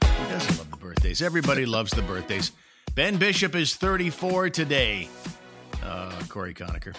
who 0.05 0.29
doesn't 0.33 0.59
love 0.59 0.71
the 0.71 0.77
birthdays? 0.79 1.23
Everybody 1.23 1.67
loves 1.67 1.93
the 1.93 2.03
birthdays. 2.03 2.53
Ben 2.95 3.17
Bishop 3.19 3.55
is 3.55 3.77
34 3.77 4.51
today. 4.51 5.09
Uh, 5.83 6.11
Cory 6.29 6.55
Conacher. 6.55 6.95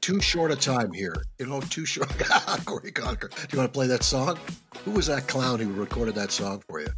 Too 0.00 0.20
short 0.20 0.50
a 0.50 0.56
time 0.56 0.92
here. 0.92 1.14
You 1.38 1.46
know, 1.46 1.60
too 1.60 1.84
short. 1.84 2.08
Cory 2.64 2.90
Conacher. 2.90 3.30
Do 3.30 3.46
you 3.52 3.58
want 3.58 3.72
to 3.72 3.76
play 3.76 3.86
that 3.86 4.02
song? 4.02 4.38
Who 4.84 4.90
was 4.92 5.06
that 5.06 5.28
clown 5.28 5.60
who 5.60 5.72
recorded 5.74 6.14
that 6.16 6.32
song 6.32 6.62
for 6.68 6.80
you? 6.80 6.88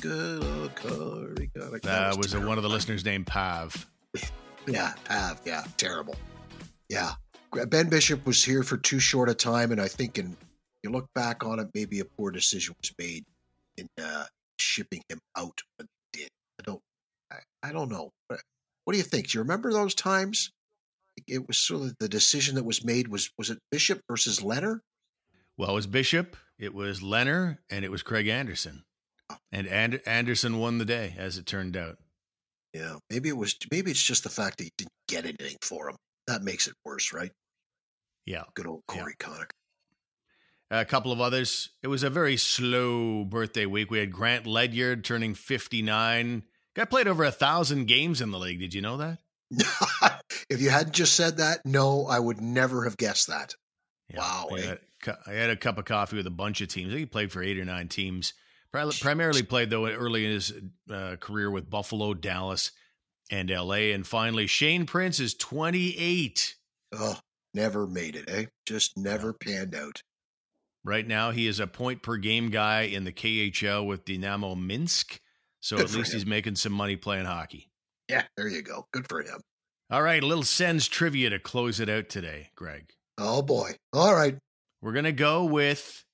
Good 0.00 0.44
old 0.44 0.74
Cory 0.76 1.50
Conacher. 1.56 1.82
That 1.82 2.16
was 2.18 2.34
a, 2.34 2.40
one 2.40 2.58
of 2.58 2.62
the 2.62 2.70
listeners 2.70 3.04
named 3.04 3.26
Pav. 3.26 3.86
Yeah, 4.66 4.92
Pav. 5.04 5.40
Yeah, 5.44 5.64
terrible. 5.76 6.14
Yeah. 6.88 7.12
Ben 7.68 7.88
Bishop 7.90 8.24
was 8.24 8.42
here 8.42 8.62
for 8.62 8.76
too 8.78 8.98
short 8.98 9.28
a 9.28 9.34
time, 9.34 9.72
and 9.72 9.80
I 9.80 9.88
think, 9.88 10.18
in 10.18 10.36
you 10.82 10.90
look 10.90 11.06
back 11.14 11.44
on 11.44 11.58
it, 11.60 11.68
maybe 11.74 12.00
a 12.00 12.04
poor 12.04 12.30
decision 12.30 12.74
was 12.80 12.92
made 12.98 13.24
in 13.76 13.86
uh, 14.02 14.24
shipping 14.58 15.02
him 15.08 15.18
out. 15.36 15.58
But 15.76 15.86
did 16.12 16.28
I 16.60 16.62
don't, 16.64 16.80
I, 17.30 17.36
I 17.62 17.72
don't 17.72 17.90
know. 17.90 18.10
What 18.28 18.92
do 18.92 18.96
you 18.96 19.04
think? 19.04 19.28
Do 19.30 19.38
you 19.38 19.42
remember 19.42 19.72
those 19.72 19.94
times? 19.94 20.50
It 21.28 21.46
was 21.46 21.58
sort 21.58 21.82
of 21.82 21.94
the 22.00 22.08
decision 22.08 22.54
that 22.54 22.64
was 22.64 22.84
made 22.84 23.08
was 23.08 23.30
was 23.36 23.50
it 23.50 23.58
Bishop 23.70 24.00
versus 24.08 24.40
Lehner? 24.40 24.80
Well, 25.58 25.70
it 25.70 25.74
was 25.74 25.86
Bishop, 25.86 26.36
it 26.58 26.72
was 26.74 27.00
Lehner, 27.00 27.58
and 27.70 27.84
it 27.84 27.90
was 27.90 28.02
Craig 28.02 28.26
Anderson, 28.28 28.82
Oh. 29.30 29.36
and 29.52 29.66
And- 29.68 30.00
Anderson 30.06 30.58
won 30.58 30.78
the 30.78 30.84
day, 30.86 31.14
as 31.18 31.36
it 31.36 31.44
turned 31.46 31.76
out. 31.76 31.98
Yeah, 32.74 32.96
maybe 33.10 33.28
it 33.28 33.36
was. 33.36 33.56
Maybe 33.70 33.90
it's 33.90 34.02
just 34.02 34.24
the 34.24 34.30
fact 34.30 34.58
that 34.58 34.64
you 34.64 34.70
didn't 34.78 34.92
get 35.08 35.24
anything 35.24 35.58
for 35.62 35.90
him. 35.90 35.96
That 36.26 36.42
makes 36.42 36.66
it 36.66 36.74
worse, 36.84 37.12
right? 37.12 37.30
Yeah. 38.24 38.44
Good 38.54 38.66
old 38.66 38.82
Yeah. 38.90 39.00
Cory 39.00 39.14
Conacher. 39.18 39.50
A 40.70 40.84
couple 40.86 41.12
of 41.12 41.20
others. 41.20 41.68
It 41.82 41.88
was 41.88 42.02
a 42.02 42.08
very 42.08 42.38
slow 42.38 43.24
birthday 43.24 43.66
week. 43.66 43.90
We 43.90 43.98
had 43.98 44.10
Grant 44.10 44.46
Ledyard 44.46 45.04
turning 45.04 45.34
59. 45.34 46.44
Guy 46.74 46.84
played 46.86 47.08
over 47.08 47.24
a 47.24 47.30
thousand 47.30 47.86
games 47.86 48.22
in 48.22 48.30
the 48.30 48.38
league. 48.38 48.60
Did 48.60 48.72
you 48.72 48.80
know 48.80 48.96
that? 48.96 49.18
if 50.48 50.62
you 50.62 50.70
hadn't 50.70 50.94
just 50.94 51.14
said 51.14 51.36
that, 51.36 51.60
no, 51.66 52.06
I 52.06 52.18
would 52.18 52.40
never 52.40 52.84
have 52.84 52.96
guessed 52.96 53.26
that. 53.26 53.54
Wow, 54.14 54.48
I 54.50 54.60
eh? 54.60 54.66
had, 54.66 54.78
I 55.26 55.32
had 55.32 55.50
a 55.50 55.56
cup 55.56 55.76
of 55.76 55.84
coffee 55.84 56.16
with 56.16 56.26
a 56.26 56.30
bunch 56.30 56.62
of 56.62 56.68
teams. 56.68 56.88
I 56.88 56.92
think 56.92 57.00
he 57.00 57.06
played 57.06 57.32
for 57.32 57.42
eight 57.42 57.58
or 57.58 57.64
nine 57.66 57.88
teams. 57.88 58.32
Pri- 58.72 58.90
Primarily 59.00 59.42
played, 59.42 59.70
though, 59.70 59.86
early 59.86 60.24
in 60.24 60.32
his 60.32 60.52
uh, 60.90 61.16
career 61.20 61.50
with 61.50 61.68
Buffalo, 61.68 62.14
Dallas, 62.14 62.72
and 63.30 63.50
LA. 63.50 63.92
And 63.92 64.06
finally, 64.06 64.46
Shane 64.46 64.86
Prince 64.86 65.20
is 65.20 65.34
28. 65.34 66.54
Oh, 66.94 67.18
never 67.54 67.86
made 67.86 68.16
it, 68.16 68.28
eh? 68.28 68.46
Just 68.66 68.96
never 68.96 69.32
panned 69.32 69.74
out. 69.74 70.02
Right 70.84 71.06
now, 71.06 71.30
he 71.30 71.46
is 71.46 71.60
a 71.60 71.66
point 71.66 72.02
per 72.02 72.16
game 72.16 72.50
guy 72.50 72.82
in 72.82 73.04
the 73.04 73.12
KHL 73.12 73.86
with 73.86 74.04
Dynamo 74.04 74.54
Minsk. 74.54 75.20
So 75.60 75.76
Good 75.76 75.86
at 75.86 75.92
least 75.94 76.12
him. 76.12 76.18
he's 76.18 76.26
making 76.26 76.56
some 76.56 76.72
money 76.72 76.96
playing 76.96 77.26
hockey. 77.26 77.70
Yeah, 78.08 78.24
there 78.36 78.48
you 78.48 78.62
go. 78.62 78.86
Good 78.92 79.08
for 79.08 79.22
him. 79.22 79.40
All 79.90 80.02
right, 80.02 80.22
a 80.22 80.26
little 80.26 80.42
Sens 80.42 80.88
trivia 80.88 81.30
to 81.30 81.38
close 81.38 81.78
it 81.78 81.88
out 81.88 82.08
today, 82.08 82.50
Greg. 82.56 82.90
Oh 83.18 83.42
boy. 83.42 83.72
All 83.92 84.14
right. 84.14 84.36
We're 84.80 84.92
going 84.94 85.04
to 85.04 85.12
go 85.12 85.44
with 85.44 86.04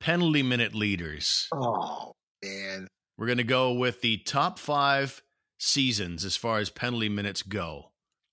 penalty 0.00 0.42
minute 0.42 0.74
leaders. 0.74 1.48
Oh 1.52 2.12
man. 2.42 2.86
We're 3.16 3.26
going 3.26 3.38
to 3.38 3.44
go 3.44 3.72
with 3.72 4.00
the 4.00 4.18
top 4.18 4.58
five 4.58 5.22
seasons 5.58 6.24
as 6.24 6.36
far 6.36 6.58
as 6.58 6.70
penalty 6.70 7.08
minutes 7.08 7.42
go. 7.42 7.90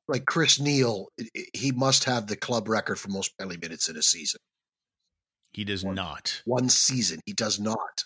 Like 0.08 0.26
Chris 0.26 0.60
Neil, 0.60 1.08
he 1.54 1.72
must 1.72 2.04
have 2.04 2.28
the 2.28 2.36
club 2.36 2.70
record 2.70 3.00
for 3.00 3.10
most 3.10 3.36
penalty 3.40 3.58
minutes 3.60 3.90
in 3.90 3.98
a 3.98 4.04
season. 4.04 4.40
He 5.52 5.64
does 5.64 5.84
One. 5.84 5.96
not. 5.96 6.42
One 6.46 6.70
season, 6.70 7.20
he 7.26 7.34
does 7.34 7.60
not. 7.60 8.04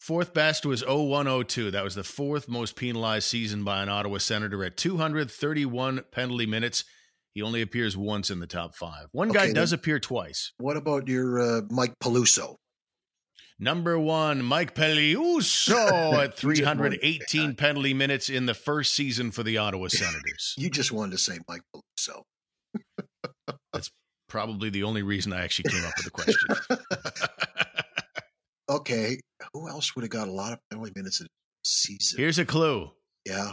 Fourth 0.00 0.34
best 0.34 0.66
was 0.66 0.82
0102. 0.84 1.70
That 1.70 1.84
was 1.84 1.94
the 1.94 2.02
fourth 2.02 2.48
most 2.48 2.74
penalized 2.74 3.28
season 3.28 3.62
by 3.62 3.82
an 3.82 3.88
Ottawa 3.88 4.18
Senator 4.18 4.64
at 4.64 4.76
231 4.76 6.02
penalty 6.10 6.44
minutes. 6.44 6.84
He 7.34 7.40
only 7.40 7.62
appears 7.62 7.96
once 7.96 8.30
in 8.30 8.40
the 8.40 8.46
top 8.46 8.74
five. 8.74 9.06
One 9.12 9.30
guy 9.30 9.52
does 9.52 9.72
appear 9.72 10.00
twice. 10.00 10.52
What 10.58 10.76
about 10.76 11.08
your 11.08 11.40
uh, 11.40 11.60
Mike 11.70 11.94
Peluso? 12.02 12.56
Number 13.58 13.98
one, 13.98 14.42
Mike 14.42 14.74
Peluso 14.74 16.14
at 16.24 16.36
318 16.36 17.54
penalty 17.54 17.94
minutes 17.94 18.28
in 18.28 18.46
the 18.46 18.54
first 18.54 18.94
season 18.94 19.30
for 19.30 19.42
the 19.42 19.58
Ottawa 19.58 19.88
Senators. 19.88 20.54
You 20.58 20.70
just 20.70 20.92
wanted 20.92 21.12
to 21.12 21.18
say 21.18 21.38
Mike 21.48 21.62
Peluso. 21.74 22.22
That's 23.72 23.90
probably 24.28 24.70
the 24.70 24.82
only 24.82 25.02
reason 25.02 25.32
I 25.32 25.42
actually 25.44 25.70
came 25.70 25.84
up 25.84 25.92
with 25.96 26.04
the 26.04 26.10
question. 26.10 26.78
okay, 28.68 29.18
who 29.52 29.68
else 29.68 29.94
would 29.94 30.02
have 30.02 30.10
got 30.10 30.28
a 30.28 30.32
lot 30.32 30.52
of 30.52 30.58
penalty 30.70 30.92
minutes 30.96 31.20
in 31.20 31.26
season? 31.64 32.18
Here's 32.18 32.38
a 32.38 32.44
clue. 32.44 32.90
Yeah. 33.26 33.52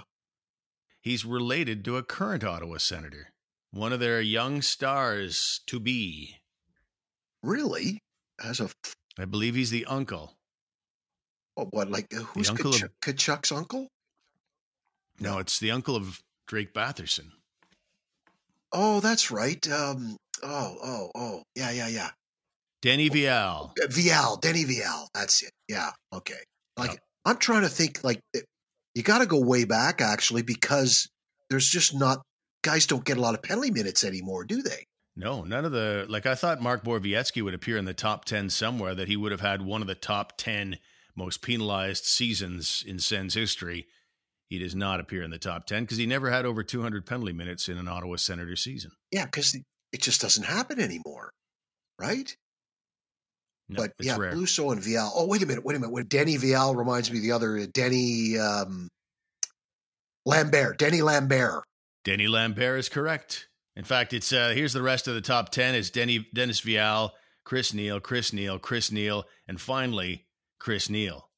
He's 1.02 1.26
related 1.26 1.86
to 1.86 1.98
a 1.98 2.04
current 2.04 2.44
Ottawa 2.44 2.78
senator, 2.78 3.30
one 3.72 3.94
of 3.94 4.00
their 4.00 4.22
young 4.22 4.62
stars 4.62 5.62
to 5.68 5.80
be. 5.80 6.36
Really? 7.42 8.00
As 8.44 8.60
a 8.60 8.70
I 9.22 9.26
believe 9.26 9.56
he's 9.56 9.72
the 9.72 9.86
uncle. 9.86 10.34
what? 11.56 11.74
what 11.74 11.92
like 11.92 12.08
uh, 12.16 12.20
who's 12.20 12.50
uncle 12.50 12.72
Tkachuk, 12.72 12.84
of- 12.84 13.00
Tkachuk's 13.02 13.52
uncle? 13.52 13.88
No, 15.20 15.40
it's 15.40 15.60
the 15.60 15.72
uncle 15.72 15.96
of 15.96 16.20
Drake 16.48 16.74
Batherson. 16.74 17.32
Oh, 18.72 19.00
that's 19.00 19.32
right. 19.32 19.70
Um. 19.70 20.18
Oh, 20.42 20.76
oh, 20.82 21.12
oh. 21.16 21.44
Yeah, 21.56 21.72
yeah, 21.72 21.88
yeah. 21.88 22.10
Denny 22.82 23.10
Vial. 23.10 23.74
Uh, 23.82 23.88
Vial, 23.90 24.38
Denny 24.38 24.64
Vial. 24.64 25.10
That's 25.14 25.44
it. 25.44 25.52
Yeah. 25.68 25.90
Okay. 26.14 26.40
Like 26.78 26.92
Yep. 26.92 27.00
I'm 27.26 27.38
trying 27.38 27.64
to 27.64 27.70
think. 27.70 28.04
Like 28.04 28.22
you 28.96 29.04
got 29.04 29.20
to 29.20 29.26
go 29.26 29.40
way 29.40 29.66
back 29.66 30.02
actually 30.02 30.44
because 30.44 31.08
there's 31.50 31.68
just 31.68 31.94
not 31.94 32.22
guys 32.62 32.86
don't 32.86 33.04
get 33.04 33.18
a 33.18 33.22
lot 33.22 33.34
of 33.34 33.42
penalty 33.42 33.72
minutes 33.72 34.04
anymore, 34.04 34.46
do 34.46 34.62
they? 34.62 34.86
No, 35.20 35.44
none 35.44 35.66
of 35.66 35.74
the 35.74 36.06
like. 36.08 36.26
I 36.26 36.34
thought 36.34 36.62
Mark 36.62 36.82
Borowiecki 36.82 37.42
would 37.42 37.54
appear 37.54 37.76
in 37.76 37.84
the 37.84 37.94
top 37.94 38.24
ten 38.24 38.50
somewhere. 38.50 38.96
That 38.96 39.10
he 39.10 39.18
would 39.18 39.34
have 39.34 39.42
had 39.42 39.62
one 39.62 39.82
of 39.82 39.88
the 39.88 39.94
top 39.94 40.38
ten 40.38 40.80
most 41.14 41.42
penalized 41.42 42.06
seasons 42.06 42.86
in 42.88 43.00
Sens 43.00 43.34
history. 43.34 43.88
He 44.48 44.60
does 44.60 44.74
not 44.74 45.02
appear 45.02 45.22
in 45.22 45.30
the 45.30 45.38
top 45.38 45.66
ten 45.66 45.84
because 45.84 45.98
he 45.98 46.06
never 46.06 46.30
had 46.30 46.46
over 46.46 46.64
200 46.64 47.06
penalty 47.06 47.34
minutes 47.34 47.68
in 47.68 47.78
an 47.78 47.90
Ottawa 47.90 48.16
Senator 48.16 48.56
season. 48.56 48.92
Yeah, 49.12 49.26
because 49.26 49.56
it 49.92 50.02
just 50.02 50.22
doesn't 50.22 50.46
happen 50.46 50.80
anymore, 50.80 51.34
right? 52.00 52.34
No, 53.68 53.82
but 53.82 53.92
yeah, 54.00 54.16
rare. 54.18 54.32
Bluso 54.32 54.72
and 54.72 54.82
Vial. 54.82 55.12
Oh, 55.14 55.28
wait 55.28 55.44
a 55.44 55.46
minute, 55.46 55.66
wait 55.66 55.76
a 55.76 55.80
minute. 55.80 55.92
When 55.92 56.06
Denny 56.06 56.38
Vial 56.38 56.78
reminds 56.78 57.12
me 57.12 57.18
of 57.18 57.24
the 57.24 57.34
other 57.34 57.58
uh, 57.58 57.66
Denny 57.74 58.38
um, 58.40 58.88
Lambert. 60.26 60.78
Denny 60.78 61.02
Lambert. 61.02 61.66
Denny 62.06 62.30
Lambert 62.30 62.80
is 62.80 62.88
correct. 62.88 63.49
In 63.80 63.86
fact, 63.86 64.12
it's 64.12 64.34
uh, 64.34 64.52
here's 64.54 64.74
the 64.74 64.82
rest 64.82 65.08
of 65.08 65.14
the 65.14 65.22
top 65.22 65.52
ten: 65.52 65.74
is 65.74 65.90
Denny 65.90 66.28
Dennis 66.34 66.60
Vial, 66.60 67.14
Chris 67.46 67.74
Neil, 67.74 68.02
Chris 68.02 68.34
Neil, 68.34 68.60
Chris 68.60 68.92
Neil, 68.92 69.24
and 69.48 69.60
finally 69.60 70.26
Chris 70.60 70.90
Neil. 70.90 71.30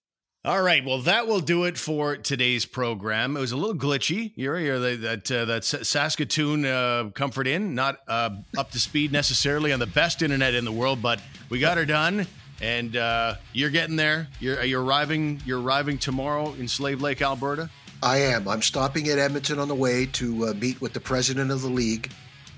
All 0.44 0.64
right, 0.64 0.84
well 0.84 0.98
that 1.04 1.28
will 1.28 1.40
do 1.40 1.66
it 1.66 1.78
for 1.78 2.18
today's 2.18 2.66
program. 2.66 3.38
It 3.38 3.42
was 3.42 3.52
a 3.52 3.58
little 3.58 3.76
glitchy. 3.76 4.34
You're, 4.36 4.80
the, 4.80 4.96
that 4.96 5.32
uh, 5.32 5.46
that 5.46 5.64
Saskatoon 5.64 6.66
uh, 6.66 7.12
Comfort 7.14 7.46
Inn, 7.46 7.76
not 7.76 8.00
uh, 8.08 8.32
up 8.58 8.72
to 8.72 8.80
speed 8.80 9.12
necessarily 9.12 9.72
on 9.72 9.78
the 9.78 9.86
best 9.86 10.24
internet 10.24 10.56
in 10.56 10.66
the 10.66 10.72
world, 10.72 11.00
but 11.00 11.22
we 11.52 11.60
got 11.60 11.78
her 11.78 11.86
done, 11.86 12.26
and 12.60 12.98
uh, 12.98 13.36
you're 13.54 13.70
getting 13.70 13.98
there. 13.98 14.30
You're 14.40 14.64
you're 14.64 14.84
arriving. 14.84 15.44
You're 15.46 15.62
arriving 15.62 16.00
tomorrow 16.00 16.54
in 16.54 16.68
Slave 16.68 17.04
Lake, 17.04 17.22
Alberta. 17.22 17.70
I 18.02 18.18
am. 18.18 18.48
I'm 18.48 18.64
stopping 18.64 19.10
at 19.10 19.20
Edmonton 19.20 19.60
on 19.60 19.68
the 19.68 19.76
way 19.76 20.08
to 20.08 20.48
uh, 20.48 20.54
meet 20.56 20.82
with 20.82 20.94
the 20.94 21.00
president 21.00 21.52
of 21.52 21.62
the 21.62 21.70
league 21.70 22.12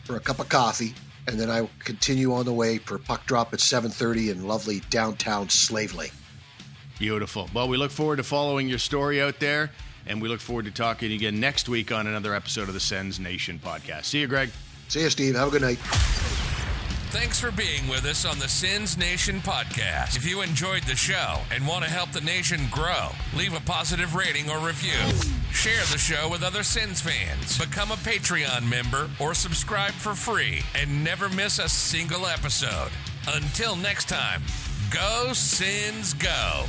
for 0.03 0.15
a 0.15 0.19
cup 0.19 0.39
of 0.39 0.49
coffee, 0.49 0.93
and 1.27 1.39
then 1.39 1.49
I 1.49 1.61
will 1.61 1.69
continue 1.79 2.33
on 2.33 2.45
the 2.45 2.53
way 2.53 2.77
for 2.77 2.97
puck 2.97 3.25
drop 3.25 3.53
at 3.53 3.59
7:30 3.59 4.29
in 4.29 4.47
lovely 4.47 4.81
downtown 4.89 5.49
Slave 5.49 5.93
Lake. 5.93 6.13
Beautiful. 6.99 7.49
Well, 7.53 7.67
we 7.67 7.77
look 7.77 7.91
forward 7.91 8.17
to 8.17 8.23
following 8.23 8.67
your 8.67 8.79
story 8.79 9.21
out 9.21 9.39
there, 9.39 9.71
and 10.05 10.21
we 10.21 10.29
look 10.29 10.39
forward 10.39 10.65
to 10.65 10.71
talking 10.71 11.11
again 11.11 11.39
next 11.39 11.67
week 11.67 11.91
on 11.91 12.07
another 12.07 12.33
episode 12.33 12.67
of 12.67 12.73
the 12.73 12.79
Sens 12.79 13.19
Nation 13.19 13.59
podcast. 13.63 14.05
See 14.05 14.19
you, 14.19 14.27
Greg. 14.27 14.51
See 14.89 15.01
you, 15.01 15.09
Steve. 15.09 15.35
Have 15.35 15.47
a 15.47 15.51
good 15.51 15.61
night. 15.61 16.42
Thanks 17.13 17.39
for 17.39 17.51
being 17.51 17.87
with 17.87 18.05
us 18.05 18.25
on 18.25 18.39
the 18.39 18.49
Sens 18.49 18.97
Nation 18.97 19.39
podcast. 19.41 20.17
If 20.17 20.27
you 20.27 20.41
enjoyed 20.41 20.81
the 20.83 20.95
show 20.95 21.41
and 21.51 21.67
want 21.67 21.85
to 21.85 21.89
help 21.91 22.11
the 22.11 22.21
nation 22.21 22.61
grow, 22.71 23.09
leave 23.37 23.55
a 23.55 23.59
positive 23.59 24.15
rating 24.15 24.49
or 24.49 24.57
review. 24.57 24.97
Share 25.51 25.83
the 25.91 25.99
show 25.99 26.27
with 26.27 26.41
other 26.41 26.63
Sens 26.63 27.01
fans. 27.01 27.59
Become 27.59 27.91
a 27.91 27.97
Patreon 27.97 28.67
member 28.67 29.11
or 29.19 29.35
subscribe 29.35 29.91
for 29.91 30.15
free 30.15 30.63
and 30.73 31.03
never 31.03 31.29
miss 31.29 31.59
a 31.59 31.69
single 31.69 32.25
episode. 32.25 32.89
Until 33.27 33.75
next 33.75 34.09
time, 34.09 34.41
go 34.89 35.33
Sens 35.33 36.15
go. 36.15 36.65